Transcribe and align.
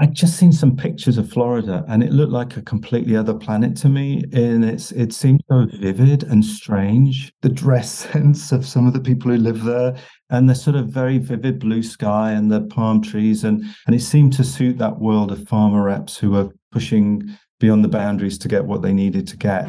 I'd 0.00 0.14
just 0.14 0.38
seen 0.38 0.50
some 0.50 0.76
pictures 0.76 1.18
of 1.18 1.30
Florida 1.30 1.84
and 1.86 2.02
it 2.02 2.10
looked 2.10 2.32
like 2.32 2.56
a 2.56 2.62
completely 2.62 3.16
other 3.16 3.34
planet 3.34 3.76
to 3.78 3.90
me. 3.90 4.24
And 4.32 4.64
it's 4.64 4.92
it 4.92 5.12
seemed 5.12 5.42
so 5.50 5.66
vivid 5.78 6.22
and 6.22 6.42
strange. 6.42 7.34
The 7.42 7.50
dress 7.50 7.90
sense 8.10 8.50
of 8.50 8.64
some 8.66 8.86
of 8.86 8.94
the 8.94 9.00
people 9.00 9.30
who 9.30 9.36
live 9.36 9.62
there 9.62 9.94
and 10.30 10.48
the 10.48 10.54
sort 10.54 10.76
of 10.76 10.88
very 10.88 11.18
vivid 11.18 11.58
blue 11.58 11.82
sky 11.82 12.32
and 12.32 12.50
the 12.50 12.62
palm 12.62 13.02
trees 13.02 13.44
and 13.44 13.62
and 13.86 13.94
it 13.94 14.00
seemed 14.00 14.32
to 14.34 14.44
suit 14.44 14.78
that 14.78 15.00
world 15.00 15.32
of 15.32 15.40
pharma 15.40 15.84
reps 15.84 16.16
who 16.16 16.30
were 16.30 16.48
pushing 16.72 17.22
beyond 17.58 17.84
the 17.84 17.88
boundaries 17.88 18.38
to 18.38 18.48
get 18.48 18.64
what 18.64 18.80
they 18.80 18.94
needed 18.94 19.26
to 19.26 19.36
get. 19.36 19.68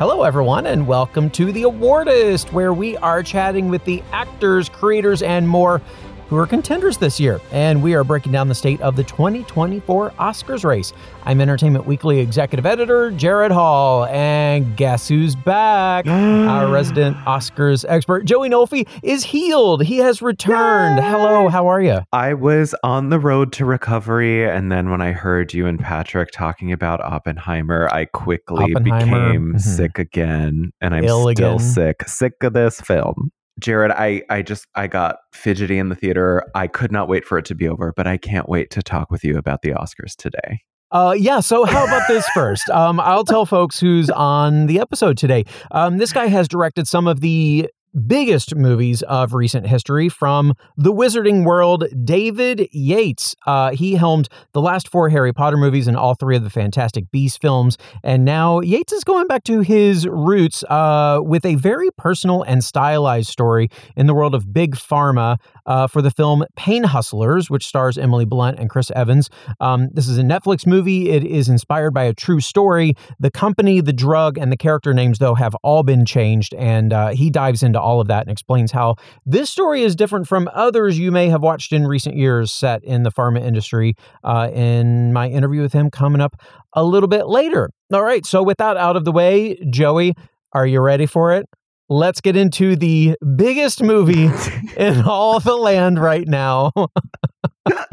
Hello, 0.00 0.22
everyone, 0.22 0.64
and 0.64 0.86
welcome 0.86 1.28
to 1.28 1.52
The 1.52 1.64
Awardist, 1.64 2.52
where 2.52 2.72
we 2.72 2.96
are 2.96 3.22
chatting 3.22 3.68
with 3.68 3.84
the 3.84 4.02
actors, 4.12 4.66
creators, 4.66 5.20
and 5.20 5.46
more 5.46 5.82
who 6.30 6.36
are 6.36 6.46
contenders 6.46 6.96
this 6.96 7.18
year. 7.18 7.40
And 7.50 7.82
we 7.82 7.92
are 7.94 8.04
breaking 8.04 8.30
down 8.30 8.46
the 8.46 8.54
state 8.54 8.80
of 8.80 8.94
the 8.94 9.02
2024 9.02 10.12
Oscars 10.12 10.64
race. 10.64 10.92
I'm 11.24 11.40
Entertainment 11.40 11.86
Weekly 11.86 12.20
executive 12.20 12.64
editor 12.64 13.10
Jared 13.10 13.50
Hall. 13.50 14.04
And 14.06 14.76
guess 14.76 15.08
who's 15.08 15.34
back? 15.34 16.06
Our 16.08 16.70
resident 16.70 17.16
Oscars 17.26 17.84
expert, 17.88 18.26
Joey 18.26 18.48
Nolfi, 18.48 18.88
is 19.02 19.24
healed. 19.24 19.82
He 19.82 19.98
has 19.98 20.22
returned. 20.22 20.98
Yay! 20.98 21.04
Hello, 21.04 21.48
how 21.48 21.66
are 21.66 21.82
you? 21.82 21.98
I 22.12 22.34
was 22.34 22.76
on 22.84 23.10
the 23.10 23.18
road 23.18 23.52
to 23.54 23.64
recovery. 23.64 24.48
And 24.48 24.70
then 24.70 24.88
when 24.90 25.00
I 25.00 25.10
heard 25.10 25.52
you 25.52 25.66
and 25.66 25.80
Patrick 25.80 26.30
talking 26.30 26.70
about 26.70 27.00
Oppenheimer, 27.00 27.88
I 27.92 28.04
quickly 28.04 28.72
Oppenheimer. 28.72 29.04
became 29.04 29.46
mm-hmm. 29.48 29.58
sick 29.58 29.98
again. 29.98 30.70
And 30.80 30.94
I'm 30.94 31.02
Ill 31.02 31.32
still 31.32 31.56
again. 31.56 31.58
sick, 31.58 32.08
sick 32.08 32.34
of 32.44 32.52
this 32.52 32.80
film. 32.80 33.32
Jared, 33.60 33.92
I, 33.92 34.22
I 34.28 34.42
just 34.42 34.66
I 34.74 34.86
got 34.86 35.18
fidgety 35.32 35.78
in 35.78 35.88
the 35.88 35.94
theater. 35.94 36.44
I 36.54 36.66
could 36.66 36.90
not 36.90 37.08
wait 37.08 37.24
for 37.24 37.38
it 37.38 37.44
to 37.46 37.54
be 37.54 37.68
over, 37.68 37.92
but 37.96 38.06
I 38.06 38.16
can't 38.16 38.48
wait 38.48 38.70
to 38.70 38.82
talk 38.82 39.10
with 39.10 39.22
you 39.22 39.36
about 39.38 39.62
the 39.62 39.70
Oscars 39.70 40.16
today. 40.16 40.60
Uh, 40.92 41.14
yeah. 41.16 41.38
So 41.38 41.64
how 41.64 41.84
about 41.84 42.08
this 42.08 42.26
first? 42.34 42.68
Um, 42.70 42.98
I'll 42.98 43.24
tell 43.24 43.46
folks 43.46 43.78
who's 43.78 44.10
on 44.10 44.66
the 44.66 44.80
episode 44.80 45.16
today. 45.16 45.44
Um, 45.70 45.98
this 45.98 46.12
guy 46.12 46.26
has 46.26 46.48
directed 46.48 46.88
some 46.88 47.06
of 47.06 47.20
the 47.20 47.70
biggest 48.06 48.54
movies 48.54 49.02
of 49.02 49.34
recent 49.34 49.66
history 49.66 50.08
from 50.08 50.54
the 50.76 50.92
wizarding 50.92 51.44
world, 51.44 51.84
David 52.04 52.68
Yates. 52.72 53.34
Uh, 53.46 53.70
he 53.70 53.94
helmed 53.94 54.28
the 54.52 54.60
last 54.60 54.88
four 54.88 55.08
Harry 55.08 55.32
Potter 55.32 55.56
movies 55.56 55.86
and 55.86 55.96
all 55.96 56.14
three 56.14 56.36
of 56.36 56.44
the 56.44 56.50
Fantastic 56.50 57.10
Beasts 57.10 57.38
films. 57.38 57.78
And 58.02 58.24
now 58.24 58.60
Yates 58.60 58.92
is 58.92 59.04
going 59.04 59.26
back 59.26 59.44
to 59.44 59.60
his 59.60 60.06
roots 60.06 60.62
uh, 60.64 61.20
with 61.22 61.44
a 61.44 61.56
very 61.56 61.90
personal 61.96 62.42
and 62.42 62.62
stylized 62.62 63.28
story 63.28 63.70
in 63.96 64.06
the 64.06 64.14
world 64.14 64.34
of 64.34 64.52
big 64.52 64.76
pharma 64.76 65.38
uh, 65.66 65.86
for 65.86 66.02
the 66.02 66.10
film 66.10 66.44
Pain 66.56 66.84
Hustlers, 66.84 67.50
which 67.50 67.66
stars 67.66 67.98
Emily 67.98 68.24
Blunt 68.24 68.58
and 68.58 68.70
Chris 68.70 68.90
Evans. 68.92 69.30
Um, 69.60 69.88
this 69.92 70.08
is 70.08 70.18
a 70.18 70.22
Netflix 70.22 70.66
movie. 70.66 71.10
It 71.10 71.24
is 71.24 71.48
inspired 71.48 71.92
by 71.92 72.04
a 72.04 72.14
true 72.14 72.40
story. 72.40 72.94
The 73.18 73.30
company, 73.30 73.80
the 73.80 73.92
drug, 73.92 74.38
and 74.38 74.50
the 74.52 74.56
character 74.56 74.94
names, 74.94 75.18
though, 75.18 75.34
have 75.34 75.54
all 75.62 75.82
been 75.82 76.04
changed. 76.04 76.54
And 76.54 76.92
uh, 76.92 77.08
he 77.10 77.30
dives 77.30 77.62
into 77.62 77.79
all 77.80 78.00
of 78.00 78.08
that 78.08 78.22
and 78.22 78.30
explains 78.30 78.70
how 78.72 78.96
this 79.26 79.50
story 79.50 79.82
is 79.82 79.96
different 79.96 80.28
from 80.28 80.48
others 80.52 80.98
you 80.98 81.10
may 81.10 81.28
have 81.28 81.42
watched 81.42 81.72
in 81.72 81.86
recent 81.86 82.16
years 82.16 82.52
set 82.52 82.82
in 82.84 83.02
the 83.02 83.10
pharma 83.10 83.40
industry. 83.40 83.94
Uh, 84.22 84.50
in 84.52 85.12
my 85.12 85.28
interview 85.28 85.62
with 85.62 85.72
him 85.72 85.90
coming 85.90 86.20
up 86.20 86.36
a 86.74 86.84
little 86.84 87.08
bit 87.08 87.26
later. 87.26 87.70
All 87.92 88.02
right, 88.02 88.24
so 88.24 88.42
with 88.42 88.58
that 88.58 88.76
out 88.76 88.96
of 88.96 89.04
the 89.04 89.12
way, 89.12 89.56
Joey, 89.70 90.14
are 90.52 90.66
you 90.66 90.80
ready 90.80 91.06
for 91.06 91.32
it? 91.32 91.48
Let's 91.88 92.20
get 92.20 92.36
into 92.36 92.76
the 92.76 93.16
biggest 93.36 93.82
movie 93.82 94.30
in 94.76 95.02
all 95.02 95.40
the 95.40 95.56
land 95.56 96.00
right 96.00 96.26
now. 96.26 96.72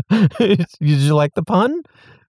Did 0.37 0.67
you 0.79 1.15
like 1.15 1.33
the 1.33 1.43
pun? 1.43 1.81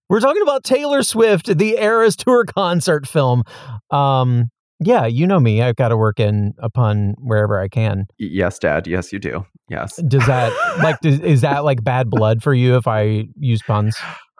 We're 0.09 0.21
talking 0.21 0.43
about 0.43 0.65
Taylor 0.65 1.03
Swift, 1.03 1.59
the 1.59 1.77
Eras 1.77 2.17
Tour 2.17 2.45
concert 2.47 3.07
film. 3.07 3.45
Um, 3.91 4.51
yeah, 4.81 5.07
you 5.07 5.27
know 5.27 5.41
me. 5.41 5.63
I've 5.63 5.77
got 5.77 5.89
to 5.89 5.97
work 5.97 6.21
in 6.21 6.55
a 6.59 6.71
pun 6.71 7.15
wherever 7.19 7.61
I 7.61 7.69
can. 7.69 8.07
Yes, 8.19 8.59
Dad. 8.59 8.87
Yes, 8.87 9.13
you 9.13 9.19
do. 9.19 9.45
Yes. 9.69 9.97
Does 9.97 10.27
that 10.27 10.53
like 10.79 11.01
does, 11.03 11.21
is 11.21 11.41
that 11.43 11.65
like 11.65 11.83
bad 11.85 12.11
blood 12.11 12.43
for 12.43 12.55
you 12.55 12.77
if 12.77 12.87
I 12.87 13.27
use 13.39 13.63
puns? 13.63 13.97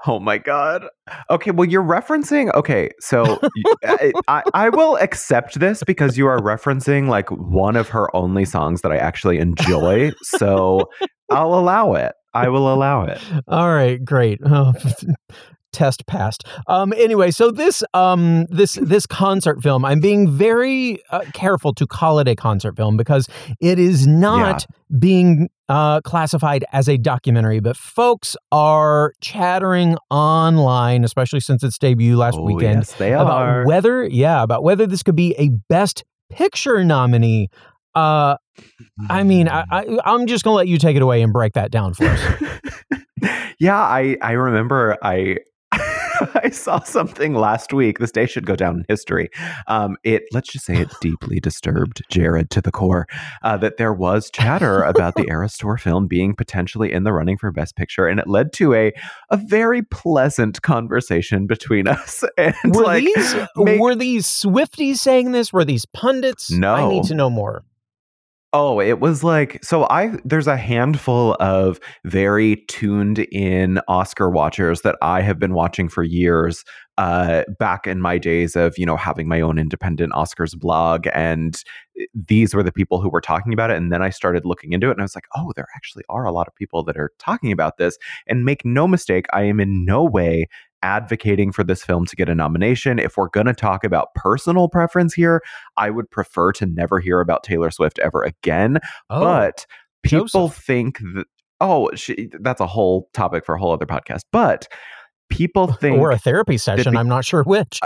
Oh 0.07 0.21
my 0.21 0.39
god. 0.39 0.87
Okay, 1.29 1.51
well 1.51 1.69
you're 1.69 1.83
referencing 1.83 2.55
okay, 2.55 2.91
so 3.01 3.39
I, 3.85 4.13
I, 4.29 4.43
I 4.55 4.69
will 4.69 4.97
accept 4.99 5.59
this 5.59 5.83
because 5.83 6.17
you 6.17 6.27
are 6.29 6.39
referencing 6.39 7.09
like 7.09 7.29
one 7.31 7.75
of 7.75 7.89
her 7.89 8.15
only 8.15 8.45
songs 8.45 8.83
that 8.83 8.93
I 8.93 8.97
actually 8.97 9.39
enjoy. 9.39 10.13
So 10.23 10.89
I'll 11.31 11.55
allow 11.55 11.95
it. 11.95 12.13
I 12.33 12.49
will 12.49 12.73
allow 12.73 13.05
it. 13.05 13.21
All 13.49 13.73
right, 13.73 14.03
great. 14.03 14.41
Oh, 14.51 14.73
test 15.73 16.07
passed. 16.07 16.45
Um, 16.67 16.93
anyway, 16.97 17.31
so 17.31 17.51
this 17.51 17.83
um, 17.95 18.47
this 18.47 18.75
this 18.75 19.07
concert 19.07 19.63
film, 19.63 19.85
I'm 19.85 20.01
being 20.01 20.31
very 20.31 21.03
uh, 21.11 21.21
careful 21.33 21.75
to 21.75 21.87
call 21.87 22.19
it 22.19 22.29
a 22.29 22.35
concert 22.35 22.77
film 22.77 22.97
because 22.97 23.29
it 23.61 23.79
is 23.79 24.07
not 24.07 24.67
yeah. 24.69 24.99
being 24.99 25.49
uh, 25.69 26.01
classified 26.01 26.65
as 26.73 26.89
a 26.89 26.97
documentary. 26.97 27.61
But 27.61 27.77
folks 27.77 28.37
are 28.53 29.13
chattering 29.21 29.97
online, 30.11 31.05
especially 31.05 31.41
since 31.41 31.63
its 31.63 31.79
debut 31.79 32.17
last 32.17 32.39
oh, 32.39 32.43
weekend, 32.43 32.81
yes, 32.81 32.95
they 32.95 33.13
about 33.13 33.29
are. 33.29 33.65
whether 33.67 34.05
yeah 34.05 34.43
about 34.43 34.63
whether 34.63 34.87
this 34.87 35.03
could 35.03 35.17
be 35.17 35.35
a 35.39 35.51
Best 35.69 36.05
Picture 36.31 36.85
nominee. 36.85 37.49
Uh, 37.95 38.37
I 39.09 39.23
mean, 39.23 39.49
I, 39.49 39.65
I, 39.71 39.99
I'm 40.05 40.27
just 40.27 40.45
gonna 40.45 40.57
let 40.57 40.69
you 40.69 40.79
take 40.79 40.95
it 40.95 41.03
away 41.03 41.23
and 41.23 41.33
break 41.33 41.55
that 41.55 41.71
down 41.71 41.95
for 41.95 42.05
us. 42.05 42.21
yeah, 43.59 43.79
I 43.79 44.17
I 44.21 44.33
remember 44.33 44.97
I 45.03 45.39
I 46.35 46.51
saw 46.51 46.81
something 46.81 47.35
last 47.35 47.73
week. 47.73 47.99
This 47.99 48.13
day 48.13 48.27
should 48.27 48.47
go 48.47 48.57
down 48.57 48.77
in 48.77 48.85
history. 48.89 49.31
Um, 49.67 49.97
it 50.05 50.25
let's 50.33 50.51
just 50.51 50.65
say 50.65 50.77
it 50.77 50.93
deeply 51.01 51.41
disturbed 51.41 52.03
Jared 52.09 52.51
to 52.51 52.61
the 52.61 52.73
core 52.73 53.07
uh, 53.43 53.57
that 53.59 53.77
there 53.77 53.93
was 53.93 54.31
chatter 54.31 54.83
about 54.83 55.15
the 55.15 55.27
Eras 55.29 55.57
Tour 55.57 55.77
film 55.77 56.07
being 56.07 56.35
potentially 56.35 56.93
in 56.93 57.05
the 57.05 57.13
running 57.13 57.39
for 57.39 57.51
Best 57.53 57.77
Picture, 57.77 58.07
and 58.07 58.21
it 58.21 58.27
led 58.27 58.53
to 58.55 58.75
a 58.75 58.93
a 59.31 59.37
very 59.37 59.83
pleasant 59.83 60.63
conversation 60.63 61.47
between 61.47 61.89
us. 61.89 62.25
And 62.37 62.55
were 62.65 62.83
like, 62.83 63.05
these 63.05 63.35
make, 63.57 63.81
were 63.81 63.95
these 63.95 64.27
Swifties 64.27 64.97
saying 64.97 65.33
this? 65.33 65.53
Were 65.53 65.65
these 65.65 65.87
pundits? 65.87 66.51
No, 66.51 66.75
I 66.75 66.89
need 66.89 67.05
to 67.05 67.15
know 67.15 67.31
more. 67.31 67.65
Oh, 68.55 68.81
it 68.81 68.99
was 68.99 69.23
like 69.23 69.63
so 69.63 69.85
I 69.91 70.17
there's 70.25 70.47
a 70.47 70.57
handful 70.57 71.35
of 71.39 71.79
very 72.07 72.57
tuned 72.69 73.19
in 73.31 73.79
Oscar 73.89 74.31
watchers 74.31 74.81
that 74.83 74.97
I 75.03 75.21
have 75.21 75.39
been 75.39 75.53
watching 75.53 75.89
for 75.91 76.03
years 76.03 76.65
uh 76.97 77.45
back 77.59 77.87
in 77.87 78.01
my 78.01 78.17
days 78.17 78.57
of, 78.57 78.77
you 78.79 78.87
know, 78.87 78.97
having 78.97 79.29
my 79.29 79.43
own 79.43 79.59
independent 79.59 80.15
Oscars 80.15 80.59
blog 80.59 81.07
and 81.13 81.63
eh, 82.01 82.07
these 82.27 82.55
were 82.55 82.63
the 82.63 82.73
people 82.73 83.03
who 83.03 83.11
were 83.11 83.21
talking 83.21 83.53
about 83.53 83.71
it 83.71 83.77
and 83.77 83.93
then 83.93 84.01
I 84.03 84.09
started 84.09 84.47
looking 84.47 84.73
into 84.73 84.89
it 84.89 84.93
and 84.93 85.01
I 85.01 85.05
was 85.05 85.15
like, 85.15 85.27
"Oh, 85.37 85.53
there 85.55 85.67
actually 85.77 86.05
are 86.09 86.25
a 86.25 86.33
lot 86.33 86.49
of 86.49 86.55
people 86.55 86.83
that 86.85 86.97
are 86.97 87.13
talking 87.19 87.53
about 87.53 87.77
this." 87.77 87.99
And 88.27 88.47
make 88.47 88.65
no 88.65 88.89
mistake, 88.89 89.27
I 89.33 89.43
am 89.43 89.61
in 89.61 89.85
no 89.85 90.03
way 90.05 90.47
advocating 90.83 91.53
for 91.53 91.65
this 91.65 91.83
film 91.83 92.07
to 92.07 92.17
get 92.17 92.29
a 92.29 92.35
nomination. 92.35 92.99
If 92.99 93.17
we're 93.17 93.29
going 93.29 93.47
to 93.47 93.55
talk 93.55 93.85
about 93.85 94.15
personal 94.15 94.69
preference 94.69 95.15
here, 95.15 95.43
I 95.77 95.91
would 95.91 96.11
prefer 96.11 96.53
to 96.53 96.67
never 96.67 97.01
hear 97.01 97.21
about 97.21 97.45
Taylor 97.45 97.71
Swift 97.71 97.99
ever 97.99 98.23
again. 98.23 98.79
Oh, 99.11 99.21
but 99.21 99.67
people 100.03 100.27
Joseph. 100.27 100.65
think 100.65 100.99
that, 100.99 101.27
oh, 101.61 101.91
she, 101.95 102.31
that's 102.41 102.61
a 102.61 102.67
whole 102.67 103.09
topic 103.13 103.45
for 103.45 103.55
a 103.55 103.59
whole 103.59 103.73
other 103.73 103.87
podcast. 103.87 104.21
But 104.33 104.69
people 105.29 105.73
think 105.73 105.99
or 105.99 106.11
a 106.11 106.19
therapy 106.19 106.57
session 106.57 106.95
the, 106.95 106.99
i'm 106.99 107.09
not 107.09 107.25
sure 107.25 107.43
which 107.45 107.81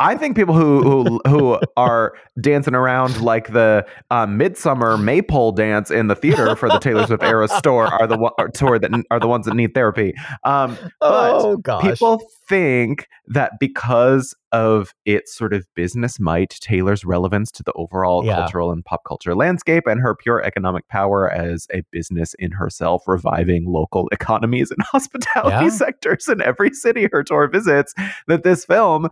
i 0.00 0.14
think 0.14 0.36
people 0.36 0.54
who 0.54 0.82
who 0.82 1.20
who 1.26 1.58
are 1.76 2.14
dancing 2.40 2.74
around 2.74 3.20
like 3.20 3.52
the 3.52 3.84
uh, 4.10 4.26
midsummer 4.26 4.96
maypole 4.96 5.52
dance 5.52 5.90
in 5.90 6.08
the 6.08 6.14
theater 6.14 6.54
for 6.56 6.68
the 6.68 6.78
taylor 6.78 7.06
swift 7.06 7.22
Eras 7.22 7.52
Tour 7.62 7.86
are 7.86 8.06
the 8.06 8.50
tour 8.54 8.78
that 8.78 8.90
are 9.10 9.20
the 9.20 9.28
ones 9.28 9.46
that 9.46 9.54
need 9.54 9.74
therapy 9.74 10.14
um, 10.44 10.76
but 11.00 11.34
oh, 11.34 11.56
gosh. 11.56 11.82
people 11.82 12.22
think 12.50 13.06
that 13.28 13.52
because 13.60 14.34
of 14.52 14.92
its 15.06 15.32
sort 15.34 15.54
of 15.54 15.64
business 15.76 16.18
might, 16.20 16.50
Taylor's 16.60 17.04
relevance 17.04 17.50
to 17.52 17.62
the 17.62 17.72
overall 17.76 18.24
Yeah. 18.24 18.34
cultural 18.34 18.72
and 18.72 18.84
pop 18.84 19.02
culture 19.06 19.34
landscape, 19.34 19.84
and 19.86 20.00
her 20.00 20.14
pure 20.16 20.42
economic 20.42 20.86
power 20.88 21.30
as 21.30 21.66
a 21.72 21.82
business 21.92 22.34
in 22.40 22.50
herself, 22.50 23.04
reviving 23.06 23.64
local 23.66 24.08
economies 24.12 24.70
and 24.70 24.82
hospitality 24.82 25.66
Yeah. 25.66 25.70
sectors 25.70 26.28
in 26.28 26.42
every 26.42 26.74
city 26.74 27.08
her 27.12 27.22
tour 27.22 27.48
visits, 27.48 27.94
that 28.26 28.42
this 28.42 28.64
film 28.64 29.08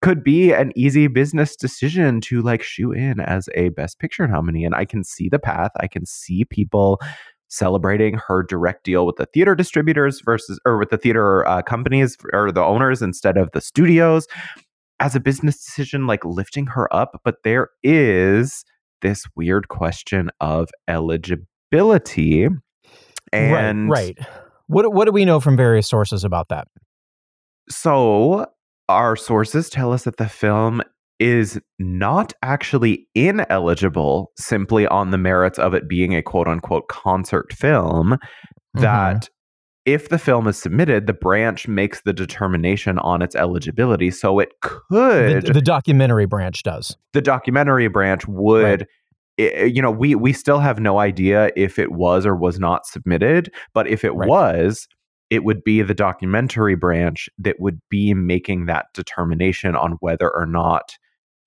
could 0.00 0.24
be 0.24 0.52
an 0.52 0.72
easy 0.74 1.08
business 1.08 1.54
decision 1.56 2.20
to 2.22 2.40
like 2.40 2.62
shoe 2.62 2.92
in 2.92 3.20
as 3.20 3.48
a 3.54 3.68
best 3.70 3.98
picture 3.98 4.28
nominee 4.28 4.64
and 4.64 4.72
i 4.76 4.84
can 4.84 5.02
see 5.02 5.28
the 5.28 5.40
path 5.40 5.72
i 5.80 5.88
can 5.88 6.06
see 6.06 6.44
people 6.44 7.00
celebrating 7.48 8.18
her 8.26 8.42
direct 8.42 8.84
deal 8.84 9.06
with 9.06 9.16
the 9.16 9.26
theater 9.26 9.54
distributors 9.54 10.20
versus 10.24 10.60
or 10.64 10.78
with 10.78 10.90
the 10.90 10.98
theater 10.98 11.46
uh, 11.46 11.62
companies 11.62 12.16
or 12.32 12.52
the 12.52 12.62
owners 12.62 13.02
instead 13.02 13.36
of 13.36 13.50
the 13.52 13.60
studios 13.60 14.26
as 15.00 15.14
a 15.14 15.20
business 15.20 15.64
decision 15.64 16.06
like 16.06 16.24
lifting 16.24 16.66
her 16.66 16.92
up 16.94 17.20
but 17.24 17.36
there 17.44 17.70
is 17.82 18.64
this 19.00 19.24
weird 19.36 19.68
question 19.68 20.30
of 20.40 20.68
eligibility 20.88 22.48
and 23.32 23.90
right, 23.90 24.16
right. 24.18 24.28
What 24.66 24.92
what 24.92 25.06
do 25.06 25.12
we 25.12 25.24
know 25.24 25.40
from 25.40 25.56
various 25.56 25.88
sources 25.88 26.24
about 26.24 26.48
that? 26.48 26.68
So, 27.70 28.46
our 28.88 29.16
sources 29.16 29.68
tell 29.68 29.92
us 29.92 30.04
that 30.04 30.16
the 30.16 30.28
film 30.28 30.82
is 31.20 31.60
not 31.78 32.32
actually 32.42 33.06
ineligible 33.14 34.30
simply 34.36 34.86
on 34.86 35.10
the 35.10 35.18
merits 35.18 35.58
of 35.58 35.74
it 35.74 35.88
being 35.88 36.14
a 36.14 36.22
quote 36.22 36.46
unquote 36.48 36.88
concert 36.88 37.52
film. 37.52 38.10
Mm-hmm. 38.12 38.82
That 38.82 39.28
if 39.84 40.10
the 40.10 40.18
film 40.18 40.46
is 40.46 40.58
submitted, 40.58 41.06
the 41.06 41.14
branch 41.14 41.66
makes 41.66 42.02
the 42.02 42.12
determination 42.12 42.98
on 42.98 43.22
its 43.22 43.34
eligibility. 43.34 44.10
So, 44.10 44.38
it 44.38 44.50
could, 44.60 45.44
The, 45.46 45.52
the 45.54 45.62
documentary 45.62 46.26
branch 46.26 46.62
does. 46.62 46.96
the 47.14 47.22
documentary 47.22 47.88
branch 47.88 48.26
would. 48.28 48.86
i- 49.40 49.64
you 49.64 49.80
know, 49.80 49.90
we 49.90 50.14
we 50.16 50.32
still 50.32 50.58
have 50.58 50.78
no 50.80 50.98
idea 50.98 51.50
if 51.56 51.78
it 51.78 51.92
was 51.92 52.26
or 52.26 52.34
was 52.36 52.58
not 52.58 52.84
submitted, 52.86 53.50
but 53.72 53.86
if 53.88 54.04
it 54.04 54.10
Right. 54.12 54.28
was, 54.28 54.86
it 55.30 55.44
would 55.44 55.62
be 55.64 55.80
the 55.82 55.94
documentary 55.94 56.74
branch 56.74 57.28
that 57.38 57.56
would 57.60 57.80
be 57.88 58.14
making 58.14 58.66
that 58.66 58.86
determination 58.94 59.76
on 59.76 59.92
whether 60.00 60.28
or 60.34 60.44
not 60.46 60.96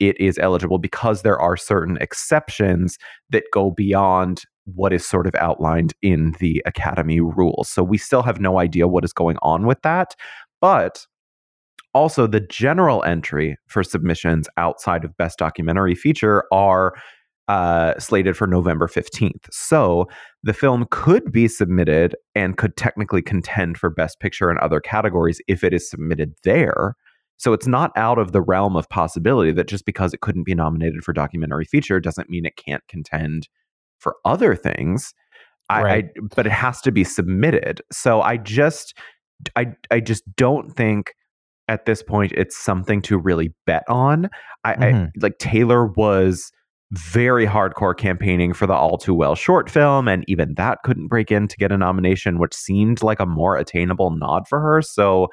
it 0.01 0.19
is 0.19 0.39
eligible 0.39 0.79
because 0.79 1.21
there 1.21 1.39
are 1.39 1.55
certain 1.55 1.97
exceptions 2.01 2.97
that 3.29 3.43
go 3.53 3.69
beyond 3.69 4.43
what 4.65 4.91
is 4.91 5.07
sort 5.07 5.27
of 5.27 5.35
outlined 5.35 5.93
in 6.01 6.35
the 6.39 6.61
academy 6.65 7.19
rules. 7.19 7.69
So 7.69 7.83
we 7.83 7.97
still 7.97 8.23
have 8.23 8.41
no 8.41 8.59
idea 8.59 8.87
what 8.87 9.05
is 9.05 9.13
going 9.13 9.37
on 9.41 9.65
with 9.65 9.81
that, 9.83 10.15
but 10.59 11.05
also 11.93 12.25
the 12.25 12.39
general 12.39 13.03
entry 13.03 13.57
for 13.67 13.83
submissions 13.83 14.47
outside 14.57 15.03
of 15.05 15.15
best 15.17 15.37
documentary 15.37 15.93
feature 15.93 16.45
are 16.51 16.93
uh, 17.47 17.99
slated 17.99 18.37
for 18.37 18.47
November 18.47 18.87
15th. 18.87 19.45
So 19.51 20.07
the 20.41 20.53
film 20.53 20.87
could 20.89 21.31
be 21.31 21.47
submitted 21.47 22.15
and 22.33 22.57
could 22.57 22.77
technically 22.77 23.21
contend 23.21 23.77
for 23.77 23.89
Best 23.89 24.19
Picture 24.19 24.49
and 24.49 24.57
other 24.59 24.79
categories 24.79 25.41
if 25.47 25.63
it 25.63 25.73
is 25.73 25.89
submitted 25.89 26.33
there. 26.43 26.95
So 27.41 27.53
it's 27.53 27.65
not 27.65 27.91
out 27.95 28.19
of 28.19 28.33
the 28.33 28.41
realm 28.41 28.75
of 28.75 28.87
possibility 28.89 29.51
that 29.53 29.67
just 29.67 29.83
because 29.83 30.13
it 30.13 30.21
couldn't 30.21 30.43
be 30.43 30.53
nominated 30.53 31.03
for 31.03 31.11
documentary 31.11 31.65
feature 31.65 31.99
doesn't 31.99 32.29
mean 32.29 32.45
it 32.45 32.55
can't 32.55 32.87
contend 32.87 33.49
for 33.97 34.17
other 34.25 34.55
things. 34.55 35.11
Right. 35.71 36.05
I 36.05 36.19
but 36.35 36.45
it 36.45 36.51
has 36.51 36.81
to 36.81 36.91
be 36.91 37.03
submitted. 37.03 37.81
So 37.91 38.21
I 38.21 38.37
just 38.37 38.93
I 39.55 39.73
I 39.89 40.01
just 40.01 40.23
don't 40.35 40.71
think 40.75 41.15
at 41.67 41.87
this 41.87 42.03
point 42.03 42.31
it's 42.33 42.55
something 42.55 43.01
to 43.03 43.17
really 43.17 43.55
bet 43.65 43.85
on. 43.89 44.29
I, 44.63 44.73
I 44.73 44.75
Mhm. 44.77 45.11
like 45.19 45.39
Taylor 45.39 45.87
was 45.87 46.51
very 46.91 47.47
hardcore 47.47 47.97
campaigning 47.97 48.53
for 48.53 48.67
the 48.67 48.73
All 48.73 48.99
Too 48.99 49.15
Well 49.15 49.33
short 49.33 49.67
film, 49.67 50.07
and 50.07 50.23
even 50.27 50.53
that 50.57 50.83
couldn't 50.83 51.07
break 51.07 51.31
in 51.31 51.47
to 51.47 51.57
get 51.57 51.71
a 51.71 51.77
nomination, 51.77 52.37
which 52.37 52.53
seemed 52.53 53.01
like 53.01 53.19
a 53.19 53.25
more 53.25 53.57
attainable 53.57 54.11
nod 54.11 54.47
for 54.47 54.59
her. 54.59 54.83
So 54.83 55.29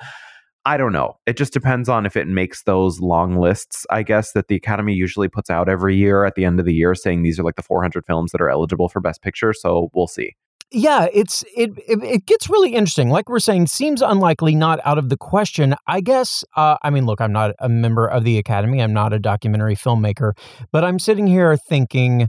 I 0.68 0.76
don't 0.76 0.92
know. 0.92 1.16
It 1.24 1.38
just 1.38 1.54
depends 1.54 1.88
on 1.88 2.04
if 2.04 2.14
it 2.14 2.28
makes 2.28 2.64
those 2.64 3.00
long 3.00 3.36
lists, 3.40 3.86
I 3.88 4.02
guess, 4.02 4.32
that 4.32 4.48
the 4.48 4.54
Academy 4.54 4.92
usually 4.92 5.26
puts 5.26 5.48
out 5.48 5.66
every 5.66 5.96
year 5.96 6.26
at 6.26 6.34
the 6.34 6.44
end 6.44 6.60
of 6.60 6.66
the 6.66 6.74
year 6.74 6.94
saying 6.94 7.22
these 7.22 7.40
are 7.40 7.42
like 7.42 7.56
the 7.56 7.62
400 7.62 8.04
films 8.04 8.32
that 8.32 8.42
are 8.42 8.50
eligible 8.50 8.90
for 8.90 9.00
Best 9.00 9.22
Picture. 9.22 9.54
So 9.54 9.88
we'll 9.94 10.08
see. 10.08 10.36
Yeah, 10.70 11.06
it's 11.10 11.42
it, 11.56 11.70
it 11.88 12.02
it 12.02 12.26
gets 12.26 12.50
really 12.50 12.74
interesting. 12.74 13.08
Like 13.08 13.30
we're 13.30 13.38
saying, 13.38 13.68
seems 13.68 14.02
unlikely, 14.02 14.54
not 14.54 14.78
out 14.84 14.98
of 14.98 15.08
the 15.08 15.16
question. 15.16 15.74
I 15.86 16.02
guess. 16.02 16.44
Uh, 16.54 16.76
I 16.82 16.90
mean, 16.90 17.06
look, 17.06 17.22
I'm 17.22 17.32
not 17.32 17.54
a 17.60 17.70
member 17.70 18.06
of 18.06 18.24
the 18.24 18.36
Academy. 18.36 18.82
I'm 18.82 18.92
not 18.92 19.14
a 19.14 19.18
documentary 19.18 19.74
filmmaker, 19.74 20.32
but 20.70 20.84
I'm 20.84 20.98
sitting 20.98 21.26
here 21.26 21.56
thinking, 21.56 22.28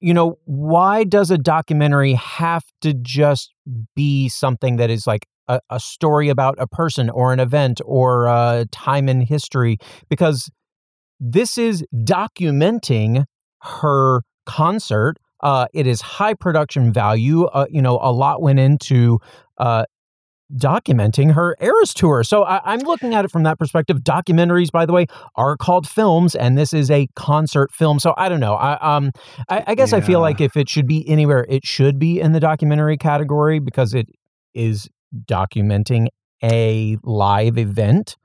you 0.00 0.12
know, 0.12 0.40
why 0.46 1.04
does 1.04 1.30
a 1.30 1.38
documentary 1.38 2.14
have 2.14 2.64
to 2.80 2.92
just 2.92 3.54
be 3.94 4.28
something 4.28 4.78
that 4.78 4.90
is 4.90 5.06
like 5.06 5.28
a, 5.48 5.60
a 5.70 5.80
story 5.80 6.28
about 6.28 6.56
a 6.58 6.66
person 6.66 7.10
or 7.10 7.32
an 7.32 7.40
event 7.40 7.80
or 7.84 8.26
a 8.26 8.66
time 8.70 9.08
in 9.08 9.20
history? 9.20 9.78
Because 10.08 10.50
this 11.20 11.58
is 11.58 11.84
documenting 11.94 13.24
her 13.62 14.22
concert. 14.46 15.16
Uh, 15.40 15.66
it 15.72 15.86
is 15.86 16.00
high 16.00 16.34
production 16.34 16.92
value. 16.92 17.44
Uh, 17.44 17.66
you 17.70 17.82
know, 17.82 17.98
a 18.02 18.12
lot 18.12 18.42
went 18.42 18.58
into 18.58 19.18
uh, 19.58 19.84
documenting 20.56 21.32
her 21.34 21.56
Eras 21.60 21.92
tour. 21.92 22.24
So 22.24 22.44
I, 22.44 22.60
I'm 22.72 22.80
looking 22.80 23.14
at 23.14 23.24
it 23.24 23.30
from 23.30 23.42
that 23.44 23.58
perspective. 23.58 23.98
Documentaries, 23.98 24.70
by 24.70 24.86
the 24.86 24.92
way, 24.92 25.06
are 25.36 25.56
called 25.56 25.88
films, 25.88 26.34
and 26.34 26.56
this 26.56 26.72
is 26.72 26.90
a 26.90 27.08
concert 27.14 27.72
film. 27.72 27.98
So 27.98 28.14
I 28.16 28.28
don't 28.28 28.40
know. 28.40 28.54
I 28.54 28.96
um, 28.96 29.12
I, 29.48 29.64
I 29.68 29.74
guess 29.74 29.92
I 29.92 30.00
feel 30.00 30.20
like 30.20 30.40
if 30.40 30.56
it 30.56 30.68
should 30.68 30.86
be 30.86 31.08
anywhere, 31.08 31.46
it 31.48 31.66
should 31.66 31.98
be 31.98 32.20
in 32.20 32.32
the 32.32 32.40
documentary 32.40 32.96
category 32.96 33.58
because 33.58 33.94
it 33.94 34.08
is 34.54 34.88
documenting 35.26 36.08
a 36.42 36.96
live 37.02 37.58
event. 37.58 38.16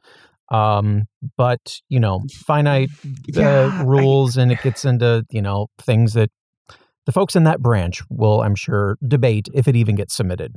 Um, 0.52 1.04
but 1.38 1.80
you 1.90 2.00
know, 2.00 2.22
finite 2.46 2.90
Yeah, 3.28 3.50
I- 3.50 3.64
uh, 3.64 3.86
rules, 3.86 4.38
and 4.38 4.52
it 4.52 4.62
gets 4.62 4.86
into 4.86 5.26
you 5.32 5.42
know 5.42 5.68
things 5.80 6.14
that 6.14 6.30
the 7.06 7.12
folks 7.12 7.36
in 7.36 7.44
that 7.44 7.60
branch 7.62 8.02
will, 8.10 8.42
I'm 8.42 8.56
sure, 8.56 8.98
debate 9.08 9.48
if 9.54 9.68
it 9.68 9.76
even 9.76 9.96
gets 9.96 10.16
submitted. 10.16 10.56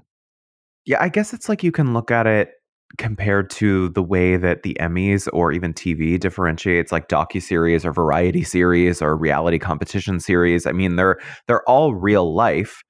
Yeah, 0.85 1.03
I 1.03 1.09
guess 1.09 1.33
it's 1.33 1.49
like 1.49 1.63
you 1.65 1.73
can 1.73 1.93
look 1.93 2.11
at 2.11 2.27
it 2.27 2.51
compared 2.99 3.51
to 3.51 3.89
the 3.91 4.03
way 4.03 4.37
that 4.37 4.63
the 4.63 4.77
Emmys 4.79 5.27
or 5.33 5.51
even 5.51 5.75
TV 5.75 6.21
differentiates 6.21 6.93
like 6.93 7.09
docu-series 7.09 7.85
or 7.85 7.93
variety 7.93 8.45
series 8.45 9.03
or 9.03 9.17
reality 9.17 9.59
competition 9.59 10.21
series. 10.21 10.67
I 10.67 10.73
mean, 10.73 10.95
they're 10.97 11.19
they're 11.49 11.69
all 11.69 11.95
real 11.95 12.35
life 12.35 12.83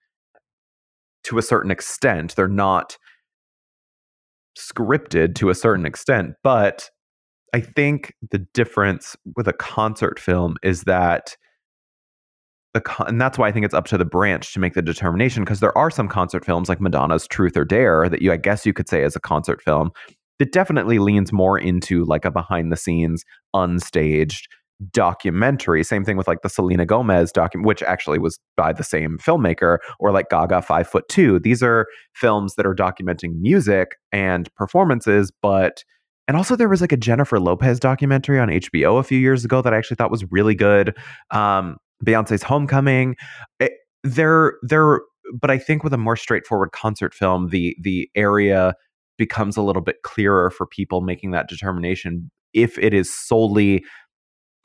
to 1.25 1.38
a 1.38 1.42
certain 1.42 1.70
extent. 1.70 2.37
They're 2.37 2.49
not 2.49 2.99
scripted 4.58 5.34
to 5.36 5.50
a 5.50 5.54
certain 5.54 5.86
extent, 5.86 6.34
but 6.42 6.90
I 7.54 7.60
think 7.60 8.14
the 8.30 8.38
difference 8.54 9.16
with 9.36 9.48
a 9.48 9.52
concert 9.52 10.18
film 10.18 10.56
is 10.62 10.82
that 10.82 11.36
the 12.75 12.80
con- 12.80 13.08
and 13.08 13.20
that's 13.20 13.38
why 13.38 13.48
I 13.48 13.52
think 13.52 13.64
it's 13.64 13.75
up 13.75 13.86
to 13.86 13.96
the 13.96 14.04
branch 14.04 14.52
to 14.52 14.60
make 14.60 14.75
the 14.75 14.82
determination 14.82 15.42
because 15.42 15.60
there 15.60 15.76
are 15.78 15.90
some 15.90 16.08
concert 16.08 16.44
films 16.44 16.68
like 16.68 16.80
Madonna's 16.80 17.26
Truth 17.26 17.56
or 17.56 17.64
Dare 17.64 18.08
that 18.08 18.20
you 18.20 18.32
I 18.32 18.36
guess 18.36 18.66
you 18.66 18.75
could 18.75 18.88
say 18.88 19.02
is 19.02 19.16
a 19.16 19.20
concert 19.20 19.62
film 19.62 19.90
that 20.38 20.52
definitely 20.52 20.98
leans 20.98 21.32
more 21.32 21.58
into 21.58 22.04
like 22.04 22.26
a 22.26 22.30
behind 22.30 22.70
the 22.70 22.76
scenes 22.76 23.25
unstaged 23.54 24.42
documentary. 24.92 25.83
Same 25.83 26.04
thing 26.04 26.16
with 26.16 26.28
like 26.28 26.42
the 26.42 26.49
Selena 26.49 26.85
Gomez 26.85 27.33
document 27.33 27.66
which 27.66 27.83
actually 27.83 28.18
was 28.18 28.38
by 28.56 28.73
the 28.73 28.85
same 28.85 29.18
filmmaker 29.18 29.78
or 29.99 30.12
like 30.12 30.28
Gaga 30.28 30.62
5 30.62 30.88
foot 30.88 31.09
2 31.09 31.38
these 31.38 31.62
are 31.62 31.87
films 32.14 32.54
that 32.56 32.66
are 32.66 32.75
documenting 32.75 33.40
music 33.40 33.97
and 34.12 34.54
performances 34.54 35.33
but 35.42 35.83
and 36.28 36.37
also 36.37 36.56
there 36.56 36.68
was 36.68 36.80
like 36.80 36.92
a 36.92 36.97
Jennifer 36.97 37.40
Lopez 37.40 37.80
documentary 37.80 38.38
on 38.38 38.49
HBO 38.49 38.99
a 38.99 39.02
few 39.02 39.18
years 39.18 39.45
ago 39.45 39.62
that 39.62 39.73
I 39.73 39.78
actually 39.78 39.97
thought 39.97 40.11
was 40.11 40.30
really 40.30 40.54
good. 40.54 40.97
Um 41.30 41.76
Beyonce's 42.04 42.42
Homecoming. 42.42 43.16
It, 43.61 43.73
they're 44.04 44.54
they're 44.62 45.00
but 45.33 45.50
I 45.50 45.59
think 45.59 45.83
with 45.83 45.92
a 45.92 45.99
more 45.99 46.16
straightforward 46.16 46.73
concert 46.73 47.14
film, 47.14 47.49
the 47.49 47.76
the 47.80 48.09
area 48.14 48.75
becomes 49.18 49.56
a 49.56 49.62
little 49.62 49.83
bit 49.83 50.02
clearer 50.02 50.50
for 50.50 50.66
people 50.66 51.00
making 51.00 51.30
that 51.30 51.49
determination 51.49 52.30
if 52.52 52.78
it 52.78 52.95
is 52.95 53.12
solely 53.12 53.85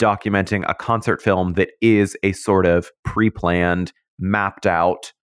documenting 0.01 0.65
a 0.67 0.73
concert 0.73 1.21
film 1.21 1.53
that 1.53 1.69
is 1.81 2.17
a 2.23 2.31
sort 2.33 2.65
of 2.65 2.89
pre-planned, 3.05 3.93
mapped 4.19 4.65
out 4.65 5.13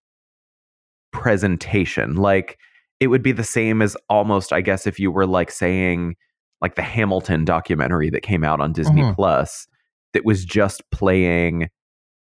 presentation. 1.13 2.15
Like 2.17 2.59
it 3.01 3.09
would 3.09 3.23
be 3.23 3.33
the 3.33 3.45
same 3.45 3.83
as 3.83 3.97
almost, 4.09 4.53
I 4.53 4.61
guess, 4.61 4.87
if 4.87 4.99
you 4.99 5.11
were 5.11 5.27
like 5.27 5.51
saying 5.51 6.15
like 6.61 6.75
the 6.75 6.83
Hamilton 6.83 7.45
documentary 7.45 8.11
that 8.11 8.23
came 8.23 8.43
out 8.45 8.61
on 8.61 8.73
Disney 8.73 9.03
Mhm. 9.03 9.15
Plus 9.15 9.67
that 10.13 10.25
was 10.25 10.45
just 10.45 10.83
playing 10.91 11.69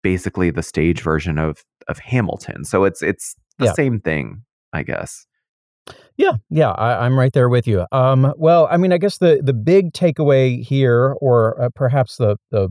basically 0.03 0.51
the 0.51 0.63
stage 0.63 1.01
version 1.01 1.39
of 1.39 1.65
of 1.89 1.99
Hamilton. 1.99 2.65
So 2.65 2.85
it's 2.85 3.03
it's 3.03 3.35
the 3.59 3.67
Yeah. 3.67 3.73
same 3.73 4.01
thing, 4.01 4.43
I 4.73 4.83
guess. 4.83 5.27
Yeah, 6.19 6.33
yeah, 6.49 6.71
I, 6.71 7.05
am 7.05 7.19
right 7.19 7.33
there 7.33 7.49
with 7.51 7.67
you. 7.67 7.85
Um, 7.93 8.33
well, 8.39 8.67
I 8.71 8.79
mean, 8.79 8.93
I 8.93 8.99
guess 8.99 9.19
the 9.19 9.41
the 9.43 9.53
big 9.53 9.93
takeaway 9.93 10.63
here, 10.63 11.15
or 11.21 11.61
uh, 11.61 11.69
perhaps 11.75 12.17
the 12.17 12.37
the 12.51 12.71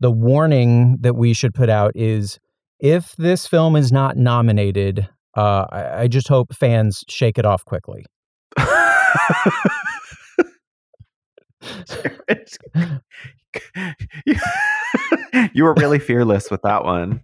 the 0.00 0.10
warning 0.10 0.96
that 1.00 1.14
we 1.14 1.32
should 1.32 1.54
put 1.54 1.68
out 1.68 1.92
is 1.94 2.40
if 2.80 3.14
this 3.16 3.46
film 3.46 3.76
is 3.76 3.92
not 3.92 4.16
nominated, 4.16 5.08
uh, 5.36 5.66
I, 5.70 6.02
I 6.02 6.08
just 6.08 6.26
hope 6.26 6.52
fans 6.52 7.04
shake 7.08 7.38
it 7.38 7.46
off 7.46 7.64
quickly. 7.64 8.04
you 15.54 15.62
were 15.62 15.74
really 15.74 16.00
fearless 16.00 16.50
with 16.50 16.62
that 16.62 16.84
one. 16.84 17.20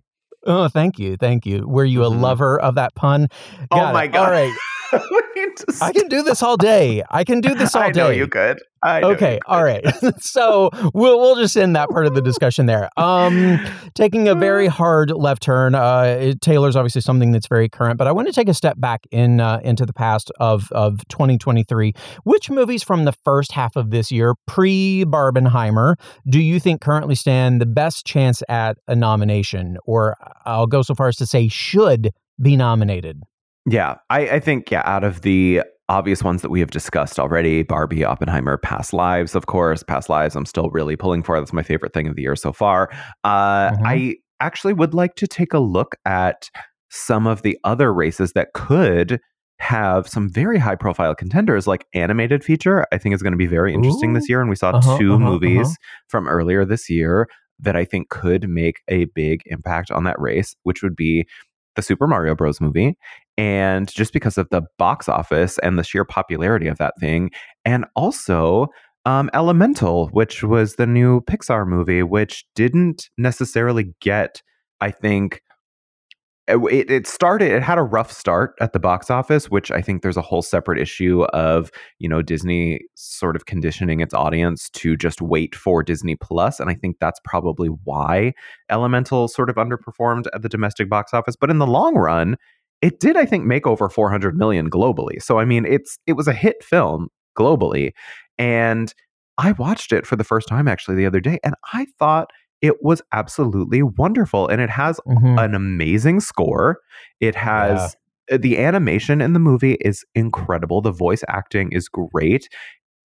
Oh, 0.46 0.68
thank 0.68 1.00
you, 1.00 1.16
thank 1.16 1.44
you. 1.44 1.66
Were 1.66 1.84
you 1.84 2.04
a 2.04 2.10
mm-hmm. 2.10 2.20
lover 2.20 2.60
of 2.60 2.76
that 2.76 2.94
pun? 2.94 3.26
Got 3.72 3.90
oh 3.90 3.92
my 3.92 4.04
it. 4.04 4.12
god! 4.12 4.24
All 4.24 4.30
right. 4.30 4.56
I 5.80 5.92
can 5.92 6.08
do 6.08 6.22
this 6.22 6.42
all 6.42 6.56
day. 6.56 7.02
I 7.10 7.24
can 7.24 7.40
do 7.40 7.54
this 7.54 7.74
all 7.74 7.82
I 7.82 7.90
day. 7.90 8.00
know 8.00 8.10
you 8.10 8.26
could. 8.28 8.58
okay, 8.84 9.38
all 9.46 9.64
right. 9.64 9.84
so 10.20 10.70
we'll 10.94 11.18
we'll 11.18 11.36
just 11.36 11.56
end 11.56 11.74
that 11.76 11.88
part 11.90 12.06
of 12.06 12.14
the 12.14 12.22
discussion 12.22 12.66
there. 12.66 12.88
Um, 12.96 13.58
taking 13.94 14.28
a 14.28 14.34
very 14.34 14.66
hard 14.66 15.10
left 15.10 15.42
turn. 15.42 15.74
Uh, 15.74 16.34
Taylor's 16.40 16.76
obviously 16.76 17.00
something 17.00 17.32
that's 17.32 17.48
very 17.48 17.68
current, 17.68 17.98
but 17.98 18.06
I 18.06 18.12
want 18.12 18.28
to 18.28 18.32
take 18.32 18.48
a 18.48 18.54
step 18.54 18.80
back 18.80 19.00
in 19.10 19.40
uh, 19.40 19.60
into 19.64 19.84
the 19.84 19.92
past 19.92 20.30
of 20.38 20.70
of 20.72 21.06
2023. 21.08 21.92
Which 22.24 22.50
movies 22.50 22.82
from 22.82 23.04
the 23.04 23.12
first 23.24 23.52
half 23.52 23.76
of 23.76 23.90
this 23.90 24.12
year, 24.12 24.34
pre 24.46 25.04
Barbenheimer, 25.04 25.96
do 26.28 26.40
you 26.40 26.60
think 26.60 26.80
currently 26.80 27.14
stand 27.14 27.60
the 27.60 27.66
best 27.66 28.06
chance 28.06 28.42
at 28.48 28.78
a 28.86 28.94
nomination, 28.94 29.76
or 29.84 30.16
I'll 30.44 30.66
go 30.66 30.82
so 30.82 30.94
far 30.94 31.08
as 31.08 31.16
to 31.16 31.26
say 31.26 31.48
should 31.48 32.10
be 32.40 32.56
nominated? 32.56 33.22
Yeah, 33.66 33.96
I, 34.10 34.20
I 34.28 34.40
think 34.40 34.70
yeah, 34.70 34.82
out 34.84 35.04
of 35.04 35.22
the 35.22 35.62
obvious 35.88 36.22
ones 36.22 36.42
that 36.42 36.50
we 36.50 36.60
have 36.60 36.70
discussed 36.70 37.18
already 37.18 37.62
Barbie, 37.62 38.04
Oppenheimer, 38.04 38.58
Past 38.58 38.92
Lives, 38.92 39.34
of 39.34 39.46
course. 39.46 39.82
Past 39.82 40.08
Lives, 40.08 40.36
I'm 40.36 40.46
still 40.46 40.70
really 40.70 40.96
pulling 40.96 41.22
for. 41.22 41.38
That's 41.38 41.52
my 41.52 41.62
favorite 41.62 41.92
thing 41.92 42.06
of 42.06 42.16
the 42.16 42.22
year 42.22 42.36
so 42.36 42.52
far. 42.52 42.90
Uh, 43.24 43.70
mm-hmm. 43.70 43.86
I 43.86 44.14
actually 44.40 44.74
would 44.74 44.94
like 44.94 45.14
to 45.16 45.26
take 45.26 45.52
a 45.52 45.58
look 45.58 45.96
at 46.04 46.50
some 46.90 47.26
of 47.26 47.42
the 47.42 47.58
other 47.64 47.92
races 47.92 48.32
that 48.32 48.52
could 48.54 49.20
have 49.60 50.06
some 50.06 50.30
very 50.30 50.58
high 50.58 50.76
profile 50.76 51.14
contenders 51.14 51.66
like 51.66 51.84
animated 51.92 52.44
feature 52.44 52.86
i 52.92 52.98
think 52.98 53.12
is 53.12 53.22
going 53.22 53.32
to 53.32 53.36
be 53.36 53.46
very 53.46 53.74
interesting 53.74 54.12
Ooh. 54.12 54.14
this 54.14 54.28
year 54.28 54.40
and 54.40 54.48
we 54.48 54.54
saw 54.54 54.70
uh-huh, 54.70 54.98
2 54.98 55.14
uh-huh, 55.14 55.18
movies 55.18 55.66
uh-huh. 55.66 55.74
from 56.06 56.28
earlier 56.28 56.64
this 56.64 56.88
year 56.88 57.28
that 57.58 57.74
i 57.74 57.84
think 57.84 58.08
could 58.08 58.48
make 58.48 58.76
a 58.86 59.06
big 59.06 59.42
impact 59.46 59.90
on 59.90 60.04
that 60.04 60.18
race 60.20 60.54
which 60.62 60.82
would 60.82 60.94
be 60.94 61.26
the 61.74 61.82
super 61.82 62.06
mario 62.06 62.36
bros 62.36 62.60
movie 62.60 62.96
and 63.38 63.88
just 63.88 64.12
because 64.12 64.36
of 64.36 64.48
the 64.50 64.62
box 64.78 65.08
office 65.08 65.58
and 65.60 65.78
the 65.78 65.84
sheer 65.84 66.04
popularity 66.04 66.66
of 66.66 66.76
that 66.76 66.92
thing 67.00 67.30
and 67.64 67.86
also 67.96 68.66
um, 69.06 69.30
elemental 69.32 70.08
which 70.08 70.42
was 70.42 70.74
the 70.74 70.86
new 70.86 71.22
pixar 71.22 71.66
movie 71.66 72.02
which 72.02 72.44
didn't 72.54 73.08
necessarily 73.16 73.94
get 74.00 74.42
i 74.80 74.90
think 74.90 75.40
it, 76.48 76.90
it 76.90 77.06
started 77.06 77.52
it 77.52 77.62
had 77.62 77.78
a 77.78 77.82
rough 77.82 78.10
start 78.10 78.54
at 78.60 78.72
the 78.72 78.80
box 78.80 79.10
office 79.10 79.50
which 79.50 79.70
i 79.70 79.80
think 79.80 80.02
there's 80.02 80.16
a 80.16 80.22
whole 80.22 80.42
separate 80.42 80.78
issue 80.78 81.22
of 81.32 81.70
you 81.98 82.08
know 82.08 82.22
disney 82.22 82.80
sort 82.96 83.36
of 83.36 83.46
conditioning 83.46 84.00
its 84.00 84.14
audience 84.14 84.68
to 84.70 84.96
just 84.96 85.22
wait 85.22 85.54
for 85.54 85.82
disney 85.82 86.16
plus 86.16 86.58
and 86.58 86.70
i 86.70 86.74
think 86.74 86.96
that's 87.00 87.20
probably 87.24 87.68
why 87.84 88.32
elemental 88.70 89.28
sort 89.28 89.50
of 89.50 89.56
underperformed 89.56 90.26
at 90.34 90.42
the 90.42 90.48
domestic 90.48 90.88
box 90.88 91.14
office. 91.14 91.36
But 91.36 91.50
in 91.50 91.58
the 91.58 91.66
long 91.66 91.94
run 91.94 92.36
it 92.82 93.00
did 93.00 93.16
i 93.16 93.24
think 93.24 93.44
make 93.44 93.66
over 93.66 93.88
400 93.88 94.36
million 94.36 94.70
globally 94.70 95.20
so 95.22 95.38
i 95.38 95.44
mean 95.44 95.64
it's 95.64 95.98
it 96.06 96.14
was 96.14 96.28
a 96.28 96.32
hit 96.32 96.62
film 96.62 97.08
globally 97.36 97.92
and 98.38 98.94
i 99.38 99.52
watched 99.52 99.92
it 99.92 100.06
for 100.06 100.16
the 100.16 100.24
first 100.24 100.48
time 100.48 100.68
actually 100.68 100.96
the 100.96 101.06
other 101.06 101.20
day 101.20 101.38
and 101.44 101.54
i 101.72 101.86
thought 101.98 102.30
it 102.60 102.82
was 102.82 103.00
absolutely 103.12 103.82
wonderful 103.82 104.48
and 104.48 104.60
it 104.60 104.70
has 104.70 105.00
mm-hmm. 105.06 105.38
an 105.38 105.54
amazing 105.54 106.20
score 106.20 106.78
it 107.20 107.34
has 107.34 107.78
yeah. 107.78 107.88
Uh, 108.30 108.36
the 108.36 108.58
animation 108.58 109.22
in 109.22 109.32
the 109.32 109.38
movie 109.38 109.78
is 109.80 110.04
incredible 110.14 110.82
the 110.82 110.92
voice 110.92 111.24
acting 111.28 111.72
is 111.72 111.88
great 111.88 112.46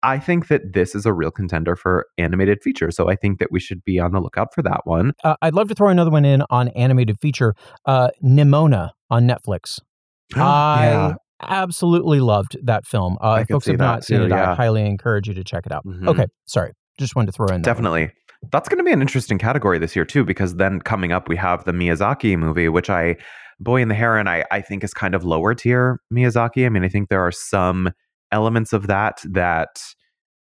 I 0.04 0.18
think 0.18 0.48
that 0.48 0.74
this 0.74 0.94
is 0.94 1.06
a 1.06 1.14
real 1.14 1.30
contender 1.30 1.74
for 1.74 2.06
animated 2.18 2.62
feature. 2.62 2.90
So 2.90 3.08
I 3.08 3.16
think 3.16 3.38
that 3.38 3.50
we 3.50 3.58
should 3.58 3.82
be 3.84 3.98
on 3.98 4.12
the 4.12 4.20
lookout 4.20 4.54
for 4.54 4.60
that 4.60 4.82
one. 4.84 5.14
Uh, 5.24 5.36
I'd 5.40 5.54
love 5.54 5.68
to 5.68 5.74
throw 5.74 5.88
another 5.88 6.10
one 6.10 6.26
in 6.26 6.42
on 6.50 6.68
animated 6.68 7.18
feature 7.20 7.54
uh, 7.86 8.10
Nimona 8.22 8.90
on 9.14 9.28
Netflix. 9.28 9.78
I 10.34 10.86
yeah. 10.86 11.14
absolutely 11.42 12.20
loved 12.20 12.56
that 12.64 12.86
film. 12.86 13.16
Uh, 13.20 13.40
if 13.42 13.48
folks 13.48 13.66
have 13.66 13.78
not 13.78 14.04
seen 14.04 14.22
it, 14.22 14.30
yeah. 14.30 14.52
I 14.52 14.54
highly 14.54 14.84
encourage 14.84 15.28
you 15.28 15.34
to 15.34 15.44
check 15.44 15.66
it 15.66 15.72
out. 15.72 15.84
Mm-hmm. 15.86 16.08
Okay, 16.08 16.26
sorry. 16.46 16.72
Just 16.98 17.16
wanted 17.16 17.26
to 17.26 17.32
throw 17.32 17.48
in 17.48 17.62
Definitely. 17.62 18.10
That's 18.52 18.68
going 18.68 18.78
to 18.78 18.84
be 18.84 18.92
an 18.92 19.00
interesting 19.00 19.38
category 19.38 19.78
this 19.78 19.96
year, 19.96 20.04
too, 20.04 20.24
because 20.24 20.56
then 20.56 20.80
coming 20.80 21.12
up, 21.12 21.28
we 21.28 21.36
have 21.36 21.64
the 21.64 21.72
Miyazaki 21.72 22.36
movie, 22.36 22.68
which 22.68 22.90
I, 22.90 23.16
Boy 23.58 23.80
in 23.80 23.88
the 23.88 23.94
Heron, 23.94 24.28
I, 24.28 24.44
I 24.50 24.60
think 24.60 24.84
is 24.84 24.92
kind 24.92 25.14
of 25.14 25.24
lower 25.24 25.54
tier 25.54 26.00
Miyazaki. 26.12 26.66
I 26.66 26.68
mean, 26.68 26.84
I 26.84 26.88
think 26.88 27.08
there 27.08 27.24
are 27.26 27.32
some 27.32 27.90
elements 28.32 28.72
of 28.72 28.86
that 28.88 29.22
that 29.24 29.78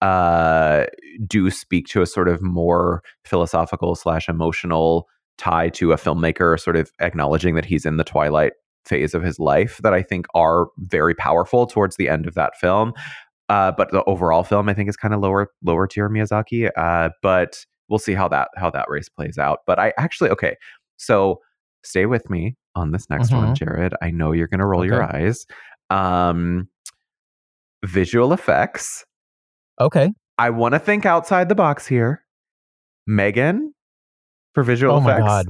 uh, 0.01 0.85
do 1.27 1.49
speak 1.49 1.87
to 1.87 2.01
a 2.01 2.05
sort 2.05 2.29
of 2.29 2.41
more 2.41 3.01
philosophical 3.25 3.95
slash 3.95 4.29
emotional 4.29 5.07
tie 5.39 5.69
to 5.69 5.91
a 5.91 5.97
filmmaker, 5.97 6.59
sort 6.59 6.75
of 6.75 6.91
acknowledging 6.99 7.55
that 7.55 7.65
he's 7.65 7.85
in 7.85 7.97
the 7.97 8.03
twilight 8.03 8.53
phase 8.85 9.13
of 9.13 9.23
his 9.23 9.39
life 9.39 9.79
that 9.83 9.93
I 9.93 10.03
think 10.03 10.27
are 10.35 10.67
very 10.77 11.15
powerful 11.15 11.65
towards 11.65 11.95
the 11.95 12.09
end 12.09 12.27
of 12.27 12.35
that 12.35 12.55
film. 12.57 12.93
Uh, 13.47 13.71
but 13.71 13.91
the 13.91 14.03
overall 14.03 14.43
film, 14.43 14.69
I 14.69 14.75
think, 14.75 14.89
is 14.89 14.97
kind 14.97 15.13
of 15.13 15.21
lower 15.21 15.49
lower 15.63 15.87
tier 15.87 16.07
Miyazaki. 16.07 16.69
Uh, 16.77 17.09
but 17.23 17.65
we'll 17.87 17.97
see 17.97 18.13
how 18.13 18.27
that 18.27 18.49
how 18.57 18.69
that 18.69 18.85
race 18.89 19.09
plays 19.09 19.39
out. 19.39 19.59
But 19.65 19.79
I 19.79 19.93
actually 19.97 20.29
okay, 20.29 20.55
so 20.97 21.39
stay 21.83 22.05
with 22.05 22.29
me 22.29 22.55
on 22.75 22.91
this 22.91 23.09
next 23.09 23.31
mm-hmm. 23.31 23.45
one, 23.45 23.55
Jared. 23.55 23.95
I 24.01 24.11
know 24.11 24.33
you're 24.33 24.47
going 24.47 24.59
to 24.59 24.65
roll 24.65 24.81
okay. 24.81 24.89
your 24.89 25.03
eyes. 25.03 25.45
Um, 25.89 26.67
visual 27.85 28.33
effects. 28.33 29.05
Okay. 29.79 30.11
I 30.37 30.51
want 30.51 30.73
to 30.73 30.79
think 30.79 31.05
outside 31.05 31.49
the 31.49 31.55
box 31.55 31.87
here. 31.87 32.23
Megan 33.07 33.73
for 34.53 34.63
visual 34.63 34.95
oh 34.95 34.97
effects. 34.97 35.21
Oh 35.21 35.25
my 35.25 35.27
god. 35.27 35.45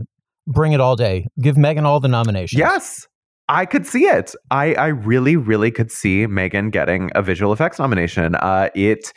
Bring 0.47 0.73
it 0.73 0.79
all 0.79 0.95
day. 0.95 1.27
Give 1.41 1.57
Megan 1.57 1.85
all 1.85 1.99
the 1.99 2.07
nominations. 2.07 2.59
Yes. 2.59 3.07
I 3.49 3.65
could 3.65 3.87
see 3.87 4.05
it. 4.05 4.35
I, 4.51 4.75
I 4.75 4.87
really, 4.87 5.35
really 5.35 5.71
could 5.71 5.91
see 5.91 6.27
Megan 6.27 6.69
getting 6.69 7.09
a 7.15 7.23
visual 7.23 7.51
effects 7.51 7.79
nomination. 7.79 8.35
Uh, 8.35 8.69
it, 8.75 9.11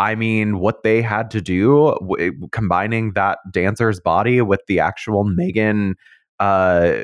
I 0.00 0.16
mean, 0.16 0.58
what 0.58 0.82
they 0.82 1.02
had 1.02 1.30
to 1.30 1.40
do, 1.40 1.96
w- 2.00 2.48
combining 2.50 3.12
that 3.12 3.38
dancer's 3.52 4.00
body 4.00 4.42
with 4.42 4.60
the 4.66 4.80
actual 4.80 5.22
Megan 5.22 5.94
uh 6.38 7.02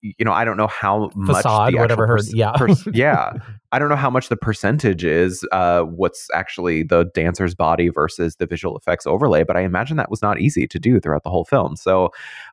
you 0.00 0.24
know 0.24 0.32
i 0.32 0.44
don't 0.44 0.56
know 0.56 0.66
how 0.66 1.10
Facade, 1.26 1.74
much 1.74 1.80
whatever 1.80 2.06
her 2.06 2.18
yeah. 2.32 2.52
per, 2.52 2.68
yeah. 2.94 3.32
I 3.72 3.78
don't 3.78 3.88
know 3.88 3.96
how 3.96 4.08
much 4.08 4.28
the 4.28 4.36
percentage 4.36 5.04
is 5.04 5.46
uh 5.52 5.82
what's 5.82 6.28
actually 6.32 6.84
the 6.84 7.04
dancer's 7.14 7.54
body 7.54 7.88
versus 7.88 8.36
the 8.36 8.46
visual 8.46 8.76
effects 8.78 9.06
overlay 9.06 9.44
but 9.44 9.56
i 9.56 9.60
imagine 9.60 9.96
that 9.98 10.10
was 10.10 10.22
not 10.22 10.40
easy 10.40 10.66
to 10.66 10.78
do 10.78 11.00
throughout 11.00 11.24
the 11.24 11.30
whole 11.30 11.44
film. 11.44 11.76
So 11.76 12.10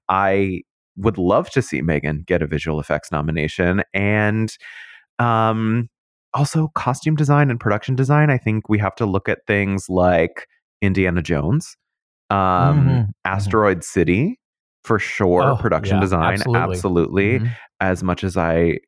i 0.10 0.62
would 0.98 1.18
love 1.18 1.50
to 1.52 1.62
see 1.62 1.82
megan 1.82 2.24
get 2.28 2.42
a 2.42 2.48
visual 2.48 2.80
effects 2.80 3.12
nomination 3.12 3.84
and 3.94 4.58
um 5.20 5.90
also 6.34 6.70
costume 6.76 7.16
design 7.16 7.50
and 7.50 7.60
production 7.60 7.94
design. 7.94 8.30
I 8.30 8.38
think 8.38 8.70
we 8.70 8.80
have 8.80 8.96
to 8.96 9.06
look 9.06 9.30
at 9.30 9.46
things 9.48 9.88
like 9.88 10.48
indiana 10.82 11.22
jones 11.22 11.78
um 12.30 12.38
mm-hmm. 12.38 13.02
asteroid 13.26 13.84
city 13.84 14.41
for 14.84 15.00
sure. 15.00 15.44
Oh, 15.44 15.56
Production 15.56 15.98
yeah, 15.98 16.02
design, 16.02 16.34
absolutely. 16.34 16.76
absolutely. 16.76 17.40
Mm-hmm. 17.40 17.48
As 17.80 18.04
much 18.04 18.24
as 18.24 18.38
I, 18.38 18.80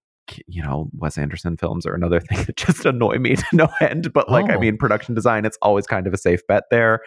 you 0.47 0.62
know, 0.62 0.89
Wes 0.93 1.17
Anderson 1.17 1.57
films 1.57 1.85
are 1.85 1.93
another 1.93 2.19
thing 2.21 2.43
that 2.43 2.55
just 2.55 2.85
annoy 2.85 3.17
me 3.17 3.35
to 3.35 3.45
no 3.53 3.67
end. 3.81 4.13
But 4.13 4.29
like, 4.29 4.45
oh. 4.50 4.53
I 4.53 4.57
mean, 4.57 4.77
production 4.77 5.15
design, 5.15 5.45
it's 5.45 5.57
always 5.62 5.85
kind 5.85 6.07
of 6.07 6.13
a 6.13 6.17
safe 6.17 6.41
bet 6.47 6.63
there. 6.71 7.01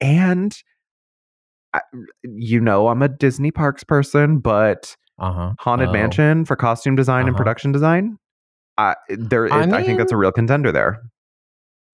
And, 0.00 0.56
I, 1.74 1.80
you 2.22 2.60
know, 2.60 2.88
I'm 2.88 3.02
a 3.02 3.08
Disney 3.08 3.50
parks 3.50 3.84
person, 3.84 4.38
but 4.38 4.96
uh-huh. 5.18 5.54
Haunted 5.58 5.88
oh. 5.88 5.92
Mansion 5.92 6.44
for 6.44 6.56
costume 6.56 6.96
design 6.96 7.22
uh-huh. 7.22 7.28
and 7.28 7.36
production 7.36 7.72
design, 7.72 8.18
I, 8.76 8.94
there, 9.08 9.46
it, 9.46 9.52
I, 9.52 9.66
mean, 9.66 9.74
I 9.74 9.82
think 9.82 9.98
that's 9.98 10.12
a 10.12 10.16
real 10.16 10.32
contender 10.32 10.70
there. 10.70 11.02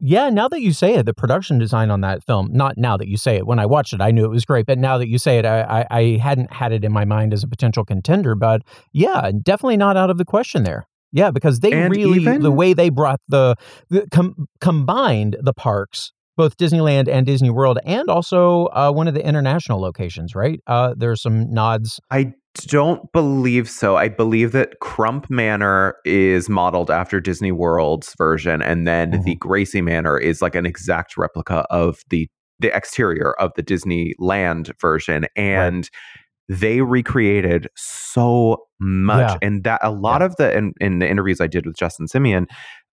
Yeah, 0.00 0.28
now 0.28 0.48
that 0.48 0.60
you 0.60 0.72
say 0.72 0.94
it, 0.94 1.06
the 1.06 1.14
production 1.14 1.58
design 1.58 1.90
on 1.90 2.00
that 2.02 2.22
film, 2.24 2.50
not 2.52 2.76
now 2.76 2.96
that 2.96 3.08
you 3.08 3.16
say 3.16 3.36
it, 3.36 3.46
when 3.46 3.58
I 3.58 3.66
watched 3.66 3.92
it, 3.92 4.00
I 4.00 4.10
knew 4.10 4.24
it 4.24 4.30
was 4.30 4.44
great. 4.44 4.66
But 4.66 4.78
now 4.78 4.98
that 4.98 5.08
you 5.08 5.18
say 5.18 5.38
it, 5.38 5.46
I, 5.46 5.62
I, 5.62 5.86
I 5.90 6.18
hadn't 6.18 6.52
had 6.52 6.72
it 6.72 6.84
in 6.84 6.92
my 6.92 7.04
mind 7.04 7.32
as 7.32 7.42
a 7.42 7.48
potential 7.48 7.84
contender. 7.84 8.34
But 8.34 8.62
yeah, 8.92 9.30
definitely 9.42 9.76
not 9.76 9.96
out 9.96 10.10
of 10.10 10.18
the 10.18 10.24
question 10.24 10.64
there. 10.64 10.86
Yeah, 11.12 11.30
because 11.30 11.60
they 11.60 11.72
and 11.72 11.94
really, 11.94 12.20
even, 12.20 12.42
the 12.42 12.50
way 12.50 12.74
they 12.74 12.90
brought 12.90 13.20
the, 13.28 13.54
the 13.88 14.04
com- 14.10 14.46
combined 14.60 15.36
the 15.40 15.54
parks, 15.54 16.12
both 16.36 16.56
Disneyland 16.56 17.08
and 17.08 17.24
Disney 17.24 17.50
World, 17.50 17.78
and 17.84 18.10
also 18.10 18.66
uh, 18.66 18.90
one 18.90 19.06
of 19.06 19.14
the 19.14 19.24
international 19.24 19.80
locations, 19.80 20.34
right? 20.34 20.60
Uh, 20.66 20.92
there's 20.96 21.22
some 21.22 21.52
nods. 21.54 22.00
I 22.10 22.32
don't 22.54 23.10
believe 23.12 23.68
so. 23.68 23.96
I 23.96 24.08
believe 24.08 24.52
that 24.52 24.80
Crump 24.80 25.28
Manor 25.28 25.96
is 26.04 26.48
modeled 26.48 26.90
after 26.90 27.20
Disney 27.20 27.52
World's 27.52 28.14
version, 28.16 28.62
and 28.62 28.86
then 28.86 29.12
Mhm. 29.12 29.24
the 29.24 29.36
Gracey 29.36 29.82
Manor 29.82 30.18
is 30.18 30.40
like 30.40 30.54
an 30.54 30.66
exact 30.66 31.16
replica 31.16 31.66
of 31.70 32.00
the 32.10 32.28
the 32.60 32.74
exterior 32.74 33.32
of 33.40 33.50
the 33.56 33.62
Disneyland 33.64 34.70
version, 34.80 35.26
and 35.34 35.90
they 36.48 36.82
recreated 36.82 37.66
so 37.74 38.58
much. 38.78 39.32
Yeah. 39.32 39.38
And 39.42 39.64
that 39.64 39.80
a 39.82 39.90
lot 39.90 40.22
of 40.22 40.36
the 40.36 40.56
in, 40.56 40.72
in 40.80 41.00
the 41.00 41.08
interviews 41.08 41.40
I 41.40 41.48
did 41.48 41.66
with 41.66 41.76
Justin 41.76 42.06
Simien, 42.06 42.46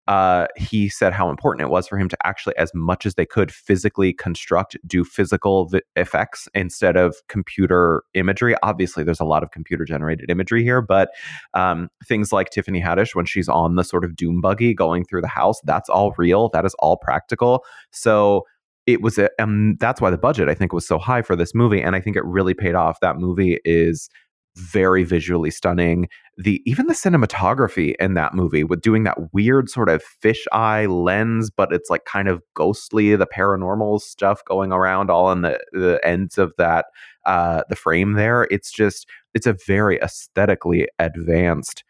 uh, 0.07 0.47
he 0.57 0.89
said 0.89 1.13
how 1.13 1.29
important 1.29 1.65
it 1.65 1.69
was 1.69 1.87
for 1.87 1.97
him 1.97 2.09
to 2.09 2.17
actually, 2.25 2.55
as 2.57 2.71
much 2.73 3.05
as 3.05 3.15
they 3.15 3.25
could, 3.25 3.51
physically 3.51 4.13
construct, 4.13 4.75
do 4.85 5.03
physical 5.03 5.71
effects 5.95 6.47
instead 6.53 6.97
of 6.97 7.15
computer 7.27 8.03
imagery. 8.13 8.55
Obviously, 8.63 9.03
there's 9.03 9.19
a 9.19 9.25
lot 9.25 9.43
of 9.43 9.51
computer 9.51 9.85
generated 9.85 10.29
imagery 10.29 10.63
here, 10.63 10.81
but 10.81 11.09
um, 11.53 11.89
things 12.07 12.31
like 12.31 12.49
Tiffany 12.49 12.81
Haddish 12.81 13.15
when 13.15 13.25
she's 13.25 13.47
on 13.47 13.75
the 13.75 13.83
sort 13.83 14.03
of 14.03 14.15
doom 14.15 14.41
buggy 14.41 14.73
going 14.73 15.05
through 15.05 15.21
the 15.21 15.27
house, 15.27 15.61
that's 15.65 15.89
all 15.89 16.13
real. 16.17 16.49
That 16.49 16.65
is 16.65 16.75
all 16.79 16.97
practical. 16.97 17.63
So 17.91 18.43
it 18.87 19.01
was 19.01 19.17
a, 19.19 19.29
um, 19.39 19.77
that's 19.79 20.01
why 20.01 20.09
the 20.09 20.17
budget 20.17 20.49
I 20.49 20.55
think 20.55 20.73
was 20.73 20.87
so 20.87 20.97
high 20.97 21.21
for 21.21 21.35
this 21.35 21.53
movie, 21.53 21.81
and 21.81 21.95
I 21.95 22.01
think 22.01 22.15
it 22.15 22.25
really 22.25 22.55
paid 22.55 22.73
off. 22.73 22.99
That 23.01 23.17
movie 23.17 23.59
is 23.63 24.09
very 24.55 25.03
visually 25.03 25.51
stunning. 25.51 26.07
The 26.37 26.61
even 26.65 26.87
the 26.87 26.93
cinematography 26.93 27.95
in 27.99 28.15
that 28.15 28.33
movie 28.33 28.63
with 28.63 28.81
doing 28.81 29.03
that 29.03 29.33
weird 29.33 29.69
sort 29.69 29.89
of 29.89 30.03
fisheye 30.23 30.89
lens, 30.89 31.49
but 31.49 31.71
it's 31.71 31.89
like 31.89 32.05
kind 32.05 32.27
of 32.27 32.41
ghostly, 32.53 33.15
the 33.15 33.27
paranormal 33.27 34.01
stuff 34.01 34.43
going 34.45 34.71
around 34.71 35.09
all 35.09 35.27
on 35.27 35.41
the, 35.41 35.59
the 35.71 35.99
ends 36.03 36.37
of 36.37 36.53
that 36.57 36.85
uh 37.25 37.63
the 37.69 37.75
frame 37.75 38.13
there. 38.13 38.47
It's 38.51 38.71
just 38.71 39.07
it's 39.33 39.47
a 39.47 39.55
very 39.67 39.99
aesthetically 39.99 40.87
advanced, 40.99 41.83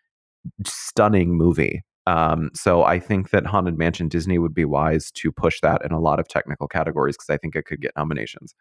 stunning 0.65 1.37
movie. 1.37 1.83
Um, 2.07 2.49
so 2.53 2.83
I 2.83 2.99
think 2.99 3.29
that 3.29 3.45
Haunted 3.45 3.77
Mansion 3.77 4.07
Disney 4.07 4.39
would 4.39 4.53
be 4.53 4.65
wise 4.65 5.11
to 5.11 5.31
push 5.31 5.61
that 5.61 5.83
in 5.85 5.91
a 5.91 5.99
lot 5.99 6.19
of 6.19 6.27
technical 6.27 6.67
categories 6.67 7.15
because 7.15 7.29
I 7.29 7.37
think 7.37 7.55
it 7.55 7.65
could 7.65 7.81
get 7.81 7.93
nominations. 7.95 8.55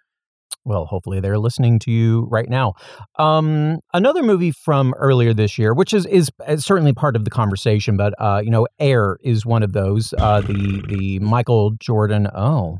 Well, 0.65 0.85
hopefully 0.87 1.21
they're 1.21 1.39
listening 1.39 1.79
to 1.81 1.91
you 1.91 2.27
right 2.31 2.49
now. 2.49 2.75
Um, 3.19 3.79
another 3.95 4.23
movie 4.23 4.53
from 4.53 4.95
earlier 4.99 5.33
this 5.33 5.59
year, 5.59 5.73
which 5.73 5.95
is 5.95 6.05
is, 6.07 6.31
is 6.47 6.65
certainly 6.65 6.93
part 6.93 7.17
of 7.17 7.25
the 7.25 7.31
conversation, 7.31 7.97
but 7.97 8.15
uh, 8.19 8.43
you 8.45 8.51
know, 8.51 8.67
Air 8.79 9.19
is 9.23 9.47
one 9.47 9.63
of 9.63 9.73
those. 9.73 10.13
Uh, 10.19 10.41
the 10.43 10.83
the 10.87 11.19
Michael 11.21 11.73
Jordan. 11.79 12.29
Oh. 12.35 12.79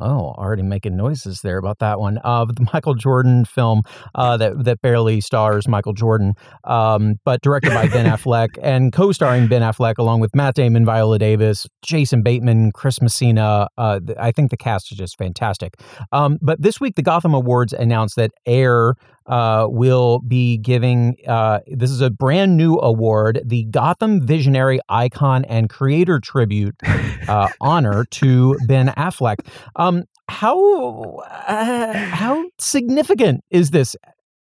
Oh, 0.00 0.34
already 0.36 0.64
making 0.64 0.96
noises 0.96 1.40
there 1.42 1.56
about 1.56 1.78
that 1.78 2.00
one. 2.00 2.18
Uh, 2.24 2.44
the 2.46 2.66
Michael 2.72 2.94
Jordan 2.94 3.44
film 3.44 3.82
uh, 4.16 4.36
that 4.38 4.64
that 4.64 4.82
barely 4.82 5.20
stars 5.20 5.68
Michael 5.68 5.92
Jordan, 5.92 6.34
um, 6.64 7.14
but 7.24 7.40
directed 7.42 7.72
by 7.72 7.86
Ben 7.86 8.06
Affleck 8.16 8.58
and 8.60 8.92
co-starring 8.92 9.46
Ben 9.46 9.62
Affleck 9.62 9.98
along 9.98 10.18
with 10.18 10.34
Matt 10.34 10.56
Damon, 10.56 10.84
Viola 10.84 11.18
Davis, 11.20 11.66
Jason 11.82 12.22
Bateman, 12.22 12.72
Chris 12.72 13.00
Messina. 13.00 13.68
Uh, 13.78 14.00
I 14.18 14.32
think 14.32 14.50
the 14.50 14.56
cast 14.56 14.90
is 14.90 14.98
just 14.98 15.16
fantastic. 15.16 15.74
Um, 16.10 16.38
but 16.42 16.60
this 16.60 16.80
week, 16.80 16.96
the 16.96 17.02
Gotham 17.02 17.32
Awards 17.32 17.72
announced 17.72 18.16
that 18.16 18.32
Air 18.46 18.94
uh, 19.26 19.66
will 19.68 20.20
be 20.20 20.58
giving 20.58 21.16
uh, 21.26 21.60
this 21.66 21.90
is 21.90 22.00
a 22.00 22.10
brand 22.10 22.56
new 22.56 22.78
award, 22.78 23.40
the 23.44 23.64
Gotham 23.64 24.26
Visionary 24.26 24.80
Icon 24.88 25.44
and 25.46 25.68
Creator 25.70 26.20
Tribute 26.20 26.74
uh, 27.28 27.48
honor 27.60 28.04
to 28.12 28.58
Ben 28.66 28.88
Affleck. 28.88 29.36
Um, 29.76 30.04
how 30.28 31.22
uh, 31.46 31.92
how 31.92 32.44
significant 32.58 33.44
is 33.50 33.70
this, 33.70 33.96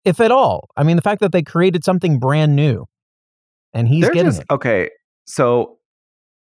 if 0.05 0.21
at 0.21 0.31
all? 0.31 0.69
I 0.77 0.83
mean, 0.83 0.97
the 0.97 1.03
fact 1.03 1.21
that 1.21 1.33
they 1.33 1.43
created 1.43 1.85
something 1.85 2.19
brand 2.19 2.57
new, 2.57 2.87
and 3.73 3.89
he's 3.89 4.03
They're 4.03 4.13
getting 4.13 4.31
just 4.31 4.43
it. 4.43 4.47
okay. 4.51 4.91
So 5.27 5.79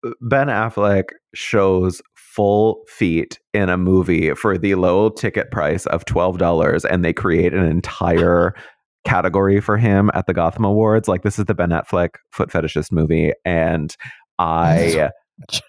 uh, 0.06 0.12
Ben 0.22 0.48
Affleck 0.48 1.06
shows 1.34 2.02
full 2.38 2.84
feet 2.88 3.40
in 3.56 3.68
a 3.68 3.78
movie 3.78 4.32
for 4.36 4.60
the 4.60 4.76
low 4.76 5.10
ticket 5.10 5.50
price 5.50 5.88
of 5.88 6.06
twelve 6.06 6.38
dollars, 6.38 6.86
and 6.86 7.04
they 7.04 7.12
create 7.12 7.52
an 7.52 7.66
entire 7.66 8.54
category 9.06 9.60
for 9.60 9.76
him 9.78 10.12
at 10.14 10.28
the 10.28 10.36
Gotham 10.36 10.64
Awards. 10.64 11.08
Like 11.08 11.24
this 11.24 11.40
is 11.40 11.46
the 11.46 11.56
Ben 11.56 11.72
Affleck 11.72 12.12
foot 12.32 12.50
fetishist 12.50 12.92
movie, 12.92 13.34
and 13.44 13.98
I. 14.38 15.10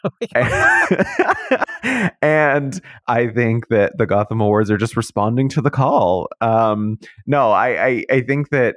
and 2.23 2.81
I 3.07 3.29
think 3.29 3.69
that 3.69 3.93
the 3.99 4.07
Gotham 4.07 4.41
Awards 4.41 4.71
are 4.71 4.79
just 4.79 4.97
responding 4.97 5.51
to 5.51 5.61
the 5.61 5.71
call. 5.71 6.29
Um, 6.41 6.99
no, 7.27 7.51
I, 7.51 7.87
I, 7.87 8.05
I 8.11 8.21
think 8.23 8.49
that 8.49 8.77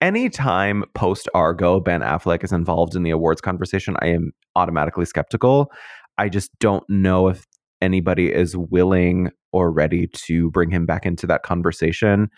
anytime 0.00 0.84
post 0.94 1.28
Argo 1.34 1.80
Ben 1.80 2.00
Affleck 2.00 2.44
is 2.44 2.52
involved 2.52 2.96
in 2.96 3.02
the 3.02 3.10
awards 3.10 3.40
conversation, 3.40 3.96
I 4.00 4.08
am 4.08 4.32
automatically 4.56 5.04
skeptical. 5.04 5.70
I 6.18 6.28
just 6.28 6.50
don't 6.58 6.84
know 6.88 7.28
if 7.28 7.46
anybody 7.80 8.32
is 8.32 8.56
willing 8.56 9.30
or 9.52 9.70
ready 9.72 10.06
to 10.08 10.50
bring 10.50 10.70
him 10.70 10.86
back 10.86 11.06
into 11.06 11.26
that 11.26 11.42
conversation. 11.42 12.28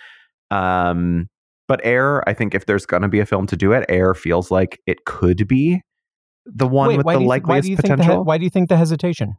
Um, 0.50 1.28
but 1.68 1.80
Air, 1.84 2.26
I 2.28 2.34
think 2.34 2.54
if 2.54 2.66
there's 2.66 2.86
going 2.86 3.02
to 3.02 3.08
be 3.08 3.20
a 3.20 3.26
film 3.26 3.46
to 3.46 3.56
do 3.56 3.72
it, 3.72 3.84
Air 3.88 4.14
feels 4.14 4.50
like 4.50 4.80
it 4.86 5.04
could 5.04 5.48
be 5.48 5.80
the 6.44 6.66
one 6.66 6.88
Wait, 6.88 6.96
with 6.98 7.06
why 7.06 7.14
the 7.14 7.20
why 7.20 7.26
likeliest 7.26 7.66
do 7.66 7.70
you 7.70 7.76
think 7.76 7.88
the 7.88 7.96
potential. 7.96 8.24
he- 8.24 8.26
why 8.26 8.38
do 8.38 8.44
you 8.44 8.50
think 8.50 8.68
the 8.68 8.76
hesitation? 8.76 9.34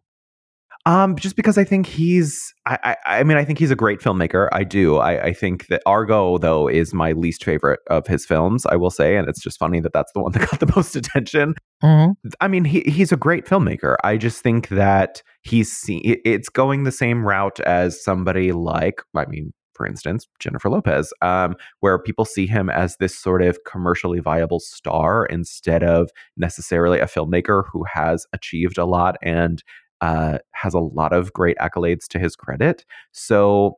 Um, 0.85 1.15
just 1.15 1.37
because 1.37 1.57
I 1.57 1.63
think 1.63 1.85
he's, 1.85 2.53
I, 2.65 2.77
I, 2.83 3.19
I 3.19 3.23
mean, 3.23 3.37
I 3.37 3.45
think 3.45 3.57
he's 3.57 3.71
a 3.71 3.75
great 3.75 4.01
filmmaker. 4.01 4.49
I 4.51 4.65
do. 4.65 4.97
I, 4.97 5.27
I 5.27 5.33
think 5.33 5.67
that 5.67 5.81
Argo, 5.85 6.37
though, 6.37 6.67
is 6.67 6.93
my 6.93 7.13
least 7.13 7.45
favorite 7.45 7.79
of 7.89 8.05
his 8.05 8.25
films. 8.25 8.65
I 8.65 8.75
will 8.75 8.89
say, 8.89 9.15
and 9.15 9.29
it's 9.29 9.41
just 9.41 9.57
funny 9.57 9.79
that 9.79 9.93
that's 9.93 10.11
the 10.11 10.19
one 10.21 10.33
that 10.33 10.49
got 10.49 10.59
the 10.59 10.71
most 10.75 10.95
attention. 10.95 11.55
Mm-hmm. 11.81 12.29
I 12.41 12.47
mean, 12.49 12.65
he 12.65 12.81
he's 12.81 13.11
a 13.11 13.17
great 13.17 13.45
filmmaker. 13.45 13.95
I 14.03 14.17
just 14.17 14.41
think 14.41 14.67
that 14.69 15.23
he's 15.41 15.71
seen, 15.71 16.01
it's 16.03 16.49
going 16.49 16.83
the 16.83 16.91
same 16.91 17.25
route 17.25 17.61
as 17.61 18.03
somebody 18.03 18.51
like, 18.51 19.01
I 19.15 19.25
mean, 19.25 19.53
for 19.73 19.87
instance, 19.87 20.27
Jennifer 20.39 20.69
Lopez, 20.69 21.13
um, 21.21 21.55
where 21.79 21.97
people 21.97 22.25
see 22.25 22.45
him 22.45 22.69
as 22.69 22.97
this 22.97 23.17
sort 23.17 23.41
of 23.41 23.57
commercially 23.65 24.19
viable 24.19 24.59
star 24.59 25.25
instead 25.25 25.83
of 25.83 26.11
necessarily 26.37 26.99
a 26.99 27.05
filmmaker 27.05 27.63
who 27.71 27.83
has 27.91 28.27
achieved 28.33 28.77
a 28.77 28.85
lot 28.85 29.15
and 29.21 29.63
uh, 30.03 30.37
has 30.51 30.73
a 30.73 30.79
lot 30.99 31.13
of 31.13 31.31
great 31.33 31.57
accolades 31.57 32.05
to 32.09 32.19
his 32.19 32.35
credit. 32.35 32.85
So 33.13 33.77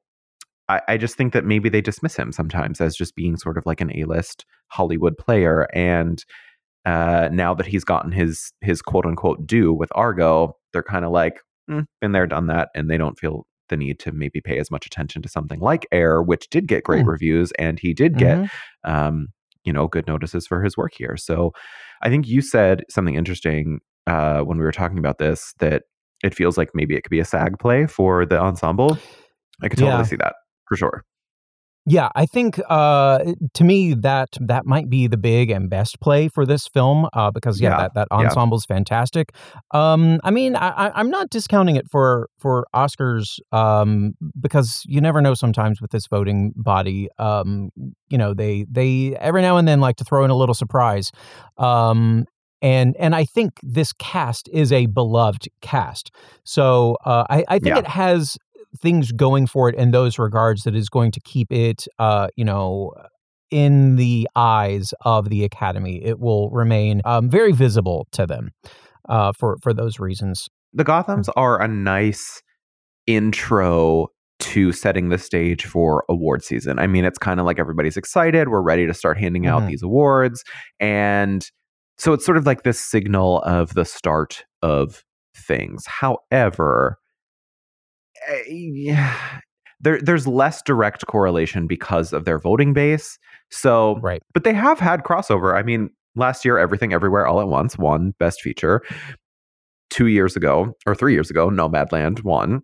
I, 0.67 0.81
I 0.88 0.97
just 0.97 1.15
think 1.17 1.33
that 1.33 1.45
maybe 1.45 1.69
they 1.69 1.81
dismiss 1.81 2.15
him 2.15 2.31
sometimes 2.31 2.81
as 2.81 2.95
just 2.95 3.15
being 3.15 3.38
sort 3.38 3.57
of 3.57 3.65
like 3.65 3.81
an 3.81 3.91
A-list 3.99 4.45
Hollywood 4.69 5.15
player. 5.17 5.67
And 5.73 6.23
uh, 6.85 7.29
now 7.31 7.53
that 7.53 7.67
he's 7.67 7.83
gotten 7.83 8.11
his 8.11 8.51
his 8.61 8.81
quote 8.81 9.05
unquote 9.05 9.45
due 9.45 9.71
with 9.73 9.91
Argo, 9.93 10.55
they're 10.71 10.83
kind 10.95 11.05
of 11.05 11.11
like, 11.11 11.39
mm, 11.69 11.85
been 12.01 12.11
there, 12.13 12.27
done 12.27 12.47
that, 12.47 12.69
and 12.75 12.89
they 12.89 12.97
don't 12.97 13.19
feel 13.19 13.45
the 13.69 13.77
need 13.77 13.99
to 13.99 14.11
maybe 14.11 14.41
pay 14.41 14.59
as 14.59 14.69
much 14.71 14.85
attention 14.85 15.21
to 15.23 15.29
something 15.29 15.59
like 15.59 15.88
Air, 15.91 16.21
which 16.21 16.49
did 16.49 16.67
get 16.67 16.83
great 16.83 17.03
Hmm. 17.03 17.09
reviews 17.09 17.51
and 17.59 17.79
he 17.79 17.93
did 17.93 18.17
get 18.17 18.38
Mhm. 18.39 18.49
um, 18.83 19.27
you 19.63 19.73
know, 19.73 19.88
good 19.88 20.07
notices 20.07 20.45
for 20.47 20.63
his 20.63 20.77
work 20.77 20.93
here. 20.95 21.17
So 21.17 21.51
I 22.03 22.09
think 22.09 22.27
you 22.27 22.41
said 22.41 22.83
something 22.89 23.15
interesting 23.15 23.79
uh, 24.07 24.41
when 24.41 24.59
we 24.59 24.63
were 24.63 24.71
talking 24.71 24.99
about 24.99 25.17
this 25.17 25.53
that 25.59 25.83
it 26.25 26.33
feels 26.35 26.57
like 26.57 26.69
maybe 26.73 26.95
it 26.95 27.01
could 27.03 27.11
be 27.11 27.19
a 27.19 27.25
SAG 27.25 27.59
play 27.59 27.85
for 27.88 28.25
the 28.25 28.39
ensemble. 28.39 28.97
I 29.61 29.69
could 29.69 29.79
totally 29.79 29.97
Yeah. 29.99 30.03
see 30.03 30.15
that 30.17 30.33
for 30.67 30.75
sure. 30.75 31.03
Yeah, 31.88 32.09
I 32.15 32.25
think 32.25 32.59
uh, 32.67 33.19
to 33.53 33.63
me 33.63 33.93
that 33.93 34.29
that 34.41 34.65
might 34.65 34.89
be 34.89 35.05
the 35.05 35.17
big 35.17 35.51
and 35.51 35.69
best 35.69 36.01
play 36.01 36.27
for 36.29 36.43
this 36.43 36.67
film 36.67 37.07
uh, 37.13 37.29
because 37.29 37.61
yeah, 37.61 37.69
Yeah, 37.69 37.77
that 37.77 37.91
that 37.93 38.07
yeah. 38.11 38.57
fantastic. 38.67 39.29
Um, 39.69 40.19
I 40.23 40.31
mean, 40.31 40.55
I, 40.55 40.69
I- 40.88 40.99
I'm 40.99 41.11
not 41.11 41.29
discounting 41.29 41.75
it 41.75 41.85
for 41.91 42.27
for 42.39 42.65
Oscars 42.73 43.38
um, 43.51 44.13
because 44.39 44.81
you 44.88 44.99
never 44.99 45.21
know. 45.21 45.35
Sometimes 45.35 45.79
with 45.79 45.91
this 45.91 46.07
voting 46.07 46.53
body, 46.55 47.07
um, 47.19 47.69
you 48.09 48.17
know, 48.17 48.33
they 48.33 48.65
they 48.67 49.15
every 49.17 49.43
now 49.43 49.57
and 49.57 49.67
then 49.67 49.79
like 49.79 49.97
to 49.97 50.03
throw 50.03 50.25
in 50.25 50.31
a 50.31 50.35
little 50.35 50.55
surprise. 50.55 51.11
Um, 51.59 52.25
and 52.65 52.95
and 52.97 53.13
I 53.15 53.25
think 53.25 53.51
this 53.62 53.93
cast 53.93 54.49
is 54.51 54.71
a 54.71 54.88
beloved 54.88 55.47
cast. 55.62 56.12
So 56.43 56.97
uh, 57.06 57.23
I, 57.30 57.43
I 57.47 57.60
think 57.60 57.75
Yeah. 57.75 57.80
it 57.86 57.88
has 57.88 58.38
things 58.82 59.12
going 59.12 59.47
for 59.47 59.69
it 59.69 59.75
in 59.75 59.91
those 59.91 60.17
regards 60.19 60.63
that 60.63 60.75
is 60.75 60.89
going 60.89 61.12
to 61.12 61.19
keep 61.21 61.51
it, 61.51 61.86
uh, 61.99 62.28
you 62.36 62.43
know, 62.43 62.91
in 63.51 63.95
the 63.95 64.28
eyes 64.36 64.93
of 65.06 65.30
the 65.30 65.43
academy. 65.45 66.04
It 66.04 66.19
will 66.19 66.49
remain 66.49 67.01
um, 67.06 67.30
very 67.30 67.51
visible 67.54 68.08
to 68.12 68.25
them 68.25 68.51
uh, 69.08 69.32
for 69.39 69.58
for 69.62 69.73
those 69.73 69.99
reasons. 69.99 70.47
The 70.73 70.84
Gothams 70.84 71.30
are 71.36 71.62
a 71.62 71.67
nice 71.67 72.41
intro 73.08 74.08
to 74.39 74.71
setting 74.71 75.10
the 75.10 75.17
stage 75.17 75.65
for 75.65 76.04
award 76.10 76.43
season. 76.43 76.80
I 76.80 76.88
mean, 76.88 77.06
it's 77.06 77.17
kind 77.17 77.39
of 77.39 77.45
like 77.45 77.60
everybody's 77.60 77.95
excited. 77.97 78.49
We're 78.49 78.62
ready 78.62 78.86
to 78.88 78.93
start 78.93 79.17
handing 79.17 79.47
out 79.47 79.62
Mhm. 79.63 79.67
these 79.67 79.84
awards. 79.84 80.43
And 80.80 81.45
so 81.97 82.13
it's 82.13 82.25
sort 82.25 82.38
of 82.38 82.45
like 82.45 82.63
this 82.63 82.79
signal 82.79 83.41
of 83.43 83.73
the 83.73 83.86
start 83.86 84.45
of 84.62 85.03
things. 85.36 85.86
However, 85.86 86.99
eh, 88.27 88.43
yeah, 88.47 89.39
there 89.79 90.01
there's 90.01 90.27
less 90.27 90.62
direct 90.62 91.05
correlation 91.08 91.67
because 91.67 92.13
of 92.13 92.25
their 92.25 92.39
voting 92.39 92.73
base. 92.73 93.17
So, 93.51 93.97
right. 94.01 94.21
But 94.34 94.43
they 94.43 94.53
have 94.53 94.79
had 94.79 95.03
crossover. 95.03 95.55
I 95.55 95.63
mean, 95.63 95.89
last 96.15 96.43
year, 96.43 96.58
Everything 96.58 96.93
Everywhere 96.93 97.27
All 97.27 97.39
at 97.39 97.47
Once 97.47 97.77
won 97.77 98.13
Best 98.19 98.41
Feature. 98.41 98.81
Two 99.91 100.08
years 100.08 100.36
ago, 100.36 100.75
or 100.88 100.95
three 100.95 101.13
years 101.13 101.29
ago, 101.29 101.49
Nomadland 101.49 102.23
won. 102.23 102.62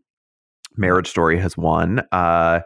Marriage 0.75 1.07
Story 1.07 1.37
has 1.39 1.55
won. 1.55 2.01
Uh, 2.11 2.61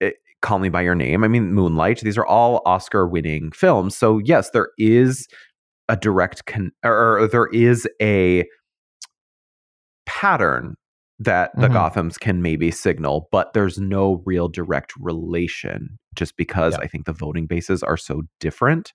it, 0.00 0.16
Call 0.42 0.58
Me 0.58 0.68
by 0.68 0.82
Your 0.82 0.94
Name. 0.94 1.24
I 1.24 1.28
mean, 1.28 1.54
Moonlight. 1.54 2.00
These 2.00 2.18
are 2.18 2.26
all 2.26 2.60
Oscar-winning 2.66 3.52
films. 3.52 3.96
So 3.96 4.18
yes, 4.18 4.50
there 4.50 4.68
is 4.76 5.26
a 5.88 5.96
direct 5.96 6.46
con- 6.46 6.72
or, 6.84 7.20
or 7.20 7.28
there 7.28 7.46
is 7.46 7.86
a 8.00 8.44
pattern 10.06 10.76
that 11.18 11.52
the 11.56 11.68
mm-hmm. 11.68 11.76
Gothams 11.76 12.18
can 12.18 12.42
maybe 12.42 12.70
signal, 12.70 13.28
but 13.30 13.52
there's 13.52 13.78
no 13.78 14.22
real 14.26 14.48
direct 14.48 14.92
relation 14.98 15.98
just 16.14 16.36
because 16.36 16.74
I 16.74 16.86
think 16.86 17.06
the 17.06 17.12
voting 17.12 17.46
bases 17.46 17.82
are 17.82 17.96
so 17.96 18.22
different. 18.40 18.92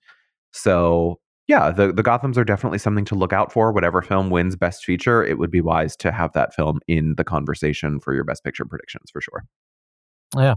So, 0.52 1.18
yeah, 1.48 1.70
the, 1.70 1.92
the 1.92 2.02
Gothams 2.02 2.36
are 2.36 2.44
definitely 2.44 2.78
something 2.78 3.04
to 3.06 3.14
look 3.14 3.32
out 3.32 3.52
for. 3.52 3.72
Whatever 3.72 4.02
film 4.02 4.30
wins 4.30 4.54
Best 4.54 4.84
Feature, 4.84 5.24
it 5.24 5.38
would 5.38 5.50
be 5.50 5.60
wise 5.60 5.96
to 5.96 6.12
have 6.12 6.32
that 6.34 6.54
film 6.54 6.80
in 6.86 7.14
the 7.16 7.24
conversation 7.24 8.00
for 8.00 8.14
your 8.14 8.24
Best 8.24 8.44
Picture 8.44 8.64
predictions 8.64 9.10
for 9.10 9.20
sure. 9.20 9.44
Yeah. 10.36 10.54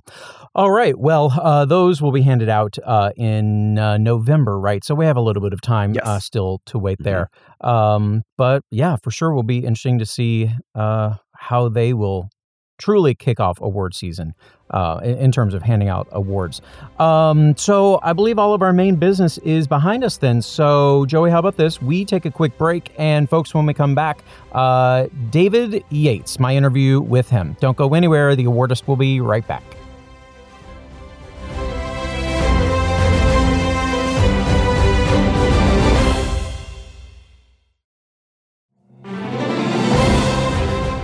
All 0.53 0.69
right. 0.69 0.97
Well, 0.97 1.33
uh, 1.41 1.65
those 1.65 2.01
will 2.01 2.11
be 2.11 2.21
handed 2.21 2.47
out 2.47 2.77
uh, 2.83 3.11
in 3.17 3.79
uh, 3.79 3.97
November, 3.97 4.59
right? 4.59 4.83
So 4.83 4.93
we 4.93 5.05
have 5.05 5.17
a 5.17 5.21
little 5.21 5.41
bit 5.41 5.53
of 5.53 5.61
time 5.61 5.91
uh, 5.91 6.13
yes. 6.13 6.25
still 6.25 6.61
to 6.67 6.77
wait 6.77 6.99
mm-hmm. 6.99 7.03
there. 7.05 7.29
Um, 7.61 8.21
but 8.37 8.63
yeah, 8.69 8.97
for 9.01 9.09
sure, 9.09 9.33
will 9.33 9.43
be 9.43 9.59
interesting 9.59 9.99
to 9.99 10.05
see 10.05 10.51
uh, 10.75 11.15
how 11.35 11.69
they 11.69 11.93
will 11.93 12.29
truly 12.77 13.15
kick 13.15 13.39
off 13.39 13.59
award 13.61 13.93
season 13.93 14.33
uh, 14.71 14.99
in, 15.03 15.31
terms 15.31 15.53
of 15.53 15.61
handing 15.61 15.87
out 15.87 16.07
awards. 16.11 16.61
Um, 16.99 17.55
so 17.55 17.99
I 18.01 18.13
believe 18.13 18.39
all 18.39 18.53
of 18.53 18.61
our 18.61 18.73
main 18.73 18.95
business 18.95 19.37
is 19.39 19.67
behind 19.67 20.03
us 20.03 20.17
then. 20.17 20.41
So, 20.41 21.05
Joey, 21.05 21.29
how 21.29 21.39
about 21.39 21.57
this? 21.57 21.81
We 21.81 22.05
take 22.05 22.25
a 22.25 22.31
quick 22.31 22.57
break, 22.57 22.91
and 22.97 23.29
folks, 23.29 23.53
when 23.53 23.65
we 23.65 23.73
come 23.73 23.93
back, 23.93 24.23
uh, 24.53 25.07
David 25.29 25.83
Yates, 25.89 26.39
my 26.39 26.55
interview 26.55 27.01
with 27.01 27.29
him. 27.29 27.55
Don't 27.59 27.77
go 27.77 27.93
anywhere. 27.93 28.35
The 28.35 28.45
awardist 28.45 28.87
will 28.87 28.95
be 28.95 29.21
right 29.21 29.47
back. 29.47 29.63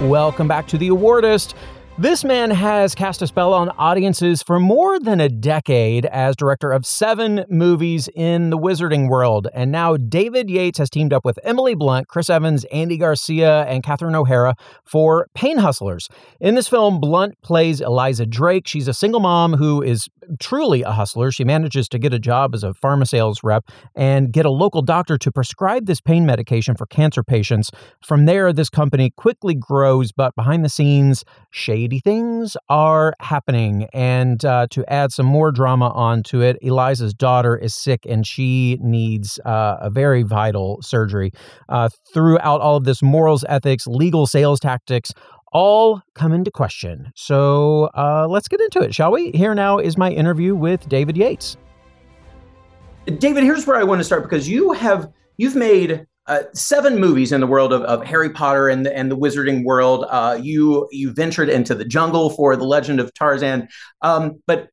Welcome 0.02 0.48
back 0.48 0.66
to 0.68 0.78
The 0.78 0.88
Awardist. 0.92 1.56
This 2.00 2.24
man 2.24 2.50
has 2.50 2.96
cast 2.96 3.22
a 3.22 3.28
spell 3.28 3.54
on 3.54 3.72
audiences 3.72 4.42
for 4.42 4.58
more 4.58 5.02
than 5.02 5.20
a 5.20 5.28
decade 5.28 6.06
as 6.06 6.38
director 6.38 6.72
of 6.72 6.86
seven 6.86 7.44
movies 7.50 8.08
in 8.16 8.52
the 8.52 8.58
wizarding 8.58 9.10
world. 9.10 9.50
And 9.54 9.70
now 9.70 9.98
David 9.98 10.50
Yates 10.50 10.78
has 10.78 10.90
teamed 10.90 11.12
up 11.12 11.26
with 11.26 11.38
Emily 11.44 11.76
Blunt, 11.76 12.08
Chris 12.08 12.30
Evans, 12.30 12.64
Andy 12.72 12.96
Garcia, 12.96 13.66
and 13.66 13.84
Catherine 13.84 14.16
O'Hara 14.16 14.56
for 14.86 15.28
Pain 15.34 15.58
Hustlers. 15.58 16.08
In 16.40 16.56
this 16.56 16.70
film, 16.70 17.02
Blunt 17.02 17.36
plays 17.42 17.82
Eliza 17.82 18.26
Drake. 18.26 18.66
She's 18.66 18.88
a 18.88 18.94
single 18.94 19.20
mom 19.20 19.56
who 19.56 19.82
is 19.82 20.08
truly 20.40 20.84
a 20.84 20.92
hustler. 20.92 21.32
She 21.32 21.44
manages 21.44 21.90
to 21.90 22.00
get 22.00 22.14
a 22.14 22.20
job 22.20 22.56
as 22.56 22.64
a 22.64 22.70
pharma 22.72 23.08
sales 23.08 23.44
rep 23.44 23.66
and 23.94 24.32
get 24.32 24.46
a 24.46 24.52
local 24.52 24.82
doctor 24.82 25.18
to 25.18 25.32
prescribe 25.34 25.86
this 25.86 26.00
pain 26.00 26.26
medication 26.26 26.76
for 26.76 26.86
cancer 26.86 27.24
patients. 27.24 27.72
From 28.02 28.24
there, 28.24 28.54
this 28.54 28.70
company 28.70 29.10
quickly 29.10 29.54
grows, 29.54 30.14
but 30.14 30.34
behind 30.36 30.64
the 30.64 30.70
scenes, 30.70 31.26
shade 31.52 31.89
shady 31.90 32.00
things 32.02 32.56
are 32.70 33.14
happening. 33.20 33.88
And 33.94 34.44
uh, 34.46 34.68
to 34.72 34.86
add 34.92 35.12
some 35.12 35.26
more 35.26 35.52
drama 35.52 35.90
onto 35.90 36.42
it, 36.42 36.58
Eliza's 36.62 37.14
daughter 37.14 37.58
is 37.58 37.76
sick 37.76 38.06
and 38.08 38.26
she 38.26 38.78
needs 38.82 39.40
uh, 39.46 39.78
a 39.82 39.90
very 39.90 40.24
vital 40.24 40.80
surgery. 40.82 41.32
Uh, 41.68 41.90
throughout 42.14 42.62
all 42.62 42.78
of 42.78 42.84
this, 42.84 43.02
morals, 43.02 43.44
ethics, 43.50 43.88
legal 43.88 44.28
sales 44.28 44.60
tactics, 44.60 45.12
all 45.52 46.02
come 46.14 46.32
into 46.32 46.52
question. 46.52 47.12
So 47.16 47.90
uh, 47.98 48.28
let's 48.30 48.48
get 48.48 48.62
into 48.62 48.82
it, 48.82 48.94
shall 48.94 49.12
we? 49.12 49.32
Here 49.32 49.56
now 49.56 49.80
is 49.80 49.98
my 49.98 50.12
interview 50.12 50.56
with 50.56 50.88
David 50.88 51.18
Yates. 51.18 51.58
David, 53.18 53.44
here's 53.44 53.66
where 53.66 53.78
I 53.78 53.84
want 53.84 54.00
to 54.00 54.04
start 54.04 54.22
because 54.22 54.48
you 54.48 54.74
have 54.74 55.12
you've 55.38 55.56
made 55.56 56.06
uh, 56.30 56.44
seven 56.54 57.00
movies 57.00 57.32
in 57.32 57.42
the 57.42 57.48
world 57.48 57.74
of, 57.74 57.82
of 57.82 58.06
Harry 58.06 58.30
Potter 58.30 58.70
and 58.70 58.86
the, 58.86 58.96
and 58.96 59.12
the 59.12 59.18
wizarding 59.18 59.66
world. 59.66 60.06
Uh, 60.10 60.40
you 60.42 60.88
you 60.92 61.12
ventured 61.12 61.50
into 61.50 61.74
the 61.76 61.84
jungle 61.84 62.30
for 62.30 62.56
the 62.56 62.64
Legend 62.64 63.00
of 63.00 63.14
Tarzan, 63.14 63.68
um, 64.02 64.42
but 64.46 64.70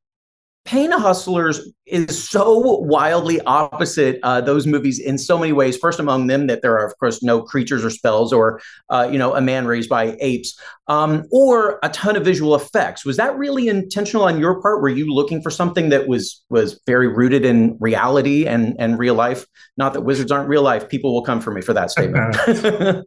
Pain 0.66 0.90
Hustlers 0.90 1.72
is 1.87 2.29
so 2.29 2.59
wildly 2.59 3.40
opposite 3.42 4.18
uh, 4.24 4.40
those 4.40 4.66
movies 4.66 4.98
in 4.98 5.16
so 5.16 5.38
many 5.38 5.52
ways. 5.52 5.76
First 5.76 6.00
among 6.00 6.26
them, 6.26 6.48
that 6.48 6.61
there 6.61 6.76
are 6.76 6.85
of 6.85 6.98
course 6.98 7.22
no 7.22 7.40
creatures 7.40 7.85
or 7.85 7.90
spells, 7.90 8.33
or 8.33 8.61
uh, 8.90 9.09
you 9.11 9.16
know 9.16 9.35
a 9.37 9.40
man 9.40 9.66
raised 9.66 9.88
by 9.88 10.16
apes, 10.20 10.61
um, 10.88 11.24
or 11.31 11.79
a 11.85 11.88
ton 11.90 12.16
of 12.16 12.24
visual 12.24 12.57
effects. 12.57 13.05
Was 13.05 13.16
that 13.16 13.37
really 13.38 13.68
intentional 13.68 14.24
on 14.24 14.40
your 14.40 14.61
part? 14.61 14.83
Were 14.83 14.88
you 14.88 15.14
looking 15.14 15.40
for 15.40 15.50
something 15.50 15.88
that 15.90 16.09
was 16.09 16.44
was 16.50 16.81
very 16.85 17.07
rooted 17.07 17.44
in 17.44 17.76
reality 17.81 18.46
and 18.46 18.74
and 18.81 18.98
real 18.98 19.14
life? 19.14 19.46
Not 19.76 19.92
that 19.94 20.00
wizards 20.00 20.33
aren't 20.33 20.48
real 20.48 20.62
life. 20.62 20.88
People 20.88 21.14
will 21.14 21.22
come 21.22 21.40
for 21.40 21.52
me 21.52 21.62
for 21.62 21.72
that 21.74 21.92
statement. 21.92 22.37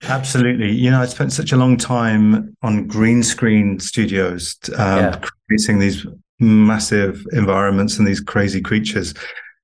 Absolutely. 0.04 0.70
You 0.70 0.90
know, 0.90 1.02
I 1.02 1.06
spent 1.06 1.32
such 1.32 1.52
a 1.52 1.56
long 1.56 1.76
time 1.76 2.56
on 2.62 2.86
green 2.86 3.22
screen 3.22 3.80
studios 3.80 4.56
um, 4.76 4.98
yeah. 4.98 5.20
creating 5.48 5.80
these 5.80 6.06
massive 6.40 7.24
environments 7.32 7.98
and 7.98 8.06
these 8.06 8.20
crazy 8.20 8.60
creatures. 8.60 9.14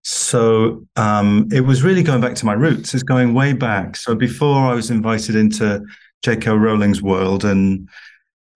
So 0.02 0.86
um, 0.96 1.48
it 1.50 1.62
was 1.62 1.82
really 1.82 2.02
going 2.02 2.20
back 2.20 2.34
to 2.36 2.46
my 2.46 2.52
roots. 2.52 2.92
It's 2.92 3.02
going 3.02 3.32
way 3.32 3.54
back. 3.54 3.96
So 3.96 4.14
before 4.14 4.66
I 4.66 4.74
was 4.74 4.90
invited 4.90 5.34
into 5.34 5.84
J.K. 6.22 6.50
Rowling's 6.50 7.02
world 7.02 7.44
and 7.44 7.88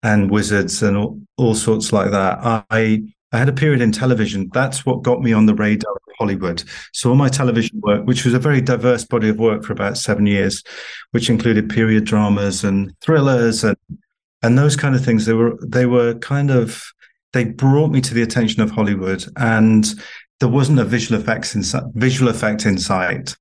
and 0.05 0.31
wizards 0.31 0.81
and 0.83 0.97
all, 0.97 1.21
all 1.37 1.55
sorts 1.55 1.93
like 1.93 2.11
that, 2.13 2.39
I 2.71 3.03
I 3.33 3.39
had 3.39 3.49
a 3.49 3.53
period 3.53 3.83
in 3.83 3.93
television. 3.93 4.49
That's 4.53 4.87
what 4.87 5.03
got 5.03 5.21
me 5.21 5.33
on 5.33 5.47
the 5.47 5.55
radar 5.55 5.93
of 5.93 6.15
Hollywood. 6.19 6.63
So 6.93 7.11
all 7.11 7.17
my 7.17 7.29
television 7.29 7.81
work, 7.81 8.07
which 8.07 8.25
was 8.25 8.33
a 8.33 8.39
very 8.39 8.61
diverse 8.61 9.05
body 9.05 9.29
of 9.29 9.39
work 9.39 9.65
for 9.65 9.73
about 9.73 9.99
seven 9.99 10.27
years, 10.27 10.63
which 11.11 11.29
included 11.29 11.69
period 11.69 12.05
dramas 12.05 12.65
and 12.65 12.95
thrillers 13.01 13.65
and 13.65 13.77
and 14.43 14.57
those 14.57 14.77
kind 14.77 14.95
of 14.95 15.05
things. 15.05 15.27
They 15.27 15.35
were 15.35 15.59
they 15.67 15.87
were 15.87 16.15
kind 16.15 16.51
of 16.51 16.93
they 17.33 17.45
brought 17.45 17.91
me 17.91 18.01
to 18.01 18.15
the 18.15 18.23
attention 18.23 18.63
of 18.63 18.71
Hollywood, 18.71 19.25
and 19.37 19.87
there 20.41 20.49
wasn't 20.49 20.79
a 20.79 20.85
visual 20.85 21.21
effects 21.21 21.57
visual 21.95 22.31
effect 22.31 22.67
in 22.67 22.79
sight. 22.79 23.37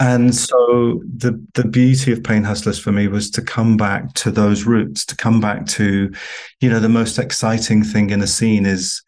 And 0.00 0.34
so 0.34 1.02
the 1.16 1.40
the 1.54 1.64
beauty 1.64 2.12
of 2.12 2.24
Pain 2.24 2.42
Hustlers 2.42 2.78
for 2.78 2.92
me 2.92 3.06
was 3.08 3.30
to 3.32 3.42
come 3.42 3.76
back 3.76 4.12
to 4.14 4.30
those 4.30 4.64
roots, 4.64 5.04
to 5.06 5.16
come 5.16 5.40
back 5.40 5.66
to, 5.66 6.12
you 6.60 6.70
know, 6.70 6.80
the 6.80 6.88
most 6.88 7.18
exciting 7.18 7.84
thing 7.84 8.10
in 8.10 8.22
a 8.22 8.26
scene 8.26 8.66
is 8.66 9.02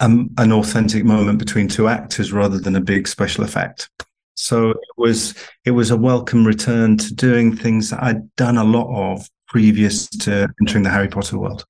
um, 0.00 0.30
an 0.38 0.52
authentic 0.52 1.04
moment 1.04 1.38
between 1.38 1.68
two 1.68 1.88
actors 1.88 2.32
rather 2.32 2.58
than 2.58 2.74
a 2.74 2.80
big 2.80 3.06
special 3.06 3.44
effect. 3.44 3.88
So 4.34 4.70
it 4.70 4.78
was 4.96 5.34
it 5.64 5.70
was 5.70 5.90
a 5.90 5.96
welcome 5.96 6.44
return 6.44 6.98
to 6.98 7.14
doing 7.14 7.56
things 7.56 7.90
that 7.90 8.02
I'd 8.02 8.34
done 8.34 8.56
a 8.56 8.64
lot 8.64 8.88
of 8.92 9.28
previous 9.46 10.08
to 10.08 10.48
entering 10.60 10.82
the 10.82 10.90
Harry 10.90 11.08
Potter 11.08 11.38
world. 11.38 11.64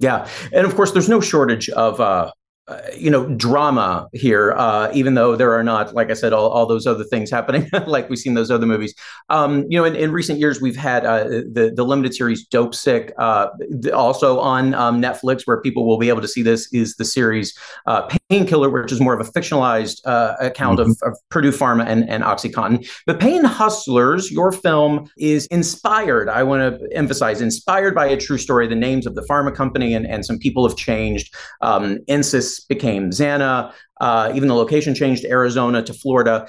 Yeah, 0.00 0.28
and 0.52 0.66
of 0.66 0.74
course, 0.74 0.92
there's 0.92 1.08
no 1.08 1.20
shortage 1.20 1.68
of 1.70 2.00
uh, 2.00 2.32
uh, 2.66 2.80
you 2.96 3.10
know 3.10 3.26
drama 3.36 4.08
here 4.12 4.52
uh, 4.52 4.90
even 4.92 5.14
though 5.14 5.36
there 5.36 5.52
are 5.52 5.62
not 5.62 5.94
like 5.94 6.10
i 6.10 6.14
said 6.14 6.32
all, 6.32 6.48
all 6.50 6.66
those 6.66 6.86
other 6.86 7.04
things 7.04 7.30
happening 7.30 7.68
like 7.86 8.08
we've 8.08 8.18
seen 8.18 8.34
those 8.34 8.50
other 8.50 8.66
movies. 8.66 8.94
Um, 9.28 9.64
you 9.68 9.78
know 9.78 9.84
in, 9.84 9.94
in, 9.96 10.12
recent 10.12 10.38
years 10.38 10.60
we've 10.60 10.76
had 10.76 11.04
uh, 11.04 11.24
the 11.24 11.72
the 11.74 11.84
limited 11.84 12.14
series 12.14 12.46
Dopesick 12.48 13.12
uh, 13.18 13.48
also 13.92 14.38
on 14.38 14.74
um, 14.74 15.00
netflix 15.00 15.42
where 15.44 15.60
people 15.60 15.86
will 15.86 15.98
be 15.98 16.08
able 16.08 16.20
to 16.20 16.28
see 16.28 16.42
this 16.42 16.72
is 16.72 16.96
the 16.96 17.04
series 17.04 17.56
uh, 17.86 18.08
painkiller 18.30 18.70
which 18.70 18.92
is 18.92 19.00
more 19.00 19.18
of 19.18 19.26
a 19.26 19.30
fictionalized 19.30 20.00
uh, 20.06 20.34
account 20.40 20.78
mm-hmm. 20.78 20.90
of, 20.90 21.12
of, 21.12 21.18
purdue 21.30 21.50
pharma 21.50 21.84
and, 21.86 22.08
and 22.08 22.22
oxycontin. 22.22 22.88
But 23.06 23.20
pain 23.20 23.44
hustlers 23.44 24.30
your 24.30 24.52
film 24.52 25.10
is 25.18 25.46
inspired 25.46 26.28
i 26.28 26.42
want 26.42 26.80
to 26.80 26.96
emphasize 26.96 27.40
inspired 27.40 27.94
by 27.94 28.06
a 28.06 28.16
true 28.16 28.38
story. 28.38 28.66
The 28.66 28.74
names 28.74 29.06
of 29.06 29.14
the 29.14 29.22
pharma 29.22 29.54
company 29.54 29.94
and, 29.94 30.06
and 30.06 30.24
some 30.24 30.38
people 30.38 30.66
have 30.68 30.76
changed. 30.76 31.34
Um, 31.60 31.98
Insys 32.08 32.53
became 32.60 33.10
Zanna. 33.10 33.72
Uh, 34.00 34.32
even 34.34 34.48
the 34.48 34.54
location 34.54 34.94
changed 34.94 35.24
Arizona 35.24 35.82
to 35.82 35.94
Florida. 35.94 36.48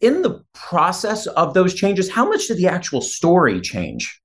In 0.00 0.22
the 0.22 0.42
process 0.54 1.26
of 1.26 1.54
those 1.54 1.74
changes, 1.74 2.10
how 2.10 2.28
much 2.28 2.48
did 2.48 2.56
the 2.56 2.68
actual 2.68 3.00
story 3.00 3.60
change? 3.60 4.20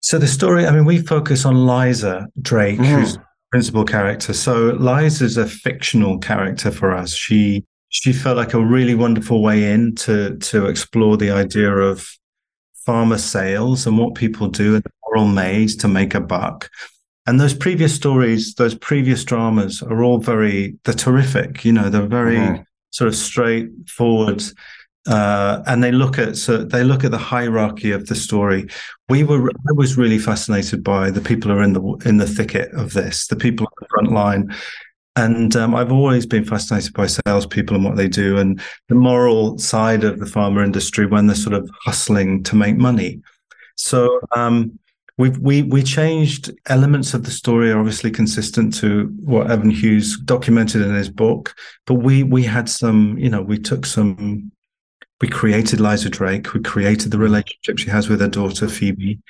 So 0.00 0.18
the 0.18 0.28
story, 0.28 0.66
I 0.66 0.72
mean, 0.72 0.84
we 0.84 0.98
focus 0.98 1.44
on 1.44 1.66
Liza 1.66 2.28
Drake, 2.40 2.78
mm. 2.78 2.84
who's 2.84 3.18
principal 3.52 3.84
character. 3.84 4.32
So 4.32 4.70
Liza's 4.70 5.36
a 5.36 5.46
fictional 5.46 6.18
character 6.18 6.70
for 6.70 6.92
us. 6.92 7.14
She 7.14 7.64
she 7.90 8.12
felt 8.14 8.38
like 8.38 8.54
a 8.54 8.64
really 8.64 8.94
wonderful 8.94 9.42
way 9.42 9.70
in 9.70 9.94
to 9.96 10.36
to 10.38 10.66
explore 10.66 11.16
the 11.16 11.30
idea 11.30 11.70
of 11.70 12.08
pharma 12.88 13.18
sales 13.18 13.86
and 13.86 13.98
what 13.98 14.14
people 14.14 14.48
do 14.48 14.74
in 14.74 14.82
the 14.82 14.90
moral 15.04 15.26
maze 15.26 15.76
to 15.76 15.88
make 15.88 16.14
a 16.14 16.20
buck 16.20 16.68
and 17.26 17.40
those 17.40 17.54
previous 17.54 17.94
stories, 17.94 18.54
those 18.54 18.74
previous 18.74 19.24
dramas 19.24 19.82
are 19.82 20.02
all 20.02 20.18
very, 20.18 20.76
they're 20.84 20.94
terrific. 20.94 21.64
You 21.64 21.72
know, 21.72 21.88
they're 21.88 22.06
very 22.06 22.36
mm-hmm. 22.36 22.62
sort 22.90 23.08
of 23.08 23.14
straightforward. 23.14 24.42
Uh, 25.08 25.62
and 25.66 25.82
they 25.82 25.90
look 25.90 26.16
at 26.16 26.36
so 26.36 26.58
they 26.58 26.84
look 26.84 27.02
at 27.02 27.10
the 27.10 27.18
hierarchy 27.18 27.90
of 27.90 28.06
the 28.06 28.14
story. 28.14 28.68
We 29.08 29.24
were 29.24 29.50
I 29.50 29.72
was 29.74 29.96
really 29.96 30.18
fascinated 30.18 30.84
by 30.84 31.10
the 31.10 31.20
people 31.20 31.50
who 31.50 31.58
are 31.58 31.62
in 31.62 31.72
the 31.72 31.82
in 32.04 32.18
the 32.18 32.26
thicket 32.26 32.72
of 32.72 32.92
this, 32.92 33.26
the 33.26 33.34
people 33.34 33.66
on 33.66 33.72
the 33.80 33.88
front 33.90 34.12
line, 34.12 34.54
and 35.16 35.56
um, 35.56 35.74
I've 35.74 35.90
always 35.90 36.24
been 36.24 36.44
fascinated 36.44 36.92
by 36.92 37.06
salespeople 37.06 37.74
and 37.74 37.84
what 37.84 37.96
they 37.96 38.06
do, 38.06 38.38
and 38.38 38.60
the 38.88 38.94
moral 38.94 39.58
side 39.58 40.04
of 40.04 40.20
the 40.20 40.24
pharma 40.24 40.64
industry 40.64 41.06
when 41.06 41.26
they're 41.26 41.34
sort 41.34 41.54
of 41.54 41.68
hustling 41.84 42.44
to 42.44 42.54
make 42.54 42.76
money. 42.76 43.20
So 43.74 44.20
um, 44.36 44.78
we 45.18 45.30
we 45.30 45.62
we 45.62 45.82
changed 45.82 46.50
elements 46.66 47.14
of 47.14 47.24
the 47.24 47.30
story, 47.30 47.70
are 47.70 47.78
obviously 47.78 48.10
consistent 48.10 48.74
to 48.78 49.12
what 49.20 49.50
Evan 49.50 49.70
Hughes 49.70 50.18
documented 50.18 50.82
in 50.82 50.94
his 50.94 51.10
book. 51.10 51.54
But 51.86 51.94
we 51.94 52.22
we 52.22 52.42
had 52.42 52.68
some, 52.68 53.18
you 53.18 53.28
know, 53.28 53.42
we 53.42 53.58
took 53.58 53.86
some. 53.86 54.50
We 55.20 55.28
created 55.28 55.78
Liza 55.78 56.10
Drake. 56.10 56.52
We 56.52 56.60
created 56.60 57.12
the 57.12 57.18
relationship 57.18 57.78
she 57.78 57.90
has 57.90 58.08
with 58.08 58.20
her 58.20 58.28
daughter 58.28 58.68
Phoebe, 58.68 59.20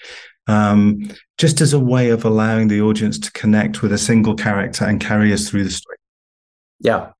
um, 0.46 1.10
just 1.36 1.60
as 1.60 1.74
a 1.74 1.78
way 1.78 2.08
of 2.08 2.24
allowing 2.24 2.68
the 2.68 2.80
audience 2.80 3.18
to 3.18 3.32
connect 3.32 3.82
with 3.82 3.92
a 3.92 3.98
single 3.98 4.34
character 4.34 4.86
and 4.86 5.00
carry 5.00 5.34
us 5.34 5.50
through 5.50 5.64
the 5.64 5.70
story. 5.70 5.96
Yeah. 6.80 7.10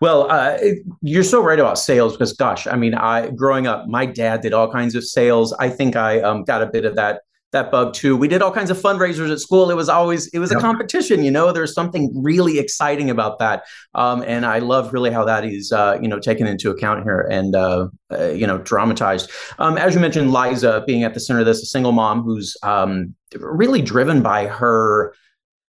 Well, 0.00 0.30
uh, 0.30 0.58
you're 1.02 1.24
so 1.24 1.42
right 1.42 1.58
about 1.58 1.78
sales 1.78 2.12
because, 2.12 2.32
gosh, 2.32 2.66
I 2.66 2.76
mean, 2.76 2.94
I 2.94 3.30
growing 3.30 3.66
up, 3.66 3.88
my 3.88 4.06
dad 4.06 4.42
did 4.42 4.54
all 4.54 4.70
kinds 4.70 4.94
of 4.94 5.04
sales. 5.04 5.52
I 5.54 5.68
think 5.68 5.96
I 5.96 6.20
um, 6.20 6.44
got 6.44 6.62
a 6.62 6.66
bit 6.66 6.84
of 6.84 6.94
that 6.96 7.22
that 7.52 7.70
bug 7.70 7.94
too. 7.94 8.16
We 8.16 8.28
did 8.28 8.42
all 8.42 8.52
kinds 8.52 8.70
of 8.70 8.78
fundraisers 8.78 9.30
at 9.32 9.40
school. 9.40 9.70
It 9.70 9.74
was 9.74 9.88
always 9.88 10.28
it 10.28 10.38
was 10.38 10.50
yep. 10.50 10.58
a 10.58 10.62
competition, 10.62 11.24
you 11.24 11.30
know. 11.30 11.52
There's 11.52 11.74
something 11.74 12.12
really 12.14 12.58
exciting 12.58 13.10
about 13.10 13.38
that, 13.38 13.64
um, 13.94 14.22
and 14.26 14.46
I 14.46 14.60
love 14.60 14.92
really 14.92 15.10
how 15.10 15.24
that 15.24 15.44
is 15.44 15.72
uh, 15.72 15.98
you 16.00 16.08
know 16.08 16.18
taken 16.18 16.46
into 16.46 16.70
account 16.70 17.02
here 17.02 17.20
and 17.30 17.56
uh, 17.56 17.88
uh, 18.12 18.28
you 18.28 18.46
know 18.46 18.58
dramatized. 18.58 19.30
Um, 19.58 19.76
as 19.76 19.94
you 19.94 20.00
mentioned, 20.00 20.32
Liza 20.32 20.84
being 20.86 21.02
at 21.02 21.14
the 21.14 21.20
center 21.20 21.40
of 21.40 21.46
this, 21.46 21.62
a 21.62 21.66
single 21.66 21.92
mom 21.92 22.22
who's 22.22 22.56
um, 22.62 23.14
really 23.36 23.82
driven 23.82 24.22
by 24.22 24.46
her 24.46 25.14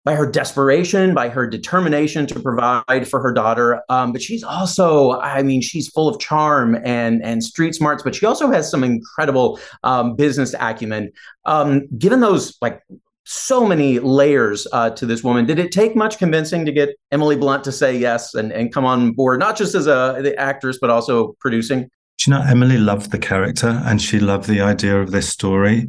by 0.05 0.13
her 0.13 0.29
desperation, 0.29 1.15
by 1.15 1.29
her 1.29 1.47
determination 1.47 2.27
to 2.27 2.39
provide 2.39 3.07
for 3.07 3.19
her 3.19 3.33
daughter. 3.33 3.81
Um, 3.89 4.13
but 4.13 4.21
she's 4.21 4.43
also, 4.43 5.19
I 5.19 5.41
mean, 5.41 5.61
she's 5.61 5.89
full 5.89 6.07
of 6.07 6.19
charm 6.19 6.77
and 6.85 7.23
and 7.23 7.43
street 7.43 7.73
smarts, 7.73 8.03
but 8.03 8.15
she 8.15 8.25
also 8.25 8.49
has 8.51 8.69
some 8.69 8.83
incredible 8.83 9.59
um, 9.83 10.15
business 10.15 10.53
acumen. 10.59 11.11
Um, 11.45 11.87
given 11.97 12.19
those 12.19 12.55
like 12.61 12.83
so 13.23 13.65
many 13.65 13.97
layers 13.97 14.67
uh, 14.71 14.91
to 14.91 15.07
this 15.07 15.23
woman, 15.23 15.47
did 15.47 15.57
it 15.57 15.71
take 15.71 15.95
much 15.95 16.19
convincing 16.19 16.65
to 16.65 16.71
get 16.71 16.89
Emily 17.11 17.35
Blunt 17.35 17.63
to 17.63 17.71
say 17.71 17.97
yes 17.97 18.35
and 18.35 18.53
and 18.53 18.71
come 18.71 18.85
on 18.85 19.11
board, 19.13 19.39
not 19.39 19.57
just 19.57 19.73
as 19.73 19.87
a 19.87 20.19
the 20.21 20.37
actress 20.37 20.77
but 20.79 20.91
also 20.91 21.35
producing? 21.39 21.89
you 22.25 22.31
know, 22.31 22.41
Emily 22.41 22.77
loved 22.77 23.11
the 23.11 23.19
character 23.19 23.81
and 23.85 24.01
she 24.01 24.19
loved 24.19 24.47
the 24.47 24.61
idea 24.61 24.99
of 24.99 25.11
this 25.11 25.29
story. 25.29 25.87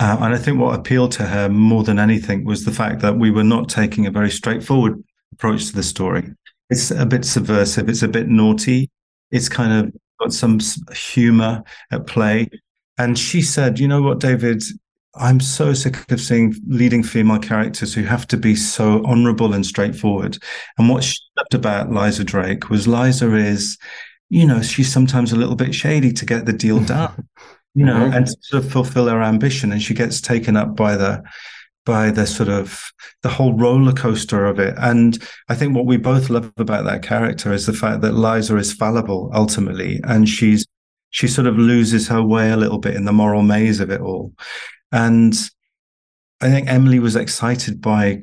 Uh, 0.00 0.16
and 0.20 0.34
I 0.34 0.38
think 0.38 0.58
what 0.58 0.78
appealed 0.78 1.12
to 1.12 1.24
her 1.24 1.48
more 1.48 1.84
than 1.84 1.98
anything 1.98 2.44
was 2.44 2.64
the 2.64 2.72
fact 2.72 3.00
that 3.00 3.16
we 3.16 3.30
were 3.30 3.44
not 3.44 3.68
taking 3.68 4.06
a 4.06 4.10
very 4.10 4.30
straightforward 4.30 5.02
approach 5.32 5.66
to 5.66 5.74
the 5.74 5.82
story. 5.82 6.32
It's 6.70 6.90
a 6.90 7.06
bit 7.06 7.24
subversive, 7.24 7.88
it's 7.88 8.02
a 8.02 8.08
bit 8.08 8.28
naughty, 8.28 8.90
it's 9.30 9.48
kind 9.48 9.72
of 9.86 9.94
got 10.20 10.32
some 10.32 10.58
humor 10.92 11.62
at 11.92 12.06
play. 12.06 12.48
And 12.98 13.18
she 13.18 13.42
said, 13.42 13.78
You 13.78 13.88
know 13.88 14.02
what, 14.02 14.20
David? 14.20 14.62
I'm 15.16 15.38
so 15.38 15.74
sick 15.74 16.10
of 16.10 16.20
seeing 16.20 16.56
leading 16.66 17.04
female 17.04 17.38
characters 17.38 17.94
who 17.94 18.02
have 18.02 18.26
to 18.28 18.36
be 18.36 18.56
so 18.56 19.00
honorable 19.04 19.54
and 19.54 19.64
straightforward. 19.64 20.38
And 20.76 20.88
what 20.88 21.04
she 21.04 21.16
loved 21.36 21.54
about 21.54 21.92
Liza 21.92 22.24
Drake 22.24 22.68
was 22.68 22.88
Liza 22.88 23.32
is, 23.36 23.78
you 24.28 24.44
know, 24.44 24.60
she's 24.60 24.92
sometimes 24.92 25.30
a 25.30 25.36
little 25.36 25.54
bit 25.54 25.72
shady 25.72 26.12
to 26.12 26.26
get 26.26 26.46
the 26.46 26.52
deal 26.52 26.80
done 26.84 27.28
you 27.74 27.84
know, 27.84 27.94
mm-hmm. 27.94 28.16
and 28.16 28.26
to 28.26 28.36
sort 28.40 28.64
of 28.64 28.70
fulfill 28.70 29.08
her 29.08 29.22
ambition. 29.22 29.72
And 29.72 29.82
she 29.82 29.94
gets 29.94 30.20
taken 30.20 30.56
up 30.56 30.76
by 30.76 30.96
the 30.96 31.22
by 31.84 32.10
the 32.10 32.26
sort 32.26 32.48
of 32.48 32.90
the 33.22 33.28
whole 33.28 33.52
roller 33.52 33.92
coaster 33.92 34.46
of 34.46 34.58
it. 34.58 34.74
And 34.78 35.18
I 35.48 35.54
think 35.54 35.76
what 35.76 35.86
we 35.86 35.98
both 35.98 36.30
love 36.30 36.50
about 36.56 36.84
that 36.86 37.02
character 37.02 37.52
is 37.52 37.66
the 37.66 37.74
fact 37.74 38.00
that 38.00 38.14
Liza 38.14 38.56
is 38.56 38.72
fallible 38.72 39.30
ultimately, 39.34 40.00
and 40.04 40.28
she's 40.28 40.66
she 41.10 41.28
sort 41.28 41.46
of 41.46 41.56
loses 41.56 42.08
her 42.08 42.22
way 42.22 42.50
a 42.50 42.56
little 42.56 42.78
bit 42.78 42.96
in 42.96 43.04
the 43.04 43.12
moral 43.12 43.42
maze 43.42 43.80
of 43.80 43.90
it 43.90 44.00
all. 44.00 44.32
And 44.90 45.34
I 46.40 46.50
think 46.50 46.68
Emily 46.68 46.98
was 46.98 47.16
excited 47.16 47.80
by 47.80 48.22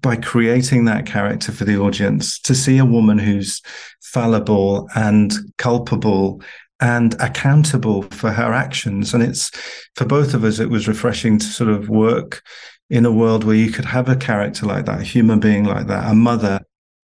by 0.00 0.16
creating 0.16 0.84
that 0.84 1.06
character 1.06 1.52
for 1.52 1.64
the 1.64 1.78
audience 1.78 2.38
to 2.40 2.54
see 2.54 2.78
a 2.78 2.84
woman 2.84 3.18
who's 3.18 3.62
fallible 4.02 4.88
and 4.94 5.32
culpable 5.56 6.42
and 6.80 7.14
accountable 7.20 8.02
for 8.02 8.30
her 8.30 8.52
actions. 8.52 9.14
And 9.14 9.22
it's 9.22 9.50
for 9.96 10.04
both 10.04 10.34
of 10.34 10.44
us, 10.44 10.58
it 10.58 10.70
was 10.70 10.88
refreshing 10.88 11.38
to 11.38 11.46
sort 11.46 11.70
of 11.70 11.88
work 11.88 12.42
in 12.90 13.04
a 13.04 13.12
world 13.12 13.44
where 13.44 13.56
you 13.56 13.70
could 13.70 13.84
have 13.84 14.08
a 14.08 14.16
character 14.16 14.66
like 14.66 14.86
that, 14.86 15.00
a 15.00 15.04
human 15.04 15.40
being 15.40 15.64
like 15.64 15.86
that, 15.88 16.10
a 16.10 16.14
mother, 16.14 16.60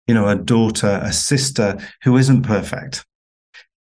you 0.07 0.14
know, 0.14 0.29
a 0.29 0.37
daughter, 0.37 1.00
a 1.03 1.12
sister 1.12 1.79
who 2.03 2.16
isn't 2.16 2.42
perfect. 2.42 3.05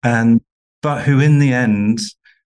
And, 0.02 0.40
but 0.82 1.02
who 1.02 1.20
in 1.20 1.38
the 1.38 1.52
end 1.52 2.00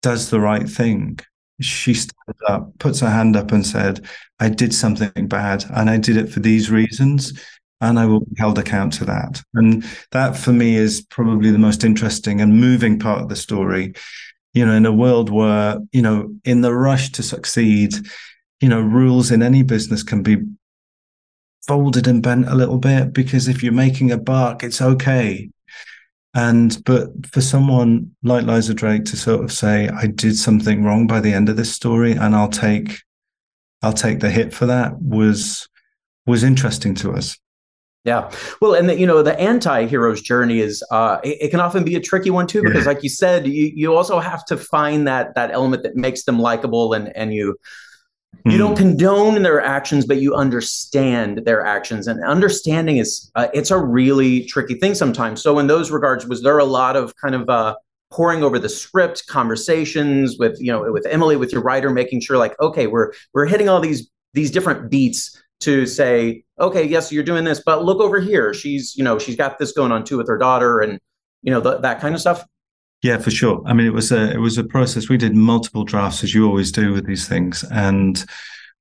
does 0.02 0.30
the 0.30 0.39
right 0.39 0.68
thing. 0.68 1.20
She 1.62 1.94
stands 1.94 2.39
up, 2.48 2.78
puts 2.80 3.02
her 3.02 3.10
hand 3.10 3.36
up 3.36 3.52
and 3.52 3.65
said, 3.65 4.06
I 4.39 4.50
did 4.50 4.74
something 4.74 5.28
bad 5.28 5.65
and 5.74 5.89
I 5.89 5.98
did 5.98 6.15
it 6.15 6.32
for 6.32 6.39
these 6.39 6.72
reasons 6.72 7.34
and 7.82 7.98
I 7.98 8.06
will 8.06 8.22
be 8.22 8.36
held 8.38 8.60
account 8.60 8.94
to 8.94 9.06
that. 9.06 9.42
And 9.54 9.86
that 10.12 10.36
for 10.36 10.52
me 10.52 10.76
is 10.76 11.02
probably 11.02 11.52
the 11.52 11.58
most 11.58 11.84
interesting 11.84 12.42
and 12.42 12.60
moving 12.60 13.00
part 13.00 13.22
of 13.22 13.30
the 13.30 13.36
story. 13.36 13.94
You 14.54 14.65
know, 14.65 14.74
in 14.74 14.86
a 14.86 14.92
world 14.92 15.30
where, 15.30 15.78
you 15.92 16.02
know, 16.02 16.34
in 16.44 16.62
the 16.62 16.74
rush 16.74 17.12
to 17.13 17.24
succeed, 17.24 17.94
you 18.60 18.68
know, 18.68 18.82
rules 18.82 19.32
in 19.32 19.44
any 19.44 19.63
business 19.63 20.04
can 20.04 20.24
be 20.24 20.38
folded 21.68 22.08
and 22.08 22.24
bent 22.24 22.48
a 22.48 22.56
little 22.56 22.80
bit 22.80 23.13
because 23.13 23.48
if 23.48 23.62
you're 23.62 23.72
making 23.72 24.12
a 24.12 24.18
buck, 24.18 24.63
it's 24.63 24.82
okay. 24.82 25.50
And 26.34 26.82
but 26.86 27.10
for 27.32 27.42
someone 27.42 28.15
like 28.24 28.46
Liza 28.46 28.74
Drake 28.74 29.06
to 29.06 29.18
sort 29.18 29.44
of 29.44 29.52
say, 29.52 29.88
I 29.89 30.08
did 30.08 30.36
something 30.36 30.84
wrong 30.84 31.08
by 31.08 31.20
the 31.20 31.34
end 31.34 31.50
of 31.50 31.58
this 31.58 31.74
story 31.74 32.13
and 32.13 32.36
I'll 32.36 32.50
take 32.50 33.00
I'll 33.82 33.94
take 33.94 34.20
the 34.20 34.30
hit 34.30 34.54
for 34.54 34.65
that 34.65 35.00
was 35.02 35.68
was 36.26 36.44
interesting 36.44 36.96
to 36.96 37.13
us. 37.13 37.38
Yeah. 38.06 38.32
Well, 38.62 38.76
and 38.76 38.90
the, 38.90 38.98
you 38.98 39.06
know, 39.06 39.22
the 39.22 39.38
anti-hero's 39.40 40.22
journey 40.22 40.60
is 40.60 40.84
uh 40.90 41.20
it, 41.24 41.38
it, 41.42 41.52
can 41.52 41.60
often 41.60 41.84
be 41.84 41.96
a 41.96 42.00
tricky 42.00 42.30
one 42.30 42.48
too 42.48 42.64
because 42.64 42.86
like 42.86 43.04
you 43.04 43.10
said, 43.10 43.46
you 43.46 43.72
you 43.76 43.94
also 43.94 44.20
have 44.20 44.46
to 44.46 44.58
find 44.58 45.08
that 45.08 45.36
that 45.36 45.52
element 45.52 45.84
that 45.84 45.96
makes 45.96 46.24
them 46.24 46.40
likable 46.40 46.94
and 46.94 47.16
and 47.16 47.34
you 47.34 47.58
you 48.46 48.58
don't 48.58 48.78
hmm. 48.78 48.84
condone 48.84 49.42
their 49.42 49.60
actions 49.60 50.06
but 50.06 50.22
you 50.22 50.34
understand 50.34 51.42
their 51.46 51.66
actions 51.66 52.08
and 52.08 52.24
understanding 52.24 52.98
is 52.98 53.30
uh, 53.36 53.48
it's 53.54 53.72
a 53.72 53.78
really 53.78 54.46
tricky 54.46 54.76
thing 54.76 54.96
sometimes. 54.96 55.42
So 55.42 55.60
in 55.60 55.68
those 55.68 55.92
regards 55.92 56.26
was 56.26 56.42
there 56.42 56.58
a 56.58 56.66
lot 56.66 56.96
of 56.96 57.16
kind 57.18 57.36
of 57.36 57.50
uh 57.50 57.76
pouring 58.12 58.44
over 58.44 58.58
the 58.58 58.70
script 58.70 59.28
conversations 59.28 60.38
with 60.40 60.58
you 60.62 60.72
know 60.72 60.90
with 60.92 61.06
Emily 61.06 61.36
with 61.36 61.52
your 61.52 61.62
writer 61.62 61.90
making 61.90 62.22
sure 62.22 62.38
like 62.38 62.58
okay, 62.62 62.88
we're 62.88 63.12
we're 63.34 63.46
hitting 63.46 63.68
all 63.68 63.82
these 63.82 64.10
these 64.34 64.52
different 64.52 64.90
beats 64.90 65.38
to 65.62 65.86
say, 65.86 66.43
okay, 66.60 66.86
yes, 66.86 67.12
you're 67.12 67.24
doing 67.24 67.43
this, 67.43 67.62
but 67.65 67.84
look 67.84 68.00
over 68.00 68.19
here. 68.19 68.54
She's, 68.54 68.95
you 68.95 69.04
know, 69.04 69.19
she's 69.19 69.36
got 69.36 69.60
this 69.60 69.72
going 69.72 69.91
on 69.91 70.04
too 70.04 70.17
with 70.17 70.28
her 70.28 70.38
daughter, 70.38 70.80
and 70.80 71.00
you 71.41 71.52
know 71.52 71.60
that 71.60 72.02
kind 72.02 72.15
of 72.15 72.22
stuff. 72.22 72.45
Yeah, 73.02 73.17
for 73.17 73.32
sure. 73.32 73.62
I 73.65 73.74
mean, 73.74 73.88
it 73.88 73.93
was 73.93 74.12
a 74.12 74.32
it 74.32 74.39
was 74.39 74.58
a 74.58 74.63
process. 74.63 75.10
We 75.10 75.17
did 75.17 75.36
multiple 75.36 75.84
drafts, 75.84 76.24
as 76.24 76.34
you 76.34 76.45
always 76.45 76.72
do 76.72 76.93
with 76.93 77.06
these 77.06 77.28
things, 77.28 77.63
and. 77.72 78.24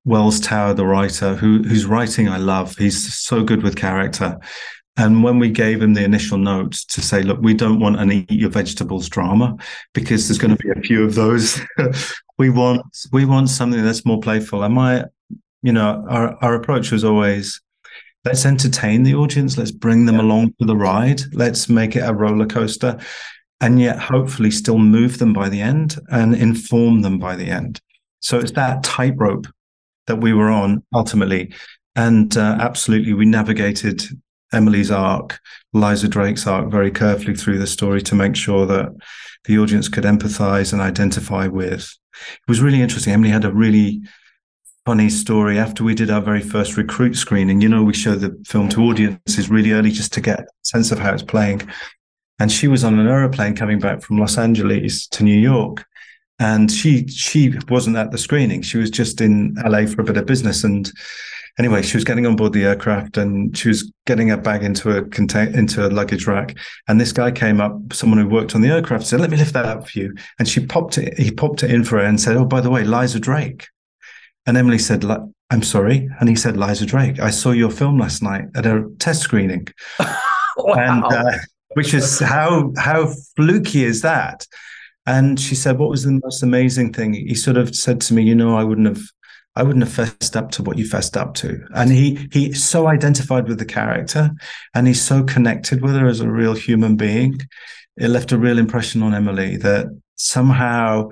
Wells 0.05 0.41
Tower, 0.41 0.73
the 0.73 0.87
writer, 0.87 1.35
who 1.35 1.63
whose 1.65 1.85
writing 1.85 2.31
I 2.31 2.39
love, 2.39 2.75
he's 2.77 3.15
so 3.15 3.43
good 3.43 3.63
with 3.63 3.77
character. 3.77 4.39
And 4.99 5.23
when 5.23 5.39
we 5.39 5.49
gave 5.49 5.81
him 5.81 5.95
the 5.95 6.03
initial 6.03 6.39
note 6.39 6.73
to 6.73 7.01
say, 7.01 7.23
look, 7.23 7.41
we 7.41 7.55
don't 7.55 7.79
want 7.79 8.01
an 8.01 8.11
eat 8.11 8.31
your 8.33 8.51
vegetables 8.51 9.09
drama 9.09 9.57
because 9.95 10.27
there's 10.27 10.39
going 10.39 10.57
to 10.57 10.63
be 10.63 10.71
a 10.71 10.83
few 10.83 11.05
of 11.05 11.15
those. 11.15 11.61
we 12.39 12.51
want 12.51 12.83
we 13.13 13.25
want 13.25 13.49
something 13.49 13.83
that's 13.83 14.05
more 14.05 14.19
playful. 14.19 14.65
And 14.65 14.75
my 14.75 15.05
you 15.63 15.73
know, 15.73 16.05
our, 16.09 16.37
our 16.43 16.55
approach 16.55 16.91
was 16.91 17.05
always 17.05 17.61
let's 18.25 18.45
entertain 18.45 19.05
the 19.05 19.15
audience, 19.15 19.57
let's 19.57 19.71
bring 19.71 20.07
them 20.07 20.17
yeah. 20.17 20.23
along 20.23 20.55
for 20.59 20.67
the 20.67 20.77
ride, 20.77 21.23
let's 21.33 21.69
make 21.69 21.97
it 21.97 22.01
a 22.01 22.13
roller 22.13 22.47
coaster, 22.47 22.99
and 23.61 23.81
yet 23.81 23.99
hopefully 23.99 24.51
still 24.51 24.79
move 24.79 25.19
them 25.19 25.33
by 25.33 25.49
the 25.49 25.61
end 25.61 25.97
and 26.11 26.35
inform 26.35 27.03
them 27.03 27.19
by 27.19 27.37
the 27.37 27.47
end. 27.47 27.81
So 28.21 28.39
it's 28.39 28.53
that 28.53 28.83
tightrope 28.83 29.47
that 30.07 30.17
we 30.17 30.33
were 30.33 30.51
on 30.51 30.83
ultimately. 30.95 31.55
And 31.97 32.37
uh, 32.37 32.59
absolutely, 32.61 33.13
we 33.13 33.25
navigated 33.25 34.03
Emily's 34.53 34.91
arc, 34.91 35.39
Liza 35.73 36.09
Drake's 36.09 36.47
arc 36.47 36.71
very 36.71 36.91
carefully 36.91 37.35
through 37.35 37.59
the 37.59 37.67
story 37.67 38.03
to 38.03 38.15
make 38.15 38.37
sure 38.37 38.67
that 38.67 38.89
the 39.45 39.59
audience 39.59 39.89
could 39.89 40.05
empathize 40.05 40.73
and 40.73 40.83
identify 40.83 41.47
with. 41.47 41.93
It 42.15 42.49
was 42.49 42.61
really 42.61 42.81
interesting. 42.81 43.13
Emily 43.13 43.31
had 43.31 43.45
a 43.45 43.53
really 43.53 44.01
funny 44.89 45.11
story. 45.11 45.59
After 45.59 45.85
we 45.85 45.95
did 45.95 46.11
our 46.11 46.23
very 46.23 46.41
first 46.41 46.79
recruit 46.79 47.15
screening, 47.15 47.61
you 47.61 47.69
know, 47.69 47.85
we 47.85 47.93
show 47.93 48.15
the 48.15 48.35
film 48.47 48.71
to 48.71 48.81
audiences 48.85 49.51
really 49.51 49.73
early 49.73 49.91
just 49.91 50.15
to 50.15 50.23
get 50.23 50.41
a 50.41 50.47
sense 50.63 50.91
of 50.91 50.99
how 50.99 51.13
it's 51.13 51.23
playing. 51.23 51.61
And 52.39 52.51
she 52.51 52.69
was 52.69 52.85
on 52.85 52.99
an 52.99 53.07
aeroplane 53.07 53.55
coming 53.55 53.81
back 53.81 54.01
from 54.01 54.17
Los 54.17 54.39
Angeles 54.39 55.07
to 55.09 55.25
New 55.25 55.39
York. 55.39 55.85
And 56.39 56.73
she 56.73 57.07
she 57.07 57.53
wasn't 57.69 57.99
at 57.99 58.13
the 58.13 58.17
screening. 58.17 58.63
She 58.63 58.79
was 58.79 58.89
just 58.89 59.21
in 59.21 59.55
LA 59.63 59.85
for 59.85 60.01
a 60.01 60.05
bit 60.05 60.17
of 60.17 60.25
business. 60.25 60.65
And 60.65 60.91
anyway, 61.59 61.83
she 61.83 61.99
was 61.99 62.05
getting 62.05 62.25
on 62.25 62.37
board 62.37 62.55
the 62.55 62.65
aircraft 62.65 63.19
and 63.19 63.55
she 63.55 63.69
was 63.69 63.93
getting 64.07 64.29
her 64.29 64.39
bag 64.39 64.63
into 64.63 64.97
a 64.97 65.05
contain 65.05 65.55
into 65.55 65.87
a 65.87 65.91
luggage 65.91 66.27
rack. 66.27 66.57
And 66.89 66.99
this 66.99 67.13
guy 67.13 67.31
came 67.31 67.61
up, 67.61 67.93
someone 67.93 68.21
who 68.21 68.27
worked 68.27 68.55
on 68.55 68.63
the 68.63 68.71
aircraft, 68.71 69.05
said, 69.07 69.21
"Let 69.21 69.29
me 69.29 69.37
lift 69.37 69.53
that 69.53 69.67
up 69.67 69.87
for 69.87 69.99
you." 69.99 70.15
And 70.39 70.49
she 70.49 70.65
popped 70.65 70.97
it. 70.97 71.19
He 71.19 71.31
popped 71.31 71.63
it 71.63 71.71
in 71.71 71.85
for 71.85 71.99
her 71.99 72.05
and 72.07 72.19
said, 72.19 72.39
"Oh, 72.39 72.47
by 72.47 72.63
the 72.63 72.71
way, 72.71 72.85
Liza 72.85 73.21
Drake." 73.21 73.69
And 74.49 74.57
Emily 74.57 74.79
said, 74.79 75.05
"I'm 75.51 75.63
sorry," 75.63 76.09
and 76.19 76.29
he 76.29 76.35
said, 76.35 76.57
"Liza 76.57 76.87
Drake, 76.87 77.21
I 77.21 77.29
saw 77.29 77.51
your 77.51 77.71
film 77.71 77.99
last 77.99 78.23
night 78.23 78.47
at 78.55 78.65
a 78.65 78.89
test 78.99 79.21
screening." 79.21 79.69
wow. 80.57 80.75
And, 80.75 81.05
uh, 81.05 81.39
which 81.75 81.93
is 81.93 82.19
how 82.19 82.73
how 82.79 83.13
fluky 83.37 83.85
is 83.85 84.01
that? 84.01 84.47
And 85.05 85.39
she 85.39 85.55
said, 85.55 85.77
"What 85.77 85.91
was 85.91 86.05
the 86.05 86.19
most 86.25 86.43
amazing 86.43 86.95
thing?" 86.95 87.13
He 87.13 87.35
sort 87.35 87.59
of 87.59 87.77
said 87.77 88.01
to 88.03 88.15
me, 88.15 88.23
"You 88.23 88.35
know, 88.35 88.57
I 88.57 88.65
wouldn't 88.65 88.89
have." 88.89 89.03
I 89.57 89.65
wouldn't 89.65 89.85
have 89.85 89.93
fessed 89.93 90.37
up 90.37 90.53
to 90.53 90.63
what 90.63 90.79
you 90.79 90.87
fessed 90.87 91.17
up 91.17 91.35
to. 91.35 91.67
And 91.75 91.91
he 91.91 92.29
he 92.31 92.53
so 92.53 92.87
identified 92.87 93.49
with 93.49 93.59
the 93.59 93.65
character 93.65 94.31
and 94.73 94.87
he's 94.87 95.03
so 95.03 95.25
connected 95.25 95.83
with 95.83 95.97
her 95.97 96.07
as 96.07 96.21
a 96.21 96.31
real 96.31 96.55
human 96.55 96.95
being. 96.97 97.41
It 97.97 98.09
left 98.09 98.31
a 98.31 98.39
real 98.39 98.59
impression 98.59 99.03
on 99.03 99.15
Emily 99.15 99.57
that 99.57 99.87
somehow 100.15 101.11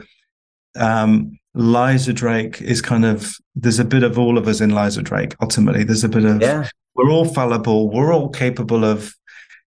um, 0.77 1.39
Liza 1.57 2.13
Drake 2.13 2.61
is 2.61 2.83
kind 2.83 3.05
of 3.05 3.35
there's 3.55 3.79
a 3.79 3.85
bit 3.85 4.03
of 4.03 4.19
all 4.19 4.37
of 4.37 4.47
us 4.47 4.61
in 4.61 4.75
Liza 4.75 5.03
Drake. 5.03 5.35
Ultimately, 5.41 5.85
there's 5.85 6.05
a 6.05 6.09
bit 6.09 6.25
of 6.25 6.41
yeah. 6.41 6.69
we're 6.95 7.11
all 7.11 7.25
fallible, 7.25 7.91
we're 7.91 8.13
all 8.13 8.29
capable 8.29 8.85
of, 8.85 9.15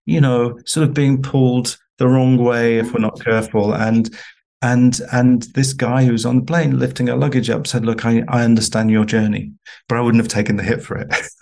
you 0.06 0.20
know, 0.20 0.60
sort 0.66 0.88
of 0.88 0.94
being 0.94 1.22
pulled 1.22 1.78
the 1.98 2.08
wrong 2.08 2.38
way 2.38 2.78
if 2.78 2.94
we're 2.94 3.00
not 3.00 3.24
careful. 3.24 3.74
And 3.74 4.14
and 4.62 5.00
and 5.14 5.44
this 5.54 5.72
guy 5.72 6.04
who's 6.04 6.26
on 6.26 6.38
the 6.38 6.46
plane 6.46 6.80
lifting 6.80 7.10
our 7.10 7.18
luggage 7.18 7.50
up 7.50 7.68
said, 7.68 7.86
"Look, 7.86 8.06
I, 8.06 8.24
I 8.28 8.44
understand 8.44 8.92
your 8.92 9.06
journey, 9.06 9.54
but 9.88 9.98
I 9.98 10.02
wouldn't 10.02 10.22
have 10.22 10.32
taken 10.32 10.58
the 10.58 10.64
hit 10.64 10.82
for 10.82 10.98
it." 10.98 11.08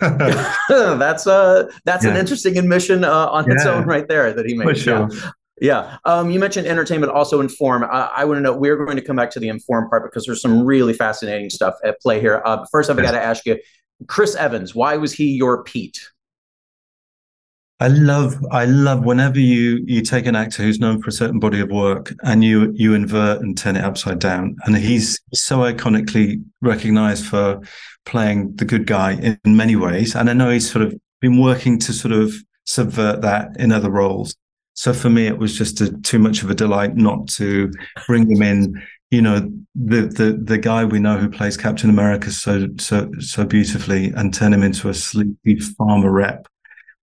that's 0.68 1.26
uh 1.26 1.68
that's 1.84 2.04
yeah. 2.04 2.10
an 2.10 2.16
interesting 2.16 2.56
admission 2.56 3.04
uh, 3.04 3.26
on 3.28 3.50
its 3.50 3.66
own 3.66 3.84
right 3.84 4.06
there 4.06 4.32
that 4.32 4.46
he 4.46 4.54
made. 4.54 4.68
For 4.68 4.74
sure. 4.74 5.08
Yeah. 5.10 5.30
Yeah. 5.60 5.96
Um, 6.04 6.30
you 6.30 6.38
mentioned 6.38 6.66
entertainment, 6.66 7.12
also 7.12 7.40
inform. 7.40 7.84
Uh, 7.84 8.08
I 8.14 8.24
want 8.24 8.38
to 8.38 8.42
know, 8.42 8.54
we're 8.54 8.76
going 8.84 8.96
to 8.96 9.02
come 9.02 9.16
back 9.16 9.30
to 9.30 9.40
the 9.40 9.48
inform 9.48 9.88
part 9.88 10.04
because 10.04 10.26
there's 10.26 10.42
some 10.42 10.62
really 10.64 10.92
fascinating 10.92 11.48
stuff 11.48 11.74
at 11.82 12.00
play 12.00 12.20
here. 12.20 12.42
Uh, 12.44 12.64
first, 12.70 12.90
I've 12.90 12.96
got 12.96 13.12
to 13.12 13.22
ask 13.22 13.46
you, 13.46 13.58
Chris 14.06 14.34
Evans, 14.34 14.74
why 14.74 14.96
was 14.96 15.12
he 15.12 15.30
your 15.30 15.64
Pete? 15.64 15.98
I 17.78 17.88
love, 17.88 18.42
I 18.50 18.64
love 18.64 19.04
whenever 19.04 19.38
you 19.38 19.84
you 19.86 20.00
take 20.00 20.24
an 20.24 20.34
actor 20.34 20.62
who's 20.62 20.80
known 20.80 21.02
for 21.02 21.10
a 21.10 21.12
certain 21.12 21.38
body 21.38 21.60
of 21.60 21.68
work 21.70 22.14
and 22.22 22.42
you 22.42 22.72
you 22.74 22.94
invert 22.94 23.42
and 23.42 23.56
turn 23.56 23.76
it 23.76 23.84
upside 23.84 24.18
down. 24.18 24.56
And 24.64 24.78
he's 24.78 25.20
so 25.34 25.58
iconically 25.58 26.42
recognized 26.62 27.26
for 27.26 27.60
playing 28.06 28.56
the 28.56 28.64
good 28.64 28.86
guy 28.86 29.12
in 29.12 29.38
many 29.44 29.76
ways. 29.76 30.14
And 30.16 30.30
I 30.30 30.32
know 30.32 30.48
he's 30.48 30.70
sort 30.70 30.86
of 30.86 30.94
been 31.20 31.38
working 31.38 31.78
to 31.80 31.92
sort 31.92 32.12
of 32.12 32.34
subvert 32.64 33.20
that 33.20 33.50
in 33.58 33.72
other 33.72 33.90
roles. 33.90 34.34
So 34.76 34.92
for 34.92 35.08
me, 35.08 35.26
it 35.26 35.38
was 35.38 35.56
just 35.56 35.80
a, 35.80 35.90
too 36.02 36.18
much 36.18 36.42
of 36.42 36.50
a 36.50 36.54
delight 36.54 36.96
not 36.96 37.28
to 37.30 37.72
bring 38.06 38.30
him 38.30 38.42
in. 38.42 38.82
You 39.10 39.22
know, 39.22 39.50
the 39.74 40.02
the 40.02 40.38
the 40.42 40.58
guy 40.58 40.84
we 40.84 40.98
know 40.98 41.16
who 41.16 41.30
plays 41.30 41.56
Captain 41.56 41.88
America 41.88 42.30
so 42.30 42.68
so 42.78 43.10
so 43.18 43.44
beautifully, 43.44 44.12
and 44.16 44.34
turn 44.34 44.52
him 44.52 44.62
into 44.62 44.88
a 44.88 44.94
sleepy 44.94 45.56
pharma 45.56 46.12
rep 46.12 46.46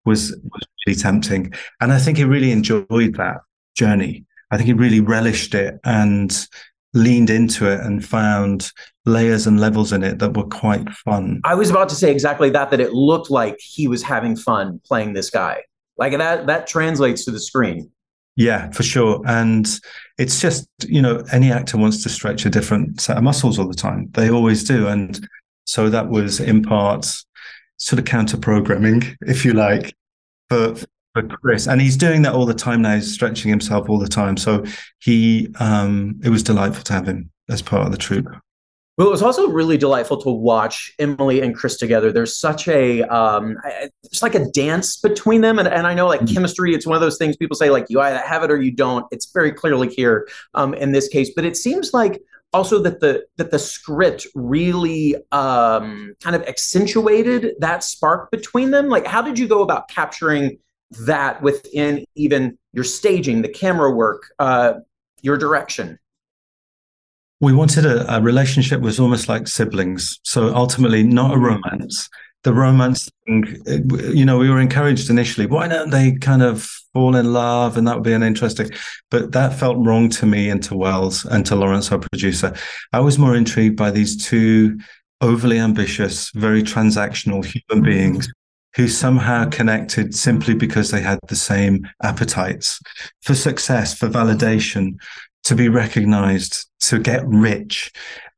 was 0.06 0.32
was 0.52 0.68
really 0.86 1.00
tempting. 1.00 1.52
And 1.82 1.92
I 1.92 2.00
think 2.00 2.18
he 2.18 2.24
really 2.26 2.52
enjoyed 2.52 3.16
that 3.16 3.38
journey. 3.76 4.26
I 4.52 4.58
think 4.58 4.68
he 4.68 4.74
really 4.74 5.00
relished 5.00 5.56
it 5.56 5.80
and 5.84 6.48
leaned 6.94 7.32
into 7.32 7.68
it 7.68 7.80
and 7.80 8.06
found 8.06 8.72
layers 9.06 9.48
and 9.48 9.60
levels 9.60 9.92
in 9.92 10.04
it 10.04 10.20
that 10.20 10.38
were 10.38 10.46
quite 10.46 10.88
fun. 10.92 11.42
I 11.44 11.56
was 11.56 11.72
about 11.72 11.90
to 11.90 11.96
say 11.96 12.12
exactly 12.12 12.52
that 12.52 12.70
that 12.70 12.80
it 12.80 12.94
looked 12.94 13.32
like 13.32 13.58
he 13.60 13.88
was 13.88 14.04
having 14.04 14.36
fun 14.36 14.80
playing 14.86 15.14
this 15.14 15.32
guy. 15.32 15.64
Like 16.04 16.18
that 16.18 16.48
that 16.48 16.68
translates 16.68 17.24
to 17.24 17.32
the 17.32 17.40
screen. 17.40 17.90
Yeah, 18.36 18.70
for 18.72 18.84
sure. 18.84 19.22
And 19.26 19.66
it's 20.18 20.42
just, 20.42 20.68
you 20.86 21.02
know, 21.02 21.24
any 21.32 21.50
actor 21.50 21.78
wants 21.78 22.04
to 22.04 22.10
stretch 22.10 22.46
a 22.46 22.50
different 22.50 23.00
set 23.00 23.16
of 23.16 23.24
muscles 23.24 23.58
all 23.58 23.70
the 23.70 23.74
time. 23.74 24.10
They 24.12 24.30
always 24.30 24.66
do. 24.66 24.88
And 24.88 25.26
so 25.64 25.90
that 25.90 26.10
was 26.10 26.42
in 26.42 26.62
part 26.62 27.10
sort 27.78 28.00
of 28.00 28.06
counter 28.06 28.36
programming, 28.36 29.16
if 29.22 29.46
you 29.46 29.54
like, 29.54 29.96
for 30.50 30.76
for 31.14 31.24
Chris. 31.24 31.68
And 31.68 31.80
he's 31.80 31.96
doing 31.96 32.24
that 32.24 32.34
all 32.34 32.46
the 32.46 32.54
time 32.54 32.82
now, 32.82 32.96
he's 32.96 33.14
stretching 33.14 33.50
himself 33.50 33.88
all 33.88 33.98
the 33.98 34.10
time. 34.10 34.36
So 34.36 34.66
he 35.00 35.54
um 35.62 36.20
it 36.22 36.30
was 36.30 36.44
delightful 36.44 36.84
to 36.84 36.94
have 36.94 37.08
him 37.08 37.32
as 37.48 37.62
part 37.62 37.86
of 37.86 37.94
the 37.94 37.98
troupe. 37.98 38.28
Well, 38.98 39.08
it 39.08 39.12
was 39.12 39.24
also 39.24 39.48
really 39.48 39.78
delightful 39.78 40.22
to 40.22 40.30
watch 40.30 40.94
Emily 41.00 41.42
and 41.42 41.56
Chris 41.56 41.78
together. 41.78 42.12
There's 42.12 42.38
such 42.38 42.68
a, 42.68 43.02
um, 43.04 43.58
it's 44.04 44.22
like 44.22 44.36
a 44.36 44.46
dance 44.52 44.98
between 44.98 45.42
them, 45.42 45.58
and, 45.58 45.68
and 45.68 45.88
I 45.88 45.96
know 45.96 46.08
like 46.08 46.22
mm-hmm. 46.22 46.34
chemistry. 46.36 46.76
It's 46.76 46.86
one 46.86 46.96
of 46.96 47.02
those 47.02 47.18
things 47.18 47.36
people 47.36 47.56
say 47.56 47.72
like 47.72 47.88
you 47.90 48.00
either 48.02 48.20
have 48.20 48.44
it 48.44 48.52
or 48.52 48.62
you 48.62 48.72
don't. 48.72 49.08
It's 49.10 49.32
very 49.32 49.52
clearly 49.52 49.90
here 49.90 50.28
um, 50.54 50.76
in 50.76 50.92
this 50.92 51.08
case, 51.08 51.32
but 51.36 51.44
it 51.44 51.58
seems 51.58 51.92
like 51.92 52.22
also 52.54 52.80
that 52.84 53.00
the 53.00 53.26
that 53.38 53.50
the 53.50 53.58
script 53.58 54.28
really 54.36 55.16
um, 55.32 56.14
kind 56.22 56.36
of 56.36 56.44
accentuated 56.44 57.56
that 57.60 57.84
spark 57.84 58.30
between 58.30 58.70
them. 58.70 58.90
Like, 58.90 59.08
how 59.08 59.24
did 59.24 59.40
you 59.40 59.48
go 59.48 59.64
about 59.64 59.90
capturing 59.90 60.60
that 61.08 61.42
within 61.42 62.06
even 62.14 62.60
your 62.74 62.84
staging, 62.84 63.42
the 63.42 63.50
camera 63.50 63.92
work, 63.92 64.32
uh, 64.38 64.74
your 65.24 65.38
direction? 65.38 65.98
We 67.44 67.52
wanted 67.52 67.86
a, 67.86 68.16
a, 68.16 68.22
relationship 68.22 68.80
was 68.80 69.02
almost 69.02 69.28
like 69.28 69.50
siblings. 69.50 70.18
So 70.24 70.56
ultimately, 70.56 71.04
not 71.04 71.34
a 71.34 71.38
romance. 71.38 72.10
The 72.44 72.54
romance 72.54 73.10
thing, 73.26 73.62
you 74.14 74.24
know, 74.24 74.38
we 74.38 74.50
were 74.50 74.62
encouraged 74.62 75.10
initially. 75.10 75.46
Why 75.46 75.68
don't 75.68 75.90
they 75.90 76.14
kind 76.14 76.42
of 76.42 76.64
fall 76.94 77.18
in 77.18 77.34
love, 77.34 77.76
and 77.76 77.86
that 77.86 77.96
would 77.96 78.04
be 78.06 78.14
an 78.14 78.24
interesting. 78.24 78.70
But 79.12 79.34
that 79.34 79.60
felt 79.60 79.78
wrong 79.78 80.10
to 80.12 80.26
me 80.26 80.50
and 80.50 80.64
to 80.64 80.78
Wells 80.78 81.26
and 81.26 81.46
to 81.48 81.56
Lawrence, 81.58 81.92
our 81.92 82.00
producer. 82.00 82.54
I 82.94 83.02
was 83.02 83.20
more 83.20 83.36
intrigued 83.36 83.76
by 83.76 83.92
these 83.92 84.26
two 84.26 84.80
overly 85.20 85.60
ambitious, 85.60 86.32
very 86.32 86.64
transactional 86.64 87.44
human 87.44 87.84
mm. 87.84 87.86
beings 87.86 88.30
who 88.76 88.88
somehow 88.88 89.50
connected 89.50 90.16
simply 90.16 90.54
because 90.54 90.92
they 90.92 91.02
had 91.02 91.20
the 91.28 91.36
same 91.36 91.88
appetites 92.02 92.80
for 93.22 93.36
success, 93.36 93.98
for 93.98 94.08
validation, 94.08 94.94
to 95.44 95.56
be 95.56 95.70
recognized, 95.70 96.66
to 96.82 97.00
get 97.00 97.26
rich. 97.26 97.92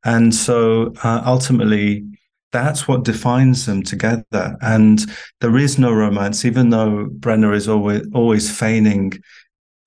And 0.04 0.34
so 0.34 0.92
uh, 1.02 1.22
ultimately, 1.24 2.04
that's 2.52 2.88
what 2.88 3.04
defines 3.04 3.66
them 3.66 3.82
together. 3.82 4.56
And 4.60 5.04
there 5.40 5.56
is 5.56 5.78
no 5.78 5.92
romance, 5.92 6.44
even 6.44 6.70
though 6.70 7.06
Brenner 7.10 7.52
is 7.52 7.68
always 7.68 8.06
always 8.14 8.56
feigning 8.56 9.12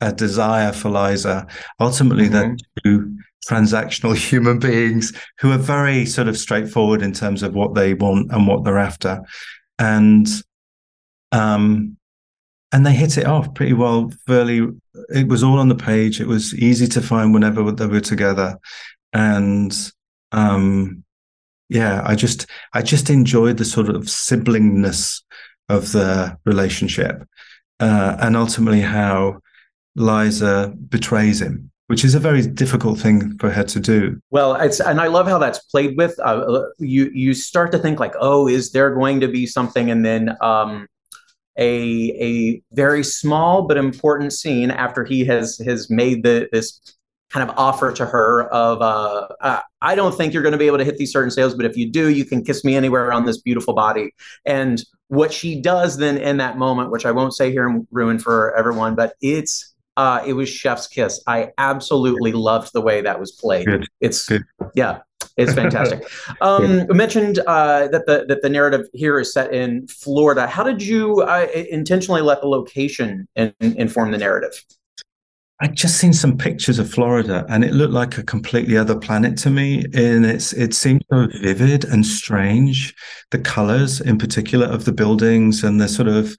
a 0.01 0.11
desire 0.11 0.71
for 0.71 0.89
Liza. 0.89 1.47
Ultimately, 1.79 2.25
mm-hmm. 2.25 2.33
they're 2.33 2.57
two 2.83 3.17
transactional 3.47 4.15
human 4.29 4.59
beings 4.59 5.13
who 5.39 5.51
are 5.51 5.57
very 5.57 6.05
sort 6.05 6.27
of 6.27 6.37
straightforward 6.37 7.01
in 7.01 7.13
terms 7.13 7.43
of 7.43 7.53
what 7.53 7.73
they 7.75 7.93
want 7.93 8.31
and 8.31 8.47
what 8.47 8.63
they're 8.63 8.77
after. 8.77 9.21
And 9.77 10.27
um, 11.31 11.97
and 12.71 12.85
they 12.85 12.93
hit 12.93 13.17
it 13.17 13.25
off 13.25 13.53
pretty 13.53 13.73
well 13.73 14.11
fairly 14.27 14.67
it 15.09 15.27
was 15.27 15.43
all 15.43 15.59
on 15.59 15.69
the 15.69 15.75
page 15.75 16.19
it 16.19 16.27
was 16.27 16.53
easy 16.55 16.87
to 16.87 17.01
find 17.01 17.33
whenever 17.33 17.71
they 17.71 17.87
were 17.87 17.99
together 17.99 18.57
and 19.13 19.91
um 20.31 21.03
yeah 21.69 22.01
i 22.05 22.15
just 22.15 22.45
i 22.73 22.81
just 22.81 23.09
enjoyed 23.09 23.57
the 23.57 23.65
sort 23.65 23.89
of 23.89 24.03
siblingness 24.03 25.21
of 25.67 25.91
the 25.91 26.37
relationship 26.45 27.23
uh, 27.79 28.17
and 28.19 28.35
ultimately 28.35 28.81
how 28.81 29.39
liza 29.95 30.73
betrays 30.89 31.41
him 31.41 31.69
which 31.89 32.05
is 32.05 32.13
a 32.13 32.19
very 32.19 32.45
difficult 32.45 32.99
thing 32.99 33.35
for 33.39 33.49
her 33.49 33.63
to 33.63 33.79
do. 33.79 34.21
Well, 34.29 34.53
it's 34.53 34.79
and 34.79 35.01
I 35.01 35.07
love 35.07 35.27
how 35.27 35.39
that's 35.39 35.57
played 35.57 35.97
with. 35.97 36.13
Uh, 36.19 36.61
you 36.77 37.09
you 37.15 37.33
start 37.33 37.71
to 37.71 37.79
think 37.79 37.99
like, 37.99 38.13
oh, 38.19 38.47
is 38.47 38.71
there 38.73 38.93
going 38.93 39.19
to 39.21 39.27
be 39.27 39.47
something? 39.47 39.89
And 39.89 40.05
then 40.05 40.37
um, 40.39 40.87
a 41.59 42.15
a 42.19 42.61
very 42.73 43.03
small 43.03 43.67
but 43.67 43.77
important 43.77 44.33
scene 44.33 44.71
after 44.71 45.03
he 45.03 45.25
has 45.25 45.57
has 45.59 45.89
made 45.89 46.23
the 46.23 46.49
this 46.51 46.79
kind 47.29 47.47
of 47.47 47.55
offer 47.57 47.91
to 47.91 48.05
her 48.05 48.43
of 48.49 48.81
uh, 48.81 49.27
uh, 49.41 49.59
I 49.81 49.93
don't 49.95 50.15
think 50.15 50.33
you're 50.33 50.41
going 50.41 50.53
to 50.53 50.57
be 50.57 50.65
able 50.67 50.79
to 50.79 50.83
hit 50.83 50.97
these 50.97 51.11
certain 51.11 51.29
sales, 51.29 51.53
but 51.53 51.65
if 51.65 51.77
you 51.77 51.89
do, 51.91 52.09
you 52.09 52.25
can 52.25 52.43
kiss 52.43 52.63
me 52.63 52.75
anywhere 52.75 53.13
on 53.13 53.25
this 53.25 53.39
beautiful 53.39 53.73
body. 53.73 54.15
And 54.45 54.83
what 55.09 55.31
she 55.31 55.61
does 55.61 55.97
then 55.97 56.17
in 56.17 56.37
that 56.37 56.57
moment, 56.57 56.91
which 56.91 57.05
I 57.05 57.11
won't 57.11 57.35
say 57.35 57.51
here 57.51 57.67
and 57.67 57.87
ruin 57.91 58.17
for 58.17 58.55
everyone, 58.55 58.95
but 58.95 59.13
it's 59.21 59.75
uh, 59.97 60.23
it 60.25 60.33
was 60.33 60.49
chef's 60.49 60.87
kiss. 60.87 61.21
I 61.27 61.49
absolutely 61.57 62.31
loved 62.31 62.71
the 62.73 62.81
way 62.81 63.01
that 63.01 63.19
was 63.19 63.33
played. 63.33 63.65
Good. 63.65 63.85
It's 63.99 64.27
Good. 64.27 64.43
yeah, 64.73 64.99
it's 65.39 65.53
fantastic. 65.53 66.03
Um, 66.41 66.79
yeah. 66.79 66.85
mentioned 66.89 67.39
uh, 67.39 67.87
that 67.89 68.05
the 68.05 68.25
that 68.27 68.41
the 68.41 68.49
narrative 68.49 68.87
here 68.93 69.19
is 69.19 69.33
set 69.33 69.53
in 69.53 69.87
Florida. 69.87 70.47
How 70.47 70.63
did 70.63 70.81
you 70.81 71.21
uh, 71.21 71.47
intentionally 71.53 72.21
let 72.21 72.41
the 72.41 72.47
location 72.47 73.27
in, 73.35 73.53
in, 73.59 73.75
inform 73.75 74.11
the 74.11 74.17
narrative? 74.17 74.63
I'd 75.61 75.75
just 75.75 75.97
seen 75.97 76.13
some 76.13 76.37
pictures 76.37 76.79
of 76.79 76.89
Florida, 76.89 77.45
and 77.49 77.65
it 77.65 77.73
looked 77.73 77.93
like 77.93 78.17
a 78.17 78.23
completely 78.23 78.77
other 78.77 78.97
planet 78.97 79.37
to 79.39 79.49
me. 79.49 79.83
And 79.93 80.25
it's 80.25 80.53
it 80.53 80.73
seemed 80.73 81.03
so 81.11 81.27
vivid 81.41 81.83
and 81.85 82.05
strange. 82.05 82.95
The 83.31 83.39
colors, 83.39 83.99
in 83.99 84.17
particular, 84.17 84.67
of 84.67 84.85
the 84.85 84.93
buildings 84.93 85.63
and 85.63 85.81
the 85.81 85.89
sort 85.89 86.07
of 86.07 86.37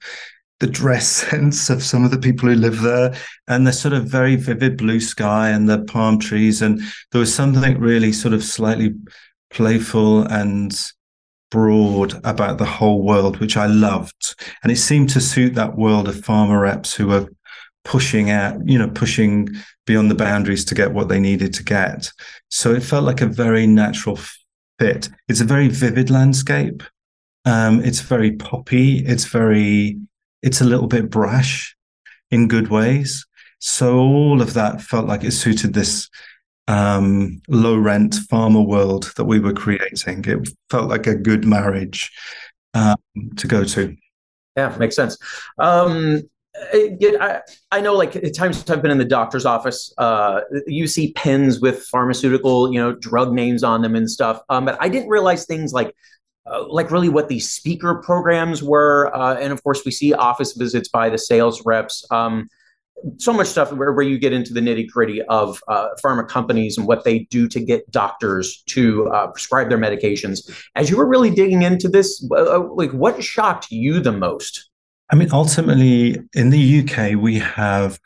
the 0.61 0.67
dress 0.67 1.07
sense 1.29 1.69
of 1.69 1.83
some 1.83 2.05
of 2.05 2.11
the 2.11 2.19
people 2.19 2.47
who 2.47 2.55
live 2.55 2.81
there, 2.81 3.13
and 3.49 3.67
the 3.67 3.73
sort 3.73 3.93
of 3.93 4.05
very 4.05 4.37
vivid 4.37 4.77
blue 4.77 5.01
sky 5.01 5.49
and 5.49 5.67
the 5.67 5.83
palm 5.83 6.17
trees, 6.17 6.61
and 6.61 6.79
there 7.11 7.19
was 7.19 7.35
something 7.35 7.77
really 7.77 8.13
sort 8.13 8.33
of 8.33 8.43
slightly 8.43 8.93
playful 9.49 10.23
and 10.23 10.79
broad 11.49 12.19
about 12.23 12.57
the 12.57 12.65
whole 12.65 13.03
world, 13.03 13.39
which 13.41 13.57
I 13.57 13.65
loved. 13.65 14.35
And 14.63 14.71
it 14.71 14.77
seemed 14.77 15.09
to 15.09 15.19
suit 15.19 15.53
that 15.55 15.77
world 15.77 16.07
of 16.07 16.15
pharma 16.15 16.61
reps 16.61 16.93
who 16.93 17.07
were 17.07 17.27
pushing 17.83 18.29
out, 18.29 18.57
you 18.65 18.79
know, 18.79 18.89
pushing 18.89 19.49
beyond 19.85 20.09
the 20.09 20.15
boundaries 20.15 20.63
to 20.65 20.75
get 20.75 20.93
what 20.93 21.09
they 21.09 21.19
needed 21.19 21.53
to 21.55 21.63
get. 21.63 22.09
So 22.49 22.73
it 22.73 22.83
felt 22.83 23.03
like 23.03 23.19
a 23.19 23.25
very 23.25 23.67
natural 23.67 24.17
fit. 24.79 25.09
It's 25.27 25.41
a 25.41 25.45
very 25.45 25.67
vivid 25.67 26.09
landscape. 26.09 26.83
Um, 27.45 27.83
it's 27.83 28.01
very 28.01 28.31
poppy. 28.33 28.99
It's 28.99 29.25
very, 29.25 29.99
it's 30.41 30.61
a 30.61 30.65
little 30.65 30.87
bit 30.87 31.09
brash 31.09 31.75
in 32.29 32.47
good 32.47 32.69
ways. 32.69 33.25
So 33.59 33.97
all 33.99 34.41
of 34.41 34.53
that 34.55 34.81
felt 34.81 35.07
like 35.07 35.23
it 35.23 35.31
suited 35.31 35.73
this 35.73 36.09
um, 36.67 37.41
low 37.47 37.77
rent 37.77 38.15
pharma 38.31 38.65
world 38.65 39.11
that 39.17 39.25
we 39.25 39.39
were 39.39 39.53
creating. 39.53 40.23
It 40.25 40.49
felt 40.69 40.89
like 40.89 41.07
a 41.07 41.15
good 41.15 41.45
marriage 41.45 42.11
um, 42.73 42.95
to 43.37 43.47
go 43.47 43.63
to. 43.63 43.95
Yeah, 44.57 44.75
makes 44.77 44.95
sense. 44.95 45.17
Um, 45.59 46.23
I, 46.73 47.41
I 47.71 47.81
know 47.81 47.93
like 47.93 48.15
at 48.15 48.35
times 48.35 48.69
I've 48.69 48.81
been 48.81 48.91
in 48.91 48.97
the 48.97 49.05
doctor's 49.05 49.45
office, 49.45 49.93
uh, 49.97 50.41
you 50.67 50.87
see 50.87 51.13
pens 51.13 51.59
with 51.61 51.83
pharmaceutical, 51.85 52.71
you 52.73 52.79
know, 52.79 52.93
drug 52.93 53.33
names 53.33 53.63
on 53.63 53.81
them 53.81 53.95
and 53.95 54.09
stuff. 54.09 54.41
Um, 54.49 54.65
but 54.65 54.77
I 54.79 54.89
didn't 54.89 55.09
realize 55.09 55.45
things 55.45 55.73
like, 55.73 55.95
uh, 56.45 56.67
like 56.67 56.91
really 56.91 57.09
what 57.09 57.29
these 57.29 57.49
speaker 57.49 57.95
programs 57.95 58.63
were. 58.63 59.15
Uh, 59.15 59.35
and 59.35 59.53
of 59.53 59.63
course 59.63 59.83
we 59.85 59.91
see 59.91 60.13
office 60.13 60.53
visits 60.53 60.89
by 60.89 61.09
the 61.09 61.17
sales 61.17 61.65
reps. 61.65 62.05
Um, 62.11 62.49
so 63.17 63.33
much 63.33 63.47
stuff 63.47 63.71
where, 63.73 63.93
where 63.93 64.05
you 64.05 64.19
get 64.19 64.33
into 64.33 64.53
the 64.53 64.59
nitty 64.59 64.87
gritty 64.87 65.21
of 65.23 65.59
uh, 65.67 65.89
pharma 66.03 66.27
companies 66.27 66.77
and 66.77 66.87
what 66.87 67.03
they 67.03 67.19
do 67.31 67.47
to 67.47 67.59
get 67.59 67.89
doctors 67.91 68.63
to 68.67 69.07
uh, 69.09 69.27
prescribe 69.27 69.69
their 69.69 69.77
medications. 69.77 70.51
As 70.75 70.89
you 70.89 70.97
were 70.97 71.07
really 71.07 71.31
digging 71.31 71.63
into 71.63 71.89
this, 71.89 72.23
uh, 72.31 72.59
like 72.73 72.91
what 72.91 73.23
shocked 73.23 73.71
you 73.71 73.99
the 73.99 74.11
most? 74.11 74.69
I 75.09 75.15
mean, 75.15 75.29
ultimately, 75.31 76.19
in 76.33 76.51
the 76.51 76.79
UK, 76.81 77.19
we 77.19 77.39
have 77.39 77.99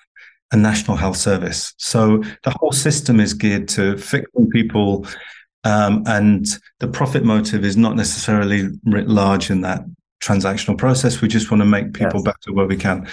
a 0.51 0.57
national 0.57 0.97
health 0.97 1.17
service. 1.17 1.73
So 1.77 2.23
the 2.43 2.55
whole 2.59 2.71
system 2.71 3.19
is 3.19 3.33
geared 3.33 3.67
to 3.69 3.97
fixing 3.97 4.49
people, 4.49 5.05
um, 5.66 6.03
and 6.05 6.45
the 6.80 6.88
profit 6.88 7.24
motive 7.24 7.66
is 7.66 7.76
not 7.76 7.95
necessarily 7.95 8.70
writ 8.86 9.09
large 9.09 9.49
in 9.49 9.61
that 9.61 9.84
transactional 10.24 10.78
process. 10.78 11.22
We 11.22 11.28
just 11.28 11.51
want 11.51 11.61
to 11.61 11.66
make 11.66 11.93
people 11.93 12.22
yes. 12.24 12.34
better 12.34 12.53
where 12.53 12.68
we 12.68 12.78
can. 12.78 13.07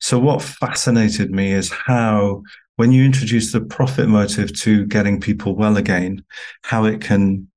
So 0.00 0.18
what 0.18 0.42
fascinated 0.42 1.30
me 1.30 1.52
is 1.52 1.70
how 1.70 2.42
when 2.76 2.92
you 2.92 3.04
introduce 3.04 3.52
the 3.52 3.60
profit 3.60 4.08
motive 4.08 4.52
to 4.60 4.86
getting 4.86 5.20
people 5.20 5.54
well 5.54 5.76
again, 5.76 6.24
how 6.62 6.84
it 6.84 7.00
can 7.00 7.48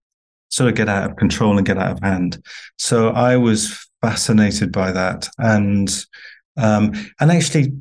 sort 0.50 0.70
of 0.70 0.76
get 0.76 0.90
out 0.90 1.10
of 1.10 1.18
control 1.18 1.58
and 1.58 1.66
get 1.66 1.78
out 1.78 1.92
of 1.92 2.00
hand. 2.02 2.44
So 2.78 3.10
I 3.10 3.38
was 3.38 3.88
fascinated 4.02 4.72
by 4.72 4.92
that, 4.92 5.30
and 5.38 5.90
um, 6.58 6.92
and 7.20 7.32
actually, 7.32 7.72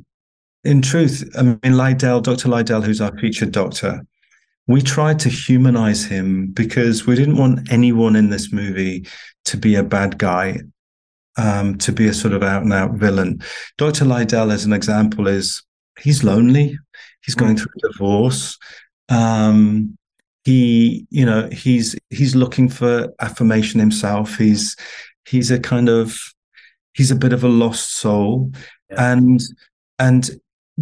in 0.63 0.81
truth, 0.81 1.29
I 1.37 1.41
mean, 1.41 1.59
Lydell, 1.63 2.23
Dr. 2.23 2.47
Lydell, 2.47 2.83
who's 2.83 3.01
our 3.01 3.17
featured 3.17 3.51
doctor, 3.51 4.05
we 4.71 4.81
tried 4.81 5.19
to 5.19 5.29
humanize 5.29 6.05
him 6.05 6.47
because 6.47 7.05
we 7.05 7.15
didn't 7.15 7.37
want 7.37 7.71
anyone 7.71 8.15
in 8.15 8.29
this 8.29 8.51
movie 8.51 9.07
to 9.45 9.57
be 9.57 9.75
a 9.75 9.83
bad 9.83 10.17
guy, 10.17 10.59
um, 11.37 11.77
to 11.79 11.91
be 11.91 12.07
a 12.07 12.13
sort 12.13 12.33
of 12.33 12.43
out 12.43 12.63
and 12.63 12.73
out 12.73 12.93
villain. 12.93 13.41
Dr. 13.77 14.05
Lydell, 14.05 14.51
as 14.51 14.65
an 14.65 14.73
example, 14.73 15.27
is 15.27 15.63
he's 15.99 16.23
lonely, 16.23 16.77
he's 17.23 17.35
going 17.35 17.57
through 17.57 17.71
a 17.83 17.91
divorce. 17.91 18.57
Um, 19.09 19.97
he 20.43 21.05
you 21.09 21.25
know 21.25 21.47
he's 21.51 21.95
he's 22.09 22.35
looking 22.35 22.67
for 22.67 23.13
affirmation 23.19 23.79
himself 23.79 24.37
he's 24.37 24.75
he's 25.27 25.51
a 25.51 25.59
kind 25.59 25.87
of 25.87 26.17
he's 26.93 27.11
a 27.11 27.15
bit 27.15 27.33
of 27.33 27.43
a 27.43 27.47
lost 27.47 27.95
soul 27.97 28.51
yeah. 28.89 29.13
and 29.13 29.41
and 29.99 30.31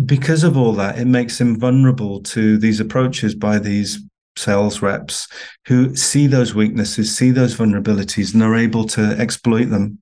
because 0.05 0.43
of 0.43 0.57
all 0.57 0.73
that 0.73 0.97
it 0.97 1.05
makes 1.05 1.39
him 1.39 1.59
vulnerable 1.59 2.21
to 2.21 2.57
these 2.57 2.79
approaches 2.79 3.35
by 3.35 3.59
these 3.59 3.99
sales 4.35 4.81
reps 4.81 5.27
who 5.67 5.93
see 5.95 6.25
those 6.25 6.55
weaknesses 6.55 7.15
see 7.15 7.31
those 7.31 7.55
vulnerabilities 7.55 8.33
and 8.33 8.41
are 8.41 8.55
able 8.55 8.85
to 8.85 9.01
exploit 9.19 9.65
them 9.65 9.99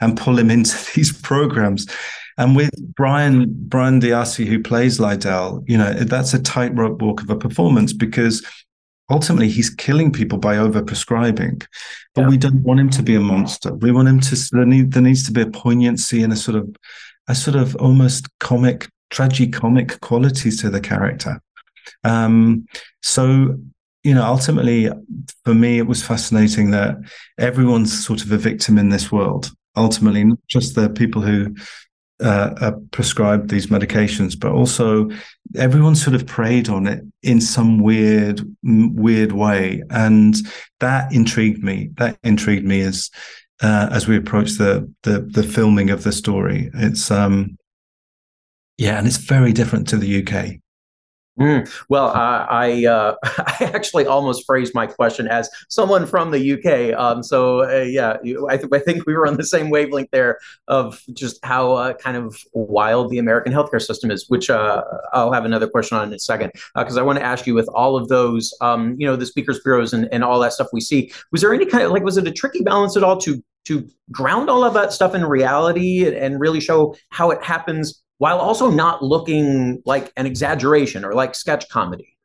and 0.00 0.16
pull 0.16 0.38
him 0.38 0.50
into 0.56 0.76
these 0.94 1.12
programs 1.20 1.86
and 2.40 2.56
with 2.56 2.70
Brian 2.94 3.46
Brian 3.50 4.00
Diassi, 4.00 4.46
who 4.46 4.62
plays 4.62 4.98
Lydell, 4.98 5.62
you 5.68 5.76
know 5.76 5.92
that's 5.92 6.32
a 6.32 6.42
tightrope 6.42 7.02
walk 7.02 7.20
of 7.20 7.28
a 7.28 7.36
performance 7.36 7.92
because 7.92 8.42
ultimately 9.10 9.48
he's 9.48 9.68
killing 9.68 10.10
people 10.10 10.38
by 10.38 10.56
overprescribing. 10.56 11.66
but 12.14 12.22
yeah. 12.22 12.28
we 12.28 12.38
don't 12.38 12.62
want 12.62 12.80
him 12.80 12.88
to 12.88 13.02
be 13.02 13.14
a 13.14 13.20
monster 13.20 13.74
we 13.74 13.92
want 13.92 14.08
him 14.08 14.20
to 14.20 14.36
there, 14.52 14.64
need, 14.64 14.92
there 14.92 15.02
needs 15.02 15.24
to 15.26 15.32
be 15.32 15.42
a 15.42 15.50
poignancy 15.50 16.22
and 16.22 16.32
a 16.32 16.36
sort 16.36 16.56
of 16.56 16.74
a 17.28 17.34
sort 17.34 17.56
of 17.56 17.76
almost 17.76 18.26
comic 18.38 18.88
tragicomic 19.10 20.00
qualities 20.00 20.60
to 20.60 20.70
the 20.70 20.80
character 20.80 21.40
um, 22.04 22.66
so 23.02 23.56
you 24.02 24.14
know 24.14 24.24
ultimately 24.24 24.88
for 25.44 25.54
me 25.54 25.78
it 25.78 25.86
was 25.86 26.02
fascinating 26.02 26.70
that 26.70 26.96
everyone's 27.38 28.04
sort 28.04 28.22
of 28.22 28.32
a 28.32 28.38
victim 28.38 28.78
in 28.78 28.88
this 28.88 29.12
world 29.12 29.50
ultimately 29.76 30.24
not 30.24 30.38
just 30.48 30.74
the 30.74 30.88
people 30.90 31.22
who 31.22 31.54
uh, 32.22 32.54
uh, 32.60 32.72
prescribed 32.90 33.48
these 33.48 33.68
medications, 33.68 34.38
but 34.38 34.52
also 34.52 35.08
everyone 35.56 35.94
sort 35.94 36.14
of 36.14 36.26
preyed 36.26 36.68
on 36.68 36.86
it 36.86 37.02
in 37.22 37.40
some 37.40 37.78
weird, 37.78 38.42
weird 38.62 39.32
way, 39.32 39.82
and 39.88 40.36
that 40.80 41.10
intrigued 41.14 41.64
me. 41.64 41.88
That 41.94 42.18
intrigued 42.22 42.66
me 42.66 42.82
as 42.82 43.10
uh, 43.62 43.88
as 43.90 44.06
we 44.06 44.18
approach 44.18 44.58
the, 44.58 44.92
the 45.02 45.20
the 45.20 45.42
filming 45.42 45.88
of 45.88 46.02
the 46.02 46.12
story. 46.12 46.70
It's 46.74 47.10
um, 47.10 47.56
yeah, 48.80 48.96
and 48.96 49.06
it's 49.06 49.18
very 49.18 49.52
different 49.52 49.86
to 49.88 49.98
the 49.98 50.22
UK. 50.22 50.58
Mm. 51.38 51.70
Well, 51.90 52.08
I 52.14 52.86
uh, 52.86 53.14
I 53.24 53.70
actually 53.74 54.06
almost 54.06 54.46
phrased 54.46 54.74
my 54.74 54.86
question 54.86 55.28
as 55.28 55.50
someone 55.68 56.06
from 56.06 56.30
the 56.30 56.52
UK. 56.54 56.98
Um, 56.98 57.22
so 57.22 57.62
uh, 57.70 57.82
yeah, 57.82 58.16
I, 58.48 58.56
th- 58.56 58.70
I 58.72 58.78
think 58.78 59.06
we 59.06 59.12
were 59.14 59.26
on 59.26 59.36
the 59.36 59.44
same 59.44 59.68
wavelength 59.68 60.10
there 60.12 60.38
of 60.66 61.02
just 61.12 61.44
how 61.44 61.72
uh, 61.74 61.92
kind 61.92 62.16
of 62.16 62.38
wild 62.54 63.10
the 63.10 63.18
American 63.18 63.52
healthcare 63.52 63.82
system 63.82 64.10
is. 64.10 64.24
Which 64.28 64.48
uh, 64.48 64.82
I'll 65.12 65.32
have 65.32 65.44
another 65.44 65.68
question 65.68 65.98
on 65.98 66.08
in 66.08 66.14
a 66.14 66.18
second 66.18 66.50
because 66.74 66.96
uh, 66.96 67.00
I 67.00 67.02
want 67.02 67.18
to 67.18 67.24
ask 67.24 67.46
you 67.46 67.52
with 67.52 67.68
all 67.74 67.98
of 67.98 68.08
those, 68.08 68.54
um, 68.62 68.96
you 68.98 69.06
know, 69.06 69.14
the 69.14 69.26
speakers 69.26 69.60
bureaus 69.60 69.92
and, 69.92 70.08
and 70.10 70.24
all 70.24 70.40
that 70.40 70.54
stuff 70.54 70.68
we 70.72 70.80
see. 70.80 71.12
Was 71.32 71.42
there 71.42 71.52
any 71.52 71.66
kind 71.66 71.84
of 71.84 71.90
like 71.90 72.02
was 72.02 72.16
it 72.16 72.26
a 72.26 72.32
tricky 72.32 72.62
balance 72.62 72.96
at 72.96 73.04
all 73.04 73.18
to 73.18 73.42
to 73.66 73.86
ground 74.10 74.48
all 74.48 74.64
of 74.64 74.72
that 74.72 74.90
stuff 74.90 75.14
in 75.14 75.22
reality 75.22 76.06
and 76.06 76.40
really 76.40 76.60
show 76.60 76.96
how 77.10 77.30
it 77.30 77.42
happens 77.42 78.02
while 78.20 78.38
also 78.38 78.70
not 78.70 79.02
looking 79.02 79.82
like 79.86 80.12
an 80.18 80.26
exaggeration 80.26 81.06
or 81.06 81.14
like 81.14 81.34
sketch 81.34 81.66
comedy. 81.70 82.18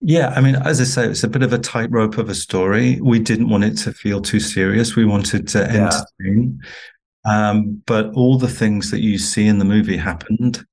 Yeah, 0.00 0.32
I 0.34 0.40
mean, 0.40 0.54
as 0.56 0.80
I 0.80 0.84
say, 0.84 1.06
it's 1.06 1.22
a 1.22 1.28
bit 1.28 1.42
of 1.42 1.52
a 1.52 1.58
tightrope 1.58 2.16
of 2.16 2.30
a 2.30 2.34
story. 2.34 2.98
We 3.02 3.18
didn't 3.18 3.50
want 3.50 3.64
it 3.64 3.76
to 3.80 3.92
feel 3.92 4.22
too 4.22 4.40
serious. 4.40 4.96
We 4.96 5.04
wanted 5.04 5.48
to 5.48 5.64
entertain. 5.64 6.58
Yeah. 7.26 7.50
Um, 7.50 7.82
but 7.84 8.14
all 8.14 8.38
the 8.38 8.48
things 8.48 8.90
that 8.90 9.02
you 9.02 9.18
see 9.18 9.46
in 9.46 9.58
the 9.58 9.66
movie 9.66 9.98
happened, 9.98 10.64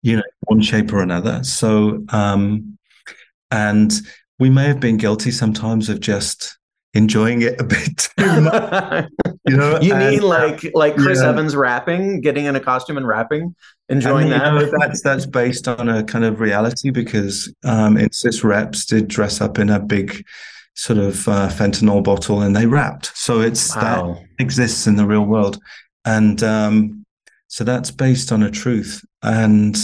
you 0.00 0.16
know, 0.16 0.22
one 0.44 0.62
shape 0.62 0.90
or 0.90 1.02
another. 1.02 1.44
So, 1.44 2.02
um, 2.08 2.78
and 3.50 3.92
we 4.38 4.48
may 4.48 4.64
have 4.64 4.80
been 4.80 4.96
guilty 4.96 5.30
sometimes 5.30 5.90
of 5.90 6.00
just 6.00 6.56
enjoying 6.94 7.42
it 7.42 7.60
a 7.60 7.64
bit 7.64 8.08
too 8.18 8.40
much. 8.40 9.10
you 9.46 9.56
know, 9.56 9.80
you 9.80 9.94
and, 9.94 10.10
mean 10.10 10.22
like 10.22 10.64
like 10.74 10.96
Chris 10.96 11.20
yeah. 11.20 11.28
Evans 11.28 11.54
rapping, 11.54 12.20
getting 12.20 12.46
in 12.46 12.56
a 12.56 12.60
costume 12.60 12.96
and 12.96 13.06
rapping, 13.06 13.54
enjoying 13.88 14.32
and, 14.32 14.40
that? 14.40 14.54
Know, 14.54 14.78
that's 14.78 15.02
that's 15.02 15.26
based 15.26 15.68
on 15.68 15.88
a 15.88 16.02
kind 16.04 16.24
of 16.24 16.40
reality 16.40 16.90
because 16.90 17.52
um, 17.64 17.96
Insys 17.96 18.42
reps 18.42 18.86
did 18.86 19.08
dress 19.08 19.40
up 19.40 19.58
in 19.58 19.70
a 19.70 19.80
big 19.80 20.24
sort 20.74 20.98
of 20.98 21.28
uh, 21.28 21.48
fentanyl 21.48 22.02
bottle 22.02 22.40
and 22.40 22.56
they 22.56 22.66
rapped. 22.66 23.16
So 23.16 23.40
it's 23.40 23.74
wow. 23.76 24.14
that 24.14 24.24
exists 24.38 24.86
in 24.86 24.96
the 24.96 25.06
real 25.06 25.24
world, 25.24 25.58
and 26.04 26.42
um, 26.42 27.04
so 27.48 27.64
that's 27.64 27.90
based 27.90 28.32
on 28.32 28.42
a 28.42 28.50
truth. 28.50 29.04
And 29.22 29.76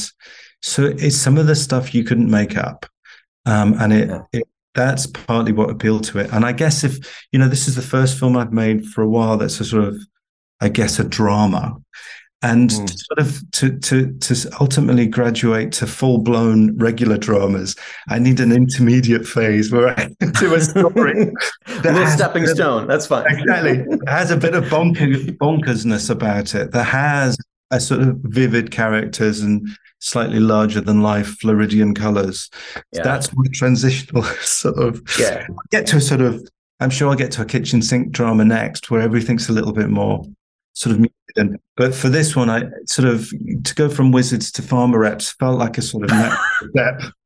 so 0.62 0.84
it's 0.84 1.16
some 1.16 1.38
of 1.38 1.46
the 1.46 1.56
stuff 1.56 1.94
you 1.94 2.04
couldn't 2.04 2.30
make 2.30 2.56
up, 2.56 2.86
um, 3.46 3.74
and 3.80 3.92
it, 3.92 4.08
yeah. 4.08 4.22
it 4.32 4.44
that's 4.74 5.06
partly 5.06 5.52
what 5.52 5.70
appealed 5.70 6.04
to 6.04 6.18
it. 6.18 6.32
And 6.32 6.44
I 6.44 6.52
guess 6.52 6.84
if 6.84 7.26
you 7.32 7.38
know, 7.38 7.48
this 7.48 7.68
is 7.68 7.76
the 7.76 7.82
first 7.82 8.18
film 8.18 8.36
I've 8.36 8.52
made 8.52 8.86
for 8.86 9.02
a 9.02 9.08
while 9.08 9.36
that's 9.36 9.60
a 9.60 9.64
sort 9.64 9.84
of, 9.84 9.96
I 10.60 10.68
guess, 10.68 10.98
a 10.98 11.04
drama 11.04 11.76
and 12.42 12.70
mm. 12.70 12.86
to 12.86 12.98
sort 12.98 13.18
of 13.18 13.50
to 13.52 13.78
to 13.78 14.18
to 14.18 14.50
ultimately 14.60 15.06
graduate 15.06 15.72
to 15.72 15.86
full 15.86 16.18
blown 16.18 16.76
regular 16.78 17.18
dramas, 17.18 17.76
I 18.08 18.18
need 18.18 18.40
an 18.40 18.52
intermediate 18.52 19.26
phase 19.26 19.70
where 19.70 19.88
I 19.98 20.08
do 20.40 20.54
a 20.54 20.60
story. 20.60 21.32
a 21.66 22.10
stepping 22.10 22.46
stone. 22.46 22.86
That's 22.86 23.06
fine. 23.06 23.26
Exactly. 23.28 23.80
It 23.80 24.08
has 24.08 24.30
a 24.30 24.36
bit 24.36 24.54
of 24.54 24.70
bonker, 24.70 25.06
bonkersness 25.06 26.08
about 26.08 26.54
it. 26.54 26.72
That 26.72 26.84
has 26.84 27.36
a 27.70 27.78
sort 27.78 28.00
of 28.00 28.16
vivid 28.22 28.70
characters 28.70 29.40
and 29.40 29.68
slightly 30.00 30.40
larger 30.40 30.80
than 30.80 31.02
life 31.02 31.38
Floridian 31.38 31.94
colors. 31.94 32.50
Yeah. 32.92 33.02
That's 33.02 33.34
my 33.34 33.44
transitional 33.52 34.22
sort 34.40 34.78
of 34.78 35.02
yeah. 35.18 35.46
get 35.70 35.86
to 35.88 35.96
a 35.96 36.00
sort 36.00 36.20
of 36.20 36.46
I'm 36.80 36.90
sure 36.90 37.10
I'll 37.10 37.16
get 37.16 37.30
to 37.32 37.42
a 37.42 37.46
kitchen 37.46 37.82
sink 37.82 38.10
drama 38.10 38.44
next 38.44 38.90
where 38.90 39.02
everything's 39.02 39.48
a 39.48 39.52
little 39.52 39.72
bit 39.72 39.90
more 39.90 40.24
sort 40.72 40.96
of 40.96 41.06
and, 41.36 41.58
but 41.76 41.94
for 41.94 42.08
this 42.08 42.34
one, 42.34 42.50
I 42.50 42.64
sort 42.86 43.08
of 43.08 43.30
to 43.64 43.74
go 43.74 43.88
from 43.88 44.10
wizards 44.12 44.50
to 44.52 44.62
pharma 44.62 44.98
reps 44.98 45.30
felt 45.30 45.58
like 45.58 45.78
a 45.78 45.82
sort 45.82 46.04
of 46.04 46.10
next 46.10 46.40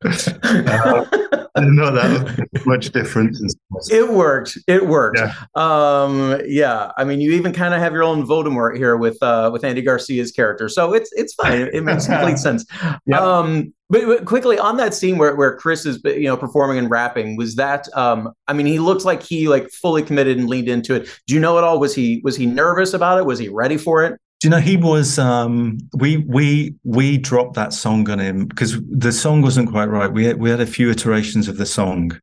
step. 0.24 0.40
Uh, 0.44 1.43
no, 1.56 1.90
that 1.92 2.48
much 2.66 2.90
difference. 2.90 3.54
It 3.90 4.08
worked. 4.08 4.58
It 4.66 4.86
worked. 4.86 5.18
Yeah. 5.18 5.34
Um, 5.54 6.40
yeah. 6.46 6.90
I 6.96 7.04
mean, 7.04 7.20
you 7.20 7.32
even 7.32 7.52
kind 7.52 7.74
of 7.74 7.80
have 7.80 7.92
your 7.92 8.02
own 8.02 8.26
Voldemort 8.26 8.76
here 8.76 8.96
with 8.96 9.22
uh, 9.22 9.50
with 9.52 9.64
Andy 9.64 9.82
Garcia's 9.82 10.32
character, 10.32 10.68
so 10.68 10.92
it's 10.92 11.10
it's 11.12 11.34
fine. 11.34 11.60
It, 11.60 11.74
it 11.74 11.80
makes 11.82 12.06
complete 12.06 12.38
sense. 12.38 12.64
Yep. 13.06 13.20
Um, 13.20 13.72
but, 13.90 14.06
but, 14.06 14.24
quickly 14.24 14.58
on 14.58 14.78
that 14.78 14.94
scene 14.94 15.18
where, 15.18 15.36
where 15.36 15.56
Chris 15.56 15.86
is 15.86 16.00
you 16.04 16.24
know 16.24 16.36
performing 16.36 16.78
and 16.78 16.90
rapping, 16.90 17.36
was 17.36 17.54
that? 17.56 17.86
Um, 17.96 18.32
I 18.48 18.52
mean, 18.52 18.66
he 18.66 18.78
looks 18.78 19.04
like 19.04 19.22
he 19.22 19.48
like 19.48 19.70
fully 19.70 20.02
committed 20.02 20.38
and 20.38 20.48
leaned 20.48 20.68
into 20.68 20.94
it. 20.94 21.08
Do 21.26 21.34
you 21.34 21.40
know 21.40 21.58
at 21.58 21.64
all? 21.64 21.78
Was 21.78 21.94
he 21.94 22.20
was 22.24 22.36
he 22.36 22.46
nervous 22.46 22.94
about 22.94 23.18
it? 23.18 23.26
Was 23.26 23.38
he 23.38 23.48
ready 23.48 23.76
for 23.76 24.02
it? 24.02 24.18
Do 24.44 24.48
you 24.48 24.50
know 24.50 24.60
he 24.60 24.76
was? 24.76 25.18
Um, 25.18 25.78
we 25.94 26.18
we 26.18 26.74
we 26.84 27.16
dropped 27.16 27.54
that 27.54 27.72
song 27.72 28.10
on 28.10 28.18
him 28.18 28.44
because 28.44 28.78
the 28.90 29.10
song 29.10 29.40
wasn't 29.40 29.70
quite 29.70 29.86
right. 29.86 30.12
We 30.12 30.26
had, 30.26 30.38
we 30.38 30.50
had 30.50 30.60
a 30.60 30.66
few 30.66 30.90
iterations 30.90 31.48
of 31.48 31.56
the 31.56 31.64
song, 31.64 32.20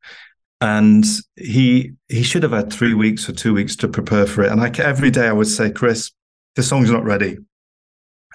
and 0.61 1.03
he 1.35 1.93
he 2.09 2.21
should 2.21 2.43
have 2.43 2.51
had 2.51 2.71
three 2.71 2.93
weeks 2.93 3.27
or 3.27 3.31
two 3.31 3.55
weeks 3.55 3.75
to 3.77 3.87
prepare 3.87 4.27
for 4.27 4.43
it. 4.43 4.51
And 4.51 4.61
I, 4.61 4.71
every 4.83 5.09
day 5.09 5.27
I 5.27 5.31
would 5.31 5.47
say, 5.47 5.71
Chris, 5.71 6.11
the 6.55 6.61
song's 6.61 6.91
not 6.91 7.03
ready, 7.03 7.39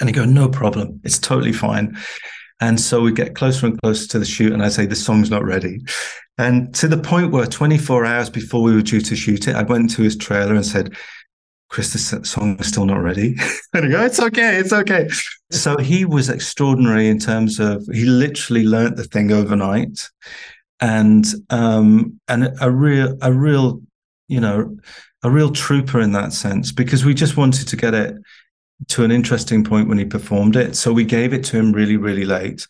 and 0.00 0.08
he 0.08 0.12
go, 0.12 0.24
no 0.24 0.48
problem, 0.48 1.00
it's 1.04 1.20
totally 1.20 1.52
fine. 1.52 1.96
And 2.60 2.80
so 2.80 3.02
we 3.02 3.12
get 3.12 3.36
closer 3.36 3.66
and 3.66 3.80
closer 3.82 4.08
to 4.08 4.18
the 4.18 4.24
shoot, 4.24 4.52
and 4.52 4.64
I 4.64 4.68
say 4.68 4.86
the 4.86 4.96
song's 4.96 5.30
not 5.30 5.44
ready. 5.44 5.78
And 6.38 6.74
to 6.74 6.88
the 6.88 6.98
point 6.98 7.30
where 7.30 7.46
24 7.46 8.04
hours 8.04 8.30
before 8.30 8.62
we 8.62 8.74
were 8.74 8.82
due 8.82 9.00
to 9.00 9.14
shoot 9.14 9.46
it, 9.46 9.54
I 9.54 9.62
went 9.62 9.90
to 9.90 10.02
his 10.02 10.16
trailer 10.16 10.56
and 10.56 10.66
said, 10.66 10.96
Chris, 11.68 11.92
this 11.92 12.30
song 12.30 12.56
is 12.58 12.68
still 12.68 12.86
not 12.86 13.02
ready. 13.02 13.36
and 13.74 13.86
I 13.86 13.88
go, 13.88 14.02
it's 14.04 14.20
okay, 14.20 14.56
it's 14.56 14.72
okay. 14.72 15.08
So 15.50 15.76
he 15.78 16.04
was 16.04 16.28
extraordinary 16.28 17.08
in 17.08 17.18
terms 17.18 17.58
of 17.58 17.86
he 17.92 18.04
literally 18.04 18.64
learnt 18.64 18.96
the 18.96 19.04
thing 19.04 19.32
overnight, 19.32 20.08
and 20.80 21.24
um, 21.50 22.20
and 22.28 22.56
a 22.60 22.70
real 22.70 23.16
a 23.20 23.32
real 23.32 23.82
you 24.28 24.40
know 24.40 24.76
a 25.22 25.30
real 25.30 25.50
trooper 25.50 26.00
in 26.00 26.12
that 26.12 26.32
sense 26.32 26.72
because 26.72 27.04
we 27.04 27.14
just 27.14 27.36
wanted 27.36 27.66
to 27.68 27.76
get 27.76 27.94
it 27.94 28.16
to 28.88 29.04
an 29.04 29.10
interesting 29.10 29.64
point 29.64 29.88
when 29.88 29.98
he 29.98 30.04
performed 30.04 30.56
it. 30.56 30.76
So 30.76 30.92
we 30.92 31.04
gave 31.04 31.32
it 31.32 31.44
to 31.46 31.56
him 31.56 31.72
really 31.72 31.96
really 31.96 32.24
late. 32.24 32.66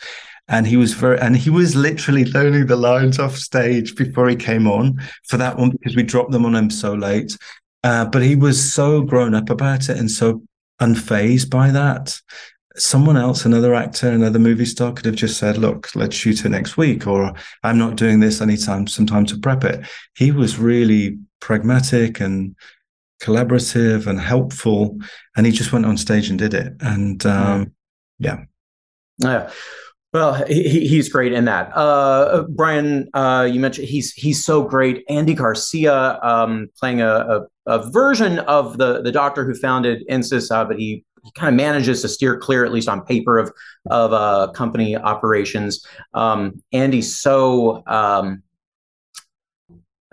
And 0.48 0.64
he 0.64 0.76
was 0.76 0.92
very, 0.92 1.18
and 1.18 1.36
he 1.36 1.50
was 1.50 1.74
literally 1.74 2.24
learning 2.26 2.66
the 2.66 2.76
lines 2.76 3.18
off 3.18 3.36
stage 3.36 3.96
before 3.96 4.28
he 4.28 4.36
came 4.36 4.68
on 4.68 5.00
for 5.24 5.36
that 5.38 5.58
one 5.58 5.70
because 5.70 5.96
we 5.96 6.04
dropped 6.04 6.30
them 6.30 6.44
on 6.46 6.54
him 6.54 6.70
so 6.70 6.94
late. 6.94 7.36
Uh, 7.86 8.04
but 8.04 8.20
he 8.20 8.34
was 8.34 8.72
so 8.72 9.00
grown 9.00 9.32
up 9.32 9.48
about 9.48 9.88
it 9.88 9.96
and 9.96 10.10
so 10.10 10.42
unfazed 10.82 11.48
by 11.48 11.70
that. 11.70 12.20
Someone 12.76 13.16
else, 13.16 13.44
another 13.44 13.76
actor, 13.76 14.10
another 14.10 14.40
movie 14.40 14.64
star 14.64 14.92
could 14.92 15.06
have 15.06 15.14
just 15.14 15.38
said, 15.38 15.56
look, 15.56 15.94
let's 15.94 16.16
shoot 16.16 16.44
it 16.44 16.48
next 16.48 16.76
week, 16.76 17.06
or 17.06 17.32
I'm 17.62 17.78
not 17.78 17.94
doing 17.94 18.18
this 18.18 18.40
anytime, 18.40 18.88
some 18.88 19.06
time 19.06 19.24
to 19.26 19.38
prep 19.38 19.62
it. 19.62 19.86
He 20.16 20.32
was 20.32 20.58
really 20.58 21.16
pragmatic 21.40 22.18
and 22.18 22.56
collaborative 23.22 24.08
and 24.08 24.20
helpful. 24.20 24.98
And 25.36 25.46
he 25.46 25.52
just 25.52 25.72
went 25.72 25.86
on 25.86 25.96
stage 25.96 26.28
and 26.28 26.38
did 26.40 26.54
it. 26.54 26.74
And 26.80 27.24
um, 27.24 27.72
yeah. 28.18 28.44
Yeah. 29.18 29.50
Well, 30.16 30.32
he, 30.46 30.88
he's 30.88 31.10
great 31.10 31.34
in 31.34 31.44
that. 31.44 31.76
Uh, 31.76 32.44
Brian, 32.48 33.10
uh, 33.12 33.46
you 33.52 33.60
mentioned 33.60 33.86
he's 33.86 34.14
he's 34.14 34.42
so 34.42 34.62
great. 34.62 35.04
Andy 35.10 35.34
Garcia 35.34 36.18
um, 36.22 36.68
playing 36.80 37.02
a, 37.02 37.06
a, 37.06 37.46
a, 37.66 37.90
version 37.90 38.38
of 38.38 38.78
the 38.78 39.02
the 39.02 39.12
doctor 39.12 39.44
who 39.44 39.54
founded 39.54 40.08
Insys, 40.08 40.50
uh, 40.50 40.64
but 40.64 40.78
he, 40.78 41.04
he 41.22 41.30
kind 41.32 41.50
of 41.50 41.54
manages 41.54 42.00
to 42.00 42.08
steer 42.08 42.38
clear, 42.38 42.64
at 42.64 42.72
least 42.72 42.88
on 42.88 43.04
paper, 43.04 43.38
of 43.38 43.52
of 43.90 44.14
uh, 44.14 44.50
company 44.52 44.96
operations. 44.96 45.84
Um, 46.14 46.62
Andy's 46.72 47.14
so 47.14 47.82
um, 47.86 48.42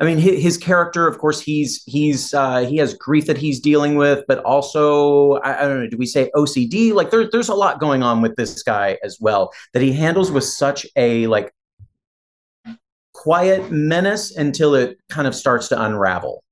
I 0.04 0.06
mean, 0.06 0.18
his, 0.18 0.58
character, 0.58 1.08
of 1.08 1.18
course, 1.18 1.40
he's 1.40 1.82
he's 1.86 2.34
uh, 2.34 2.66
he 2.68 2.76
has 2.76 2.94
grief 2.94 3.26
that 3.28 3.38
he's 3.38 3.62
dealing 3.62 3.96
with, 3.96 4.26
but 4.28 4.40
also 4.40 5.36
I, 5.36 5.64
I, 5.64 5.68
don't 5.68 5.80
know. 5.80 5.88
Do 5.88 5.96
we 5.96 6.06
say 6.06 6.30
OCD? 6.36 6.94
Like 6.94 7.10
there's 7.10 7.32
there's 7.32 7.48
a 7.48 7.56
lot 7.56 7.80
going 7.80 8.04
on 8.04 8.22
with 8.22 8.36
this 8.36 8.64
guy 8.64 8.98
as 9.02 9.18
well 9.22 9.54
that 9.72 9.82
he 9.82 9.94
handles 9.94 10.30
with 10.30 10.44
such 10.44 10.86
a 10.98 11.26
like 11.28 11.54
quiet 13.14 13.72
menace 13.72 14.36
until 14.36 14.76
it 14.76 14.98
kind 15.08 15.26
of 15.26 15.34
starts 15.34 15.70
to 15.70 15.82
unravel. 15.82 16.44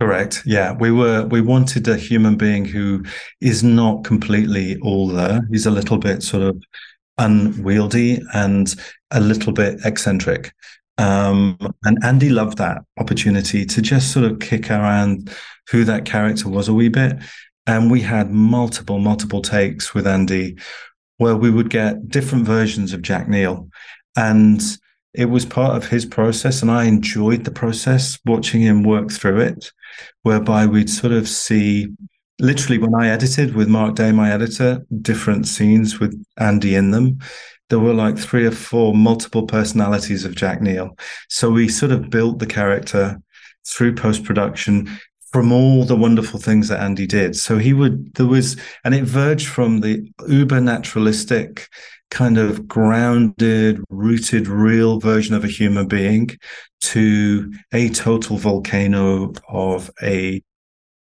Correct. 0.00 0.42
Yeah, 0.46 0.72
we 0.72 0.90
were 0.90 1.26
we 1.26 1.42
wanted 1.42 1.86
a 1.88 1.96
human 1.98 2.36
being 2.36 2.64
who 2.64 3.04
is 3.42 3.62
not 3.62 4.04
completely 4.04 4.78
all 4.78 5.08
there. 5.08 5.46
He's 5.50 5.66
a 5.66 5.70
little 5.70 5.98
bit 5.98 6.22
sort 6.22 6.42
of 6.42 6.62
unwieldy 7.18 8.22
and 8.32 8.74
a 9.10 9.20
little 9.20 9.52
bit 9.52 9.78
eccentric. 9.84 10.54
Um, 10.98 11.58
and 11.84 11.98
Andy 12.02 12.30
loved 12.30 12.58
that 12.58 12.82
opportunity 12.98 13.64
to 13.66 13.82
just 13.82 14.12
sort 14.12 14.24
of 14.24 14.38
kick 14.38 14.70
around 14.70 15.30
who 15.70 15.84
that 15.84 16.04
character 16.04 16.48
was 16.48 16.68
a 16.68 16.74
wee 16.74 16.88
bit. 16.88 17.18
And 17.66 17.90
we 17.90 18.00
had 18.00 18.30
multiple, 18.30 18.98
multiple 18.98 19.42
takes 19.42 19.92
with 19.92 20.06
Andy 20.06 20.56
where 21.18 21.36
we 21.36 21.50
would 21.50 21.70
get 21.70 22.08
different 22.08 22.44
versions 22.44 22.92
of 22.92 23.02
Jack 23.02 23.28
Neel. 23.28 23.68
And 24.16 24.62
it 25.14 25.26
was 25.26 25.46
part 25.46 25.76
of 25.76 25.88
his 25.88 26.04
process. 26.04 26.62
And 26.62 26.70
I 26.70 26.84
enjoyed 26.84 27.44
the 27.44 27.50
process, 27.50 28.18
watching 28.26 28.60
him 28.60 28.82
work 28.82 29.10
through 29.10 29.40
it, 29.40 29.72
whereby 30.22 30.66
we'd 30.66 30.90
sort 30.90 31.12
of 31.12 31.26
see 31.28 31.88
literally 32.38 32.78
when 32.78 32.94
I 32.94 33.08
edited 33.08 33.54
with 33.54 33.68
Mark 33.68 33.94
Day, 33.94 34.12
my 34.12 34.30
editor, 34.30 34.84
different 35.00 35.48
scenes 35.48 35.98
with 35.98 36.22
Andy 36.38 36.74
in 36.74 36.90
them 36.90 37.18
there 37.68 37.78
were 37.78 37.94
like 37.94 38.18
three 38.18 38.46
or 38.46 38.52
four 38.52 38.94
multiple 38.94 39.46
personalities 39.46 40.24
of 40.24 40.34
Jack 40.34 40.60
Neel. 40.60 40.96
So 41.28 41.50
we 41.50 41.68
sort 41.68 41.92
of 41.92 42.10
built 42.10 42.38
the 42.38 42.46
character 42.46 43.20
through 43.66 43.94
post 43.94 44.24
production 44.24 44.88
from 45.32 45.52
all 45.52 45.84
the 45.84 45.96
wonderful 45.96 46.40
things 46.40 46.68
that 46.68 46.80
Andy 46.80 47.06
did. 47.06 47.36
So 47.36 47.58
he 47.58 47.72
would, 47.72 48.14
there 48.14 48.26
was, 48.26 48.56
and 48.84 48.94
it 48.94 49.04
verged 49.04 49.48
from 49.48 49.80
the 49.80 50.08
uber 50.28 50.60
naturalistic, 50.60 51.68
kind 52.10 52.38
of 52.38 52.68
grounded, 52.68 53.82
rooted, 53.90 54.46
real 54.46 55.00
version 55.00 55.34
of 55.34 55.44
a 55.44 55.48
human 55.48 55.88
being 55.88 56.30
to 56.82 57.52
a 57.72 57.88
total 57.90 58.36
volcano 58.36 59.32
of 59.48 59.90
a, 60.02 60.42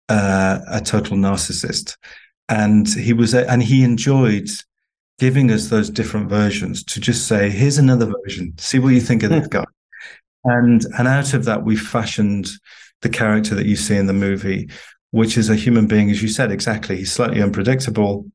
uh, 0.08 0.58
a 0.68 0.80
total 0.82 1.16
narcissist. 1.16 1.96
And 2.48 2.86
he 2.86 3.14
was, 3.14 3.32
a, 3.32 3.50
and 3.50 3.62
he 3.62 3.82
enjoyed 3.82 4.50
giving 5.22 5.52
us 5.52 5.68
those 5.68 5.88
different 5.88 6.28
versions 6.28 6.82
to 6.82 6.98
just 6.98 7.28
say, 7.28 7.48
here's 7.48 7.78
another 7.78 8.12
version, 8.24 8.52
see 8.58 8.80
what 8.80 8.88
you 8.88 9.00
think 9.00 9.22
of 9.22 9.30
this 9.30 9.46
guy. 9.46 9.62
And 10.42 10.84
and 10.98 11.06
out 11.06 11.32
of 11.32 11.44
that, 11.44 11.62
we 11.62 11.76
fashioned 11.76 12.48
the 13.02 13.08
character 13.08 13.54
that 13.54 13.66
you 13.66 13.76
see 13.76 13.94
in 13.94 14.08
the 14.08 14.12
movie, 14.12 14.68
which 15.12 15.38
is 15.38 15.48
a 15.48 15.54
human 15.54 15.86
being, 15.86 16.10
as 16.10 16.20
you 16.20 16.28
said, 16.28 16.50
exactly. 16.50 16.96
He's 16.96 17.12
slightly 17.12 17.40
unpredictable. 17.40 18.26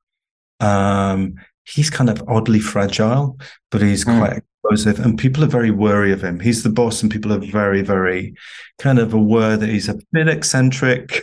Um, 0.61 1.35
he's 1.65 1.89
kind 1.89 2.09
of 2.09 2.23
oddly 2.29 2.61
fragile, 2.61 3.37
but 3.69 3.81
he's 3.81 4.05
mm. 4.05 4.17
quite 4.17 4.37
explosive, 4.37 5.05
and 5.05 5.19
people 5.19 5.43
are 5.43 5.47
very 5.47 5.71
wary 5.71 6.13
of 6.13 6.23
him. 6.23 6.39
He's 6.39 6.63
the 6.63 6.69
boss, 6.69 7.01
and 7.01 7.11
people 7.11 7.33
are 7.33 7.39
very, 7.39 7.81
very 7.81 8.33
kind 8.79 8.97
of 8.97 9.13
aware 9.13 9.57
that 9.57 9.67
he's 9.67 9.89
a 9.89 9.99
bit 10.13 10.29
eccentric, 10.29 11.21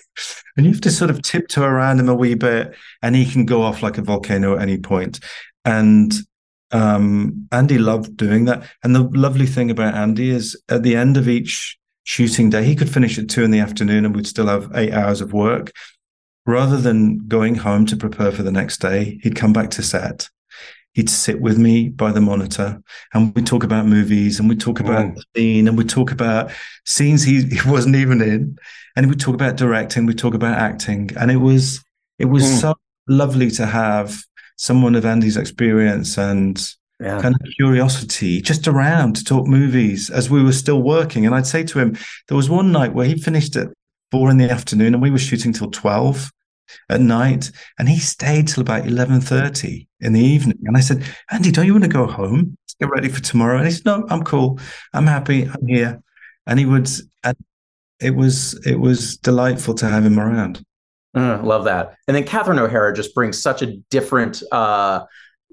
and 0.59 0.67
you 0.67 0.73
have 0.73 0.83
to 0.83 0.91
sort 0.91 1.11
of 1.11 1.23
tiptoe 1.23 1.65
around 1.65 2.01
him 2.01 2.11
a 2.11 2.15
wee 2.15 2.35
bit, 2.35 2.77
and 3.01 3.17
he 3.17 3.25
can 3.25 3.47
go 3.47 3.63
off 3.63 3.83
like 3.83 3.97
a 3.97 4.03
volcano 4.03 4.57
at 4.57 4.61
any 4.61 4.77
point. 4.77 5.21
And 5.65 6.13
um, 6.71 7.47
Andy 7.53 7.79
loved 7.79 8.17
doing 8.17 8.47
that. 8.47 8.69
And 8.83 8.95
the 8.95 9.03
lovely 9.03 9.47
thing 9.47 9.71
about 9.71 9.95
Andy 9.95 10.31
is 10.31 10.61
at 10.69 10.83
the 10.83 10.97
end 10.97 11.17
of 11.17 11.29
each 11.29 11.79
shooting 12.03 12.51
day, 12.51 12.65
he 12.65 12.77
could 12.77 12.91
finish 12.91 13.19
at 13.19 13.29
two 13.29 13.45
in 13.45 13.51
the 13.51 13.61
afternoon 13.61 14.05
and 14.05 14.15
we'd 14.15 14.27
still 14.27 14.47
have 14.47 14.71
eight 14.75 14.93
hours 14.93 15.21
of 15.21 15.33
work. 15.33 15.73
Rather 16.47 16.77
than 16.77 17.27
going 17.27 17.55
home 17.55 17.87
to 17.87 17.97
prepare 17.97 18.31
for 18.31 18.43
the 18.43 18.53
next 18.53 18.79
day, 18.79 19.19
he'd 19.23 19.37
come 19.37 19.53
back 19.53 19.71
to 19.71 19.83
set. 19.83 20.29
he'd 20.95 21.11
sit 21.11 21.41
with 21.41 21.59
me 21.59 21.89
by 21.89 22.13
the 22.13 22.21
monitor 22.21 22.81
and 23.13 23.35
we'd 23.35 23.47
talk 23.47 23.65
about 23.65 23.87
movies 23.87 24.39
and 24.39 24.49
we'd 24.49 24.61
talk 24.61 24.81
about 24.81 25.07
mm. 25.07 25.15
the 25.15 25.25
scene 25.35 25.69
and 25.69 25.77
we'd 25.77 25.89
talk 25.89 26.11
about 26.13 26.51
scenes 26.87 27.23
he, 27.23 27.43
he 27.45 27.69
wasn't 27.69 27.95
even 27.95 28.23
in 28.23 28.57
and 28.97 29.09
we'd 29.09 29.21
talk 29.21 29.35
about 29.35 29.57
directing 29.57 30.07
we'd 30.07 30.19
talk 30.19 30.35
about 30.35 30.57
acting 30.57 31.11
and 31.19 31.31
it 31.31 31.37
was 31.37 31.85
it 32.19 32.27
was 32.27 32.45
mm. 32.45 32.61
so 32.61 32.75
lovely 33.09 33.51
to 33.51 33.67
have 33.67 34.23
someone 34.57 34.95
of 34.95 35.05
andy's 35.05 35.37
experience 35.37 36.17
and 36.17 36.75
yeah. 37.01 37.21
kind 37.21 37.35
of 37.35 37.41
curiosity 37.57 38.41
just 38.41 38.69
around 38.69 39.17
to 39.17 39.25
talk 39.25 39.47
movies 39.47 40.11
as 40.11 40.31
we 40.31 40.43
were 40.43 40.53
still 40.53 40.83
working. 40.83 41.27
And 41.27 41.35
i'd 41.35 41.47
say 41.47 41.65
to 41.65 41.79
him 41.79 41.97
there 42.29 42.37
was 42.37 42.51
one 42.51 42.73
night 42.73 42.95
where 42.95 43.07
he 43.07 43.17
finished 43.17 43.57
at 43.57 43.69
four 44.11 44.31
in 44.31 44.39
the 44.39 44.51
afternoon 44.51 44.95
and 44.95 45.03
we 45.03 45.11
were 45.11 45.19
shooting 45.19 45.53
till 45.53 45.71
12 45.71 46.31
at 46.89 47.01
night 47.01 47.51
and 47.79 47.89
he 47.89 47.99
stayed 47.99 48.49
till 48.49 48.63
about 48.63 48.85
11.30 48.85 49.87
in 50.01 50.13
the 50.13 50.21
evening. 50.21 50.59
And 50.65 50.77
i 50.77 50.81
said 50.81 51.05
andy 51.31 51.51
don't 51.51 51.67
you 51.67 51.73
want 51.73 51.85
to 51.85 51.91
go 51.91 52.07
home? 52.07 52.57
Let's 52.63 52.75
get 52.81 52.91
ready 52.91 53.09
for 53.09 53.21
tomorrow. 53.21 53.59
And 53.59 53.67
he 53.67 53.73
said 53.73 53.87
no 53.87 54.07
i'm 54.09 54.23
cool. 54.25 54.59
I'm 54.93 55.07
happy. 55.07 55.45
I'm 55.45 55.67
here. 55.67 56.01
And 56.47 56.59
he 56.59 56.67
would 56.67 56.89
and 57.23 57.37
it 58.01 58.15
was 58.15 58.55
it 58.67 58.79
was 58.79 59.17
delightful 59.17 59.75
to 59.75 59.89
have 59.89 60.05
him 60.05 60.19
around 60.19 60.65
mm, 61.15 61.45
love 61.45 61.65
that 61.65 61.97
and 62.09 62.17
then 62.17 62.25
catherine 62.25 62.59
o'hara 62.59 62.95
just 62.95 63.15
brings 63.15 63.41
such 63.41 63.63
a 63.63 63.77
different 63.91 64.43
uh 64.53 65.05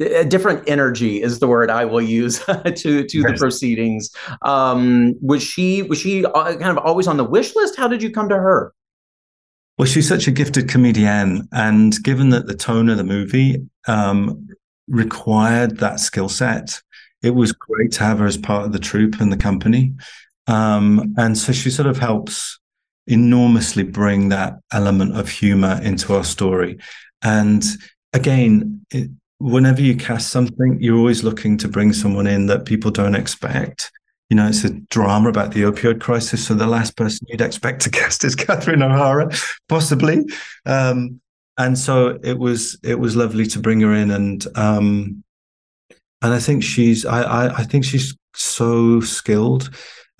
a 0.01 0.25
different 0.25 0.67
energy 0.67 1.21
is 1.21 1.39
the 1.39 1.47
word 1.47 1.69
I 1.69 1.85
will 1.85 2.01
use 2.01 2.39
to 2.45 3.03
to 3.03 3.23
the 3.23 3.35
proceedings. 3.37 4.09
Um, 4.41 5.15
was 5.21 5.43
she 5.43 5.83
was 5.83 5.99
she 5.99 6.25
uh, 6.25 6.55
kind 6.55 6.75
of 6.75 6.77
always 6.77 7.07
on 7.07 7.17
the 7.17 7.23
wish 7.23 7.55
list? 7.55 7.77
How 7.77 7.87
did 7.87 8.01
you 8.01 8.11
come 8.11 8.29
to 8.29 8.35
her? 8.35 8.73
Well, 9.77 9.87
she's 9.87 10.07
such 10.07 10.27
a 10.27 10.31
gifted 10.31 10.69
comedian, 10.69 11.47
and 11.51 12.01
given 12.03 12.29
that 12.29 12.45
the 12.45 12.55
tone 12.55 12.89
of 12.89 12.97
the 12.97 13.03
movie 13.03 13.67
um, 13.87 14.47
required 14.87 15.77
that 15.77 15.99
skill 15.99 16.29
set, 16.29 16.81
it 17.23 17.31
was 17.31 17.51
great 17.51 17.91
to 17.93 18.03
have 18.03 18.19
her 18.19 18.25
as 18.25 18.37
part 18.37 18.65
of 18.65 18.73
the 18.73 18.79
troupe 18.79 19.19
and 19.19 19.31
the 19.31 19.37
company. 19.37 19.93
Um, 20.47 21.13
and 21.17 21.37
so 21.37 21.51
she 21.51 21.69
sort 21.69 21.87
of 21.87 21.97
helps 21.97 22.59
enormously 23.11 23.83
bring 23.83 24.29
that 24.29 24.59
element 24.71 25.17
of 25.17 25.29
humor 25.29 25.79
into 25.83 26.15
our 26.15 26.23
story. 26.23 26.79
And 27.21 27.63
again, 28.13 28.85
it, 28.91 29.09
whenever 29.39 29.81
you 29.81 29.95
cast 29.95 30.29
something, 30.29 30.77
you're 30.81 30.97
always 30.97 31.23
looking 31.23 31.57
to 31.57 31.67
bring 31.67 31.93
someone 31.93 32.27
in 32.27 32.47
that 32.47 32.65
people 32.65 32.91
don't 32.91 33.15
expect 33.15 33.91
you 34.31 34.37
know, 34.37 34.47
it's 34.47 34.63
a 34.63 34.69
drama 34.69 35.27
about 35.27 35.51
the 35.51 35.63
opioid 35.63 35.99
crisis. 35.99 36.47
So 36.47 36.53
the 36.53 36.65
last 36.65 36.95
person 36.95 37.27
you'd 37.27 37.41
expect 37.41 37.81
to 37.81 37.89
cast 37.99 38.23
is 38.23 38.33
Catherine 38.33 38.81
O'Hara, 38.81 39.29
possibly. 39.67 40.23
Um, 40.65 41.19
and 41.57 41.77
so 41.77 42.17
it 42.23 42.39
was 42.39 42.79
it 42.81 42.95
was 42.95 43.17
lovely 43.17 43.45
to 43.47 43.59
bring 43.59 43.81
her 43.81 43.93
in 43.93 44.09
and 44.09 44.45
um, 44.57 45.23
and 46.21 46.33
I 46.33 46.39
think 46.39 46.63
she's 46.63 47.05
I, 47.05 47.21
I, 47.23 47.57
I 47.57 47.63
think 47.63 47.83
she's 47.83 48.15
so 48.33 49.01
skilled 49.01 49.69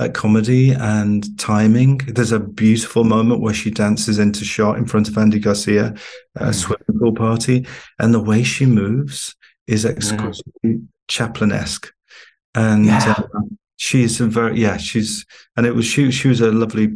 at 0.02 0.14
comedy 0.14 0.72
and 0.72 1.38
timing. 1.40 1.98
There's 2.00 2.32
a 2.32 2.40
beautiful 2.40 3.04
moment 3.04 3.42
where 3.42 3.54
she 3.54 3.72
dances 3.72 4.20
into 4.20 4.44
shot 4.44 4.78
in 4.78 4.86
front 4.86 5.08
of 5.08 5.18
Andy 5.18 5.40
Garcia 5.40 5.94
at 6.36 6.42
a 6.42 6.46
mm. 6.52 6.56
swimming 6.56 7.00
pool 7.00 7.14
party, 7.14 7.68
and 8.00 8.14
the 8.14 8.20
way 8.20 8.44
she 8.44 8.66
moves 8.66 9.36
is 9.68 9.86
mm. 9.86 9.92
exquisitely 9.92 10.44
mm. 10.66 10.88
Chaplin-esque. 11.08 11.92
And 12.56 12.86
yeah. 12.86 13.16
uh, 13.18 13.42
she's 13.82 14.22
a 14.22 14.28
very 14.28 14.60
yeah 14.60 14.78
she's 14.78 15.26
and 15.58 15.66
it 15.66 15.74
was 15.74 15.86
she 15.86 16.12
she 16.12 16.28
was 16.28 16.40
a 16.40 16.52
lovely 16.52 16.96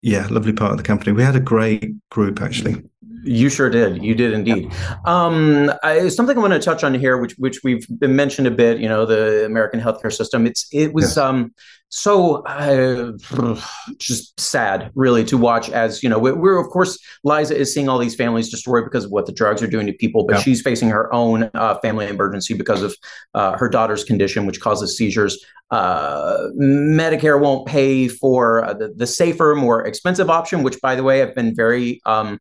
yeah 0.00 0.26
lovely 0.30 0.52
part 0.52 0.70
of 0.70 0.78
the 0.78 0.82
company 0.82 1.12
we 1.12 1.22
had 1.22 1.36
a 1.36 1.40
great 1.40 1.94
group 2.08 2.40
actually 2.40 2.82
you 3.24 3.48
sure 3.48 3.70
did. 3.70 4.02
You 4.02 4.14
did 4.14 4.32
indeed. 4.32 4.72
Um, 5.04 5.72
I, 5.82 6.08
something 6.08 6.36
I 6.36 6.40
want 6.40 6.52
to 6.52 6.58
touch 6.58 6.84
on 6.84 6.94
here, 6.94 7.18
which 7.18 7.34
which 7.34 7.60
we've 7.62 7.86
been 7.98 8.16
mentioned 8.16 8.46
a 8.46 8.50
bit. 8.50 8.78
You 8.78 8.88
know, 8.88 9.06
the 9.06 9.44
American 9.44 9.80
healthcare 9.80 10.12
system. 10.12 10.46
It's 10.46 10.66
it 10.72 10.92
was 10.92 11.16
yeah. 11.16 11.24
um, 11.24 11.54
so 11.94 12.36
uh, 12.44 13.12
just 13.98 14.40
sad, 14.40 14.90
really, 14.94 15.24
to 15.24 15.36
watch. 15.36 15.68
As 15.68 16.02
you 16.02 16.08
know, 16.08 16.18
we're, 16.18 16.34
we're, 16.34 16.58
of 16.58 16.68
course 16.70 16.98
Liza 17.22 17.54
is 17.54 17.72
seeing 17.72 17.88
all 17.88 17.98
these 17.98 18.14
families 18.14 18.48
destroyed 18.48 18.84
because 18.84 19.04
of 19.04 19.10
what 19.10 19.26
the 19.26 19.32
drugs 19.32 19.62
are 19.62 19.66
doing 19.66 19.86
to 19.86 19.92
people, 19.92 20.24
but 20.24 20.36
yeah. 20.36 20.42
she's 20.42 20.62
facing 20.62 20.88
her 20.88 21.12
own 21.12 21.50
uh, 21.52 21.78
family 21.80 22.08
emergency 22.08 22.54
because 22.54 22.82
of 22.82 22.96
uh, 23.34 23.58
her 23.58 23.68
daughter's 23.68 24.04
condition, 24.04 24.46
which 24.46 24.60
causes 24.60 24.96
seizures. 24.96 25.44
Uh, 25.70 26.48
Medicare 26.58 27.38
won't 27.38 27.66
pay 27.66 28.08
for 28.08 28.64
uh, 28.64 28.72
the, 28.72 28.88
the 28.96 29.06
safer, 29.06 29.54
more 29.54 29.86
expensive 29.86 30.30
option, 30.30 30.62
which, 30.62 30.80
by 30.80 30.94
the 30.94 31.02
way, 31.02 31.22
I've 31.22 31.34
been 31.34 31.54
very 31.54 32.00
um. 32.06 32.38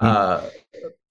Uh, 0.00 0.48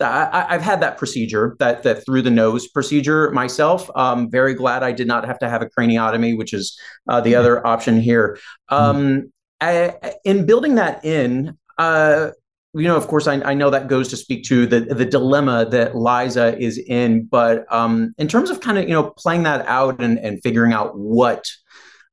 I, 0.02 0.48
have 0.50 0.62
had 0.62 0.82
that 0.82 0.98
procedure, 0.98 1.56
that 1.60 1.84
that 1.84 2.06
through 2.06 2.22
the 2.22 2.32
nose 2.32 2.68
procedure 2.68 3.32
myself. 3.32 3.90
Um, 3.96 4.32
very 4.32 4.54
glad 4.54 4.82
I 4.82 4.92
did 4.92 5.08
not 5.08 5.26
have 5.26 5.40
to 5.40 5.50
have 5.50 5.62
a 5.62 5.66
craniotomy, 5.68 6.38
which 6.38 6.54
is 6.54 6.80
uh, 7.08 7.22
the 7.22 7.32
mm-hmm. 7.32 7.40
other 7.40 7.68
option 7.68 8.00
here. 8.00 8.40
Hmm. 8.70 8.76
Um, 8.76 9.32
I, 9.62 9.94
in 10.24 10.46
building 10.46 10.76
that 10.76 11.04
in, 11.04 11.58
uh, 11.78 12.30
you 12.74 12.84
know, 12.84 12.96
of 12.96 13.08
course, 13.08 13.28
I, 13.28 13.42
I, 13.42 13.54
know 13.56 13.70
that 13.72 13.88
goes 13.88 14.08
to 14.10 14.18
speak 14.18 14.46
to 14.46 14.66
the 14.66 14.82
the 14.82 15.06
dilemma 15.06 15.68
that 15.72 15.96
Liza 15.96 16.58
is 16.58 16.78
in. 16.78 17.26
But 17.26 17.72
um, 17.74 18.14
in 18.18 18.28
terms 18.28 18.50
of 18.50 18.62
kind 18.62 18.78
of 18.78 18.88
you 18.88 18.94
know 18.94 19.12
playing 19.18 19.44
that 19.44 19.66
out 19.68 20.02
and 20.02 20.18
and 20.20 20.42
figuring 20.44 20.72
out 20.72 20.98
what 20.98 21.46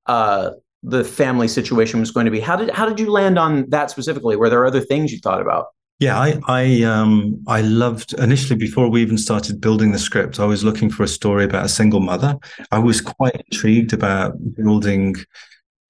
uh, 0.06 0.50
the 0.82 1.04
family 1.04 1.46
situation 1.46 2.00
was 2.00 2.10
going 2.10 2.24
to 2.24 2.32
be, 2.32 2.40
how 2.40 2.56
did 2.56 2.70
how 2.70 2.88
did 2.88 2.98
you 2.98 3.10
land 3.10 3.38
on 3.38 3.68
that 3.70 3.90
specifically? 3.90 4.34
Were 4.34 4.48
there 4.48 4.66
other 4.66 4.80
things 4.80 5.12
you 5.12 5.18
thought 5.18 5.40
about? 5.40 5.66
Yeah, 5.98 6.18
I 6.18 6.38
I 6.46 6.82
um 6.82 7.42
I 7.48 7.62
loved 7.62 8.12
initially 8.18 8.58
before 8.58 8.90
we 8.90 9.00
even 9.00 9.16
started 9.16 9.60
building 9.62 9.92
the 9.92 9.98
script, 9.98 10.38
I 10.38 10.44
was 10.44 10.62
looking 10.62 10.90
for 10.90 11.04
a 11.04 11.08
story 11.08 11.44
about 11.44 11.64
a 11.64 11.70
single 11.70 12.00
mother. 12.00 12.36
I 12.70 12.78
was 12.78 13.00
quite 13.00 13.34
intrigued 13.50 13.94
about 13.94 14.34
building, 14.54 15.16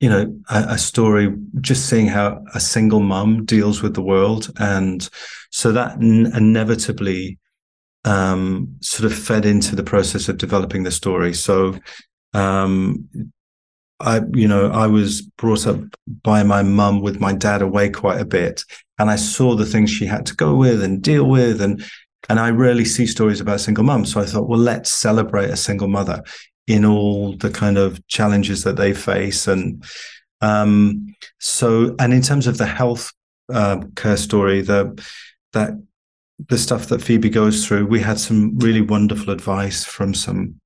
you 0.00 0.11
know, 0.11 0.40
a, 0.50 0.64
a 0.70 0.78
story, 0.78 1.34
just 1.61 1.88
seeing 1.88 2.07
how 2.09 2.44
a 2.54 2.61
single 2.61 3.00
mum 3.00 3.44
deals 3.46 3.82
with 3.82 3.94
the 3.94 4.02
world, 4.02 4.52
and 4.59 5.09
so 5.50 5.72
that 5.72 5.94
n- 6.02 6.32
inevitably 6.36 7.38
um, 8.04 8.76
sort 8.82 9.11
of 9.12 9.18
fed 9.18 9.46
into 9.46 9.76
the 9.76 9.84
process 9.84 10.28
of 10.28 10.38
developing 10.38 10.84
the 10.84 10.92
story. 10.92 11.34
So 11.34 11.78
um, 12.34 13.09
I, 14.01 14.20
you 14.34 14.47
know, 14.47 14.70
I 14.70 14.86
was 14.86 15.22
brought 15.22 15.66
up 15.66 15.80
by 16.22 16.42
my 16.42 16.62
mum 16.62 17.01
with 17.01 17.20
my 17.20 17.32
dad 17.32 17.62
away 17.62 17.88
quite 17.90 18.20
a 18.20 18.26
bit, 18.26 18.62
and 18.99 19.11
I 19.11 19.16
saw 19.16 19.55
the 19.55 19.66
things 19.66 19.90
she 19.90 20.07
had 20.07 20.26
to 20.26 20.36
go 20.36 20.55
with 20.55 20.82
and 20.82 21.03
deal 21.03 21.24
with, 21.24 21.61
and 21.61 21.84
and 22.28 22.40
I 22.40 22.51
rarely 22.51 22.84
see 22.84 23.07
stories 23.07 23.40
about 23.40 23.61
single 23.61 23.84
mums. 23.84 24.12
So 24.12 24.20
I 24.20 24.26
thought, 24.26 24.49
well, 24.49 24.59
let's 24.59 24.92
celebrate 24.92 25.51
a 25.51 25.57
single 25.57 25.88
mother 25.88 26.22
in 26.66 26.84
all 26.84 27.36
the 27.36 27.51
kind 27.51 27.78
of 27.78 28.05
challenges 28.09 28.64
that 28.64 28.76
they 28.76 28.92
face, 28.92 29.47
and 29.47 29.84
um, 30.40 31.14
so 31.38 31.94
and 31.99 32.12
in 32.12 32.22
terms 32.22 32.47
of 32.47 32.59
the 32.59 32.66
health 32.66 33.12
uh, 33.53 33.80
care 33.94 34.16
story, 34.16 34.61
the 34.61 35.03
that 35.53 35.72
the 36.49 36.59
stuff 36.59 36.88
that 36.88 37.01
Phoebe 37.01 37.30
goes 37.30 37.66
through, 37.66 37.86
we 37.86 38.01
had 38.01 38.20
some 38.20 38.59
really 38.59 38.82
wonderful 38.82 39.32
advice 39.32 39.84
from 39.84 40.12
some 40.12 40.61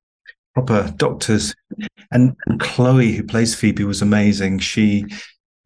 proper 0.54 0.92
doctors. 0.96 1.54
And, 2.10 2.36
Chloe, 2.58 3.12
who 3.12 3.22
plays 3.22 3.54
Phoebe, 3.54 3.84
was 3.84 4.02
amazing. 4.02 4.58
She 4.58 5.02
did 5.02 5.18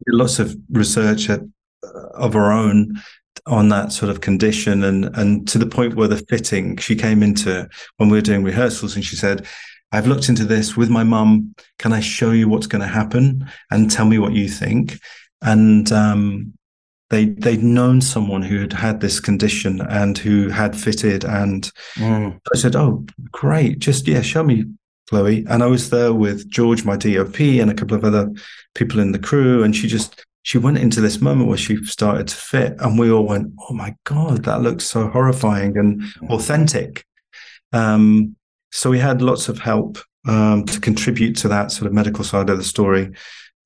lots 0.07 0.39
of 0.39 0.55
research 0.71 1.29
at, 1.29 1.41
uh, 1.83 2.07
of 2.13 2.33
her 2.33 2.51
own 2.51 3.01
on 3.47 3.69
that 3.69 3.91
sort 3.91 4.09
of 4.09 4.21
condition 4.21 4.83
and 4.83 5.05
and 5.17 5.47
to 5.47 5.59
the 5.59 5.67
point 5.67 5.93
where 5.93 6.07
the 6.07 6.23
fitting 6.29 6.77
she 6.77 6.95
came 6.95 7.21
into 7.21 7.67
when 7.97 8.09
we 8.09 8.17
were 8.17 8.21
doing 8.21 8.43
rehearsals 8.43 8.95
and 8.95 9.05
she 9.05 9.15
said 9.15 9.45
I've 9.91 10.07
looked 10.07 10.29
into 10.29 10.43
this 10.43 10.75
with 10.75 10.89
my 10.89 11.03
mum. 11.03 11.55
Can 11.79 11.93
I 11.93 12.01
show 12.01 12.31
you 12.31 12.49
what's 12.49 12.67
going 12.67 12.81
to 12.81 12.87
happen 12.87 13.49
and 13.71 13.89
tell 13.89 14.05
me 14.05 14.19
what 14.19 14.33
you 14.33 14.49
think? 14.49 14.99
And 15.41 15.89
um, 15.91 16.53
they 17.15 17.25
they'd 17.25 17.63
known 17.63 18.01
someone 18.01 18.41
who 18.41 18.59
had 18.59 18.73
had 18.73 18.99
this 18.99 19.19
condition 19.19 19.81
and 19.81 20.17
who 20.17 20.49
had 20.49 20.75
fitted 20.75 21.23
and 21.23 21.71
mm. 21.95 22.39
I 22.53 22.57
said 22.57 22.75
oh 22.75 23.05
great 23.31 23.79
just 23.79 24.07
yeah 24.07 24.21
show 24.21 24.43
me 24.43 24.65
Chloe. 25.07 25.45
And 25.47 25.61
I 25.61 25.67
was 25.67 25.91
there 25.91 26.13
with 26.13 26.49
George 26.49 26.83
my 26.83 26.97
DOP 26.97 27.39
and 27.39 27.69
a 27.69 27.75
couple 27.75 27.95
of 27.95 28.03
other 28.03 28.31
people 28.73 28.99
in 28.99 29.11
the 29.11 29.19
crew 29.19 29.63
and 29.63 29.75
she 29.75 29.87
just 29.87 30.25
she 30.41 30.57
went 30.57 30.77
into 30.77 31.01
this 31.01 31.21
moment 31.21 31.47
where 31.47 31.57
she 31.57 31.83
started 31.85 32.27
to 32.27 32.35
fit 32.35 32.75
and 32.79 32.99
we 32.99 33.11
all 33.11 33.25
went 33.25 33.51
oh 33.69 33.73
my 33.73 33.95
god 34.03 34.43
that 34.43 34.61
looks 34.61 34.83
so 34.83 35.07
horrifying 35.07 35.77
and 35.77 36.03
authentic. 36.29 37.05
Um, 37.71 38.35
so 38.71 38.89
we 38.89 38.99
had 38.99 39.21
lots 39.21 39.47
of 39.47 39.59
help 39.59 39.99
um, 40.27 40.65
to 40.65 40.79
contribute 40.79 41.37
to 41.37 41.47
that 41.49 41.71
sort 41.71 41.87
of 41.87 41.93
medical 41.93 42.23
side 42.23 42.49
of 42.49 42.57
the 42.57 42.63
story. 42.63 43.13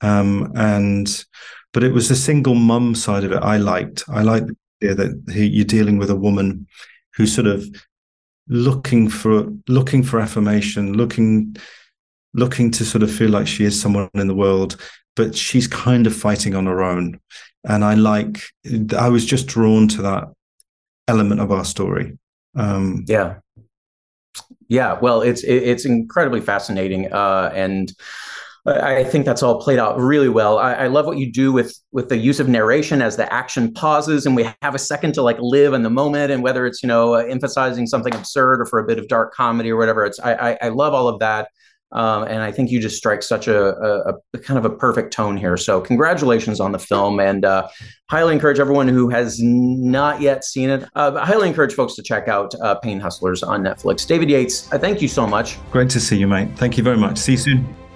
Um, 0.02 0.52
and 0.56 1.26
but 1.74 1.84
it 1.84 1.94
was 1.94 2.10
the 2.10 2.16
single 2.16 2.56
mum 2.56 2.96
side 2.96 3.24
of 3.24 3.32
it 3.32 3.44
I 3.44 3.58
liked. 3.58 4.04
I 4.10 4.24
liked 4.24 4.48
the 4.82 4.90
idea 4.92 4.96
that 4.96 5.34
you're 5.36 5.66
dealing 5.66 5.98
with 5.98 6.10
a 6.10 6.16
woman 6.16 6.68
who's 7.16 7.34
sort 7.34 7.48
of 7.48 7.66
looking 8.48 9.10
for 9.10 9.48
looking 9.68 10.04
for 10.04 10.20
affirmation, 10.20 10.94
looking 10.94 11.56
looking 12.34 12.72
to 12.72 12.86
sort 12.86 13.04
of 13.04 13.12
feel 13.12 13.30
like 13.30 13.48
she 13.48 13.66
is 13.66 13.80
someone 13.80 14.10
in 14.14 14.28
the 14.28 14.36
world, 14.36 14.78
but 15.16 15.36
she's 15.36 15.68
kind 15.68 16.08
of 16.08 16.16
fighting 16.16 16.56
on 16.56 16.66
her 16.66 16.82
own. 16.82 17.20
And 17.68 17.84
I 17.84 17.94
like 17.94 18.42
I 18.98 19.10
was 19.10 19.26
just 19.26 19.48
drawn 19.48 19.88
to 19.90 20.02
that 20.04 20.30
element 21.08 21.42
of 21.42 21.52
our 21.52 21.66
story. 21.66 22.18
Um, 22.56 23.06
yeah. 23.08 23.36
Yeah, 24.68 25.00
well, 25.00 25.22
it's 25.22 25.44
it's 25.44 25.86
incredibly 25.86 26.42
fascinating, 26.42 27.12
uh, 27.12 27.52
and 27.56 27.92
I 28.70 29.04
think 29.04 29.26
that's 29.26 29.44
all 29.44 29.62
played 29.62 29.80
out 29.80 30.00
really 30.00 30.30
well. 30.30 30.58
I, 30.58 30.74
I, 30.74 30.88
love 30.88 31.06
what 31.06 31.18
you 31.18 31.32
do 31.32 31.52
with 31.52 31.78
with 31.92 32.10
the 32.10 32.18
use 32.18 32.40
of 32.40 32.48
narration 32.48 33.02
as 33.02 33.18
the 33.18 33.32
action 33.32 33.74
pauses, 33.74 34.26
and 34.26 34.36
we 34.36 34.50
have 34.62 34.76
a 34.76 34.80
second 34.80 35.14
to 35.14 35.22
like 35.22 35.38
live 35.40 35.74
in 35.74 35.84
the 35.84 35.90
moment, 35.90 36.32
and 36.32 36.44
whether 36.44 36.66
it's 36.66 36.84
you 36.84 36.88
know 36.88 37.16
uh, 37.16 37.20
emphasizing 37.20 37.88
something 37.88 38.14
absurd 38.14 38.62
or 38.62 38.66
for 38.66 38.80
a 38.80 38.86
bit 38.86 38.98
of 39.00 39.08
dark 39.08 39.34
comedy 39.34 39.72
or 39.72 39.78
whatever. 39.78 40.06
It's 40.06 40.20
I 40.20 40.34
I, 40.34 40.58
I 40.64 40.70
love 40.70 40.94
all 40.94 41.08
of 41.08 41.20
that. 41.20 41.50
Um, 41.92 42.24
and 42.26 42.44
I 42.44 42.52
think 42.52 42.70
you 42.70 42.80
just 42.80 42.98
strike 42.98 43.24
such 43.24 43.48
a, 43.48 43.76
a, 43.76 44.14
a, 44.36 44.38
kind 44.38 44.60
of 44.60 44.66
a 44.66 44.70
perfect 44.70 45.12
tone 45.12 45.36
here. 45.36 45.58
So 45.58 45.82
congratulations 45.82 46.60
on 46.60 46.72
the 46.72 46.78
film, 46.78 47.20
and 47.20 47.44
uh, 47.44 47.68
highly 48.12 48.34
encourage 48.34 48.60
everyone 48.60 48.88
who 48.88 49.10
has 49.10 49.40
not 49.42 50.22
yet 50.22 50.44
seen 50.44 50.70
it. 50.70 50.88
Uh, 50.94 51.18
highly 51.26 51.48
encourage 51.48 51.74
folks 51.74 51.96
to 51.96 52.04
check 52.04 52.28
out 52.28 52.54
uh, 52.62 52.76
Pain 52.76 53.00
Hustlers 53.00 53.42
on 53.42 53.64
Netflix. 53.64 54.06
David 54.06 54.30
Yates, 54.30 54.72
I 54.72 54.78
thank 54.78 55.02
you 55.02 55.08
so 55.08 55.26
much. 55.26 55.58
Great 55.72 55.90
to 55.90 56.00
see 56.00 56.18
you, 56.18 56.28
mate. 56.28 56.56
Thank 56.58 56.78
you 56.78 56.84
very 56.84 56.98
much. 56.98 57.18
See 57.18 57.32
you 57.32 57.38
soon. 57.40 57.89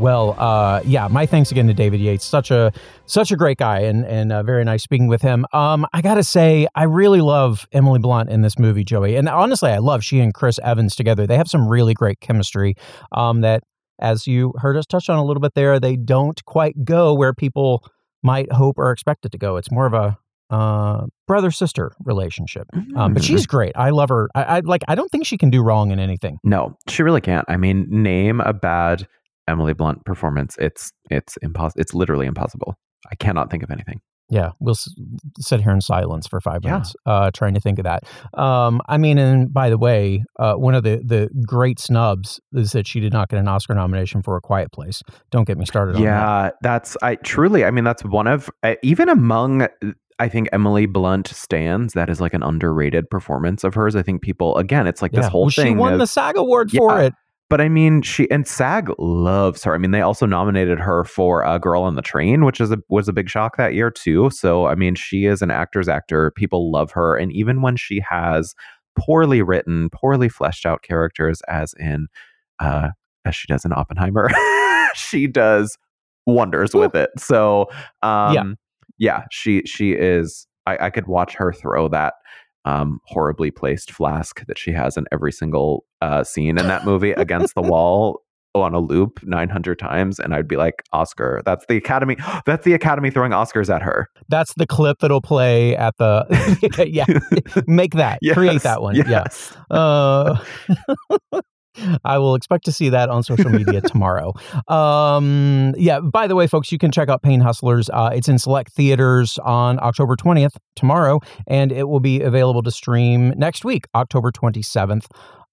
Well, 0.00 0.34
uh, 0.38 0.80
yeah, 0.86 1.08
my 1.08 1.26
thanks 1.26 1.50
again 1.50 1.66
to 1.66 1.74
David 1.74 2.00
Yates. 2.00 2.24
Such 2.24 2.50
a 2.50 2.72
such 3.04 3.30
a 3.30 3.36
great 3.36 3.58
guy, 3.58 3.80
and 3.80 4.06
and 4.06 4.32
uh, 4.32 4.42
very 4.42 4.64
nice 4.64 4.82
speaking 4.82 5.08
with 5.08 5.20
him. 5.20 5.44
Um, 5.52 5.86
I 5.92 6.00
gotta 6.00 6.24
say, 6.24 6.66
I 6.74 6.84
really 6.84 7.20
love 7.20 7.68
Emily 7.72 7.98
Blunt 7.98 8.30
in 8.30 8.40
this 8.40 8.58
movie, 8.58 8.82
Joey, 8.82 9.16
and 9.16 9.28
honestly, 9.28 9.70
I 9.70 9.76
love 9.76 10.02
she 10.02 10.20
and 10.20 10.32
Chris 10.32 10.58
Evans 10.64 10.96
together. 10.96 11.26
They 11.26 11.36
have 11.36 11.48
some 11.48 11.68
really 11.68 11.92
great 11.92 12.18
chemistry. 12.20 12.76
Um, 13.12 13.42
that, 13.42 13.62
as 14.00 14.26
you 14.26 14.54
heard 14.56 14.78
us 14.78 14.86
touch 14.86 15.10
on 15.10 15.18
a 15.18 15.24
little 15.24 15.42
bit 15.42 15.52
there, 15.54 15.78
they 15.78 15.96
don't 15.96 16.42
quite 16.46 16.82
go 16.82 17.12
where 17.12 17.34
people 17.34 17.84
might 18.22 18.50
hope 18.50 18.78
or 18.78 18.92
expect 18.92 19.26
it 19.26 19.32
to 19.32 19.38
go. 19.38 19.58
It's 19.58 19.70
more 19.70 19.84
of 19.84 19.92
a 19.92 20.16
uh, 20.48 21.06
brother 21.26 21.50
sister 21.50 21.92
relationship. 22.04 22.66
Um, 22.96 23.12
but 23.12 23.22
she's 23.22 23.42
mm-hmm. 23.42 23.56
great. 23.56 23.72
I 23.76 23.90
love 23.90 24.08
her. 24.08 24.30
I, 24.34 24.42
I, 24.42 24.60
like. 24.60 24.82
I 24.88 24.94
don't 24.94 25.10
think 25.10 25.26
she 25.26 25.36
can 25.36 25.50
do 25.50 25.62
wrong 25.62 25.90
in 25.90 26.00
anything. 26.00 26.38
No, 26.42 26.76
she 26.88 27.02
really 27.02 27.20
can't. 27.20 27.44
I 27.48 27.58
mean, 27.58 27.86
name 27.88 28.40
a 28.40 28.54
bad 28.54 29.06
Emily 29.50 29.74
Blunt 29.74 30.04
performance, 30.04 30.56
it's 30.58 30.90
it's 31.10 31.36
impossible. 31.42 31.80
It's 31.80 31.94
literally 31.94 32.26
impossible. 32.26 32.74
I 33.10 33.14
cannot 33.16 33.50
think 33.50 33.62
of 33.62 33.70
anything. 33.70 34.00
Yeah, 34.30 34.52
we'll 34.60 34.74
s- 34.74 34.94
sit 35.40 35.60
here 35.60 35.72
in 35.72 35.80
silence 35.80 36.28
for 36.28 36.40
five 36.40 36.62
minutes, 36.62 36.94
uh, 37.04 37.32
trying 37.34 37.54
to 37.54 37.60
think 37.60 37.80
of 37.80 37.84
that. 37.84 38.04
Um, 38.38 38.80
I 38.88 38.96
mean, 38.96 39.18
and 39.18 39.52
by 39.52 39.70
the 39.70 39.78
way, 39.78 40.22
uh, 40.38 40.54
one 40.54 40.76
of 40.76 40.84
the 40.84 41.02
the 41.04 41.28
great 41.44 41.80
snubs 41.80 42.40
is 42.52 42.70
that 42.72 42.86
she 42.86 43.00
did 43.00 43.12
not 43.12 43.28
get 43.28 43.40
an 43.40 43.48
Oscar 43.48 43.74
nomination 43.74 44.22
for 44.22 44.36
A 44.36 44.40
Quiet 44.40 44.70
Place. 44.70 45.02
Don't 45.32 45.46
get 45.46 45.58
me 45.58 45.66
started. 45.66 45.98
Yeah, 45.98 46.20
that. 46.20 46.54
that's 46.62 46.96
I 47.02 47.16
truly. 47.16 47.64
I 47.64 47.72
mean, 47.72 47.84
that's 47.84 48.04
one 48.04 48.28
of 48.28 48.48
uh, 48.62 48.76
even 48.82 49.08
among. 49.08 49.66
I 50.20 50.28
think 50.28 50.50
Emily 50.52 50.84
Blunt 50.84 51.28
stands. 51.28 51.94
That 51.94 52.10
is 52.10 52.20
like 52.20 52.34
an 52.34 52.42
underrated 52.42 53.08
performance 53.10 53.64
of 53.64 53.74
hers. 53.74 53.96
I 53.96 54.02
think 54.02 54.22
people 54.22 54.56
again, 54.58 54.86
it's 54.86 55.02
like 55.02 55.12
yeah. 55.12 55.22
this 55.22 55.28
whole 55.28 55.44
well, 55.44 55.50
thing. 55.50 55.74
She 55.74 55.74
won 55.74 55.94
of, 55.94 55.98
the 55.98 56.06
SAG 56.06 56.36
award 56.36 56.70
for 56.70 57.00
it. 57.00 57.14
But 57.50 57.60
I 57.60 57.68
mean, 57.68 58.00
she 58.02 58.30
and 58.30 58.46
SAG 58.46 58.92
loves 58.98 59.64
her. 59.64 59.74
I 59.74 59.78
mean, 59.78 59.90
they 59.90 60.02
also 60.02 60.24
nominated 60.24 60.78
her 60.78 61.02
for 61.02 61.42
a 61.42 61.58
Girl 61.58 61.82
on 61.82 61.96
the 61.96 62.02
Train, 62.02 62.44
which 62.44 62.60
is 62.60 62.70
a 62.70 62.78
was 62.88 63.08
a 63.08 63.12
big 63.12 63.28
shock 63.28 63.56
that 63.56 63.74
year 63.74 63.90
too. 63.90 64.30
So 64.30 64.66
I 64.66 64.76
mean, 64.76 64.94
she 64.94 65.26
is 65.26 65.42
an 65.42 65.50
actor's 65.50 65.88
actor. 65.88 66.30
People 66.36 66.70
love 66.70 66.92
her, 66.92 67.16
and 67.16 67.32
even 67.32 67.60
when 67.60 67.76
she 67.76 68.00
has 68.08 68.54
poorly 68.96 69.42
written, 69.42 69.90
poorly 69.90 70.28
fleshed 70.28 70.64
out 70.64 70.82
characters, 70.82 71.42
as 71.48 71.74
in 71.80 72.06
uh, 72.60 72.90
as 73.24 73.34
she 73.34 73.48
does 73.48 73.64
in 73.64 73.72
Oppenheimer, 73.72 74.30
she 74.94 75.26
does 75.26 75.76
wonders 76.26 76.72
Ooh. 76.72 76.78
with 76.78 76.94
it. 76.94 77.10
So 77.18 77.66
um, 78.02 78.32
yeah, 78.32 78.44
yeah, 78.98 79.24
she 79.32 79.62
she 79.66 79.92
is. 79.92 80.46
I, 80.66 80.86
I 80.86 80.90
could 80.90 81.08
watch 81.08 81.34
her 81.34 81.52
throw 81.52 81.88
that 81.88 82.14
um, 82.64 83.00
horribly 83.06 83.50
placed 83.50 83.90
flask 83.90 84.44
that 84.46 84.58
she 84.58 84.72
has 84.72 84.96
in 84.96 85.06
every 85.12 85.32
single 85.32 85.84
uh, 86.00 86.24
scene 86.24 86.58
in 86.58 86.66
that 86.68 86.84
movie 86.84 87.12
against 87.12 87.54
the 87.54 87.62
wall 87.62 88.22
on 88.54 88.74
a 88.74 88.80
loop 88.80 89.22
900 89.22 89.78
times 89.78 90.18
and 90.18 90.34
I'd 90.34 90.48
be 90.48 90.56
like 90.56 90.82
Oscar 90.92 91.40
that's 91.44 91.64
the 91.66 91.76
academy 91.76 92.16
that's 92.46 92.64
the 92.64 92.72
academy 92.72 93.10
throwing 93.10 93.32
Oscars 93.32 93.72
at 93.72 93.82
her 93.82 94.08
that's 94.28 94.54
the 94.54 94.66
clip 94.66 94.98
that'll 94.98 95.20
play 95.20 95.76
at 95.76 95.96
the 95.98 96.26
yeah 96.90 97.06
make 97.66 97.92
that 97.94 98.18
yes. 98.22 98.34
create 98.34 98.62
that 98.62 98.82
one 98.82 98.96
yes. 98.96 99.52
yeah 99.70 99.76
uh, 99.76 100.38
I 102.04 102.18
will 102.18 102.34
expect 102.34 102.64
to 102.66 102.72
see 102.72 102.88
that 102.88 103.08
on 103.08 103.22
social 103.22 103.50
media 103.50 103.80
tomorrow. 103.86 104.34
Um, 104.68 105.74
yeah, 105.76 106.00
by 106.00 106.26
the 106.26 106.34
way, 106.34 106.46
folks, 106.46 106.72
you 106.72 106.78
can 106.78 106.90
check 106.90 107.08
out 107.08 107.22
Pain 107.22 107.40
Hustlers. 107.40 107.88
Uh, 107.90 108.10
it's 108.12 108.28
in 108.28 108.38
select 108.38 108.72
theaters 108.72 109.38
on 109.38 109.78
October 109.80 110.16
20th, 110.16 110.56
tomorrow, 110.76 111.20
and 111.46 111.72
it 111.72 111.88
will 111.88 112.00
be 112.00 112.20
available 112.22 112.62
to 112.62 112.70
stream 112.70 113.32
next 113.36 113.64
week, 113.64 113.86
October 113.94 114.30
27th, 114.30 115.06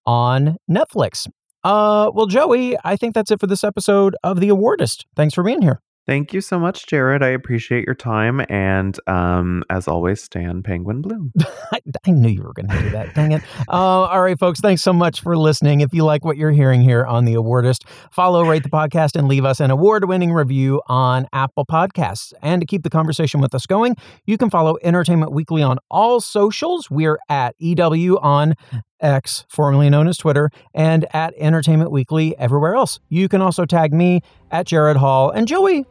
on 0.06 0.58
Netflix. 0.70 1.28
Uh, 1.64 2.12
well, 2.14 2.28
Joey, 2.28 2.78
I 2.84 2.96
think 2.96 3.14
that's 3.14 3.32
it 3.32 3.40
for 3.40 3.48
this 3.48 3.64
episode 3.64 4.16
of 4.24 4.40
The 4.40 4.50
Awardist. 4.50 5.06
Thanks 5.16 5.34
for 5.34 5.44
being 5.44 5.62
here. 5.62 5.82
Thank 6.08 6.32
you 6.32 6.40
so 6.40 6.58
much, 6.58 6.88
Jared. 6.88 7.22
I 7.22 7.28
appreciate 7.28 7.86
your 7.86 7.94
time. 7.94 8.42
And 8.48 8.98
um, 9.08 9.66
as 9.70 9.90
always, 9.90 10.24
Stan 10.24 10.64
Penguin 10.64 11.02
Bloom. 11.02 11.34
I, 11.74 11.82
I, 12.06 12.12
knew 12.12 12.30
you 12.30 12.44
were 12.44 12.54
going 12.54 12.70
to 12.70 12.82
do 12.82 12.90
that. 12.92 13.14
Dang 13.14 13.34
it. 13.34 13.42
Uh, 13.68 14.04
all 14.04 14.22
right, 14.22 14.40
folks. 14.40 14.62
Thanks 14.62 14.82
so 14.82 14.94
much 14.94 15.20
for 15.20 15.36
listening. 15.38 15.82
If 15.82 15.94
you 15.94 16.06
like 16.06 16.24
what 16.24 16.38
you're 16.38 16.52
hearing 16.52 16.80
here 16.80 17.06
on 17.06 17.26
The 17.26 17.34
Awardist, 17.34 17.86
follow, 18.10 18.46
rate 18.46 18.64
the 18.64 18.70
podcast, 18.70 19.18
and 19.18 19.28
leave 19.28 19.44
us 19.44 19.60
an 19.60 19.70
award 19.70 20.08
winning 20.08 20.32
review 20.32 20.82
on 20.88 21.28
Apple 21.34 21.66
Podcasts. 21.66 22.32
And 22.42 22.62
to 22.62 22.66
keep 22.66 22.84
the 22.84 22.90
conversation 22.90 23.42
with 23.42 23.54
us 23.54 23.66
going, 23.66 23.98
you 24.26 24.38
can 24.38 24.50
follow 24.50 24.78
Entertainment 24.84 25.34
Weekly 25.34 25.62
on 25.62 25.78
all 25.92 26.22
socials. 26.22 26.90
We're 26.90 27.20
at 27.28 27.54
EW 27.60 28.18
on 28.20 28.56
X, 29.02 29.46
formerly 29.50 29.90
known 29.90 30.08
as 30.08 30.18
Twitter, 30.18 30.52
and 30.74 31.06
at 31.14 31.34
Entertainment 31.38 31.92
Weekly 31.92 32.38
everywhere 32.38 32.76
else. 32.76 33.02
You 33.10 33.28
can 33.28 33.42
also 33.42 33.66
tag 33.66 33.94
me 33.94 34.22
at 34.52 34.68
Jared 34.68 34.96
Hall. 34.96 35.30
And 35.30 35.50
Joey, 35.50 35.86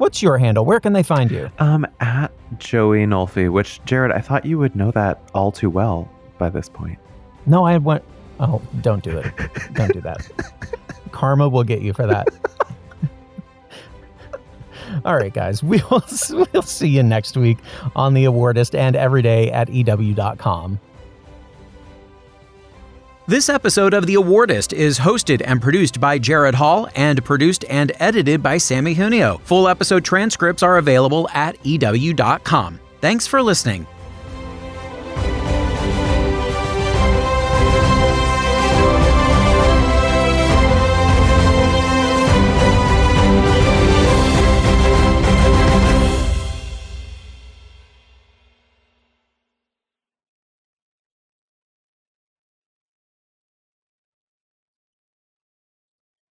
What's 0.00 0.22
your 0.22 0.38
handle? 0.38 0.64
Where 0.64 0.80
can 0.80 0.94
they 0.94 1.02
find 1.02 1.30
you? 1.30 1.50
Um, 1.58 1.86
at 2.00 2.32
Joey 2.58 3.04
Nolfi, 3.04 3.52
which 3.52 3.84
Jared, 3.84 4.10
I 4.12 4.22
thought 4.22 4.46
you 4.46 4.56
would 4.58 4.74
know 4.74 4.90
that 4.92 5.20
all 5.34 5.52
too 5.52 5.68
well 5.68 6.10
by 6.38 6.48
this 6.48 6.70
point. 6.70 6.98
No, 7.44 7.66
I 7.66 7.76
went. 7.76 8.02
Oh, 8.40 8.62
don't 8.80 9.04
do 9.04 9.18
it. 9.18 9.30
don't 9.74 9.92
do 9.92 10.00
that. 10.00 10.26
Karma 11.12 11.50
will 11.50 11.64
get 11.64 11.82
you 11.82 11.92
for 11.92 12.06
that. 12.06 12.28
all 15.04 15.16
right, 15.16 15.34
guys. 15.34 15.62
We'll 15.62 15.82
we'll 16.54 16.62
see 16.62 16.88
you 16.88 17.02
next 17.02 17.36
week 17.36 17.58
on 17.94 18.14
the 18.14 18.24
Awardist 18.24 18.74
and 18.74 18.96
every 18.96 19.20
day 19.20 19.52
at 19.52 19.68
ew.com. 19.68 20.80
This 23.30 23.48
episode 23.48 23.94
of 23.94 24.06
The 24.06 24.16
Awardist 24.16 24.72
is 24.72 24.98
hosted 24.98 25.40
and 25.44 25.62
produced 25.62 26.00
by 26.00 26.18
Jared 26.18 26.56
Hall 26.56 26.88
and 26.96 27.24
produced 27.24 27.64
and 27.70 27.92
edited 28.00 28.42
by 28.42 28.58
Sammy 28.58 28.92
Junio. 28.92 29.40
Full 29.44 29.68
episode 29.68 30.04
transcripts 30.04 30.64
are 30.64 30.78
available 30.78 31.28
at 31.32 31.56
EW.com. 31.64 32.80
Thanks 33.00 33.28
for 33.28 33.40
listening. 33.40 33.86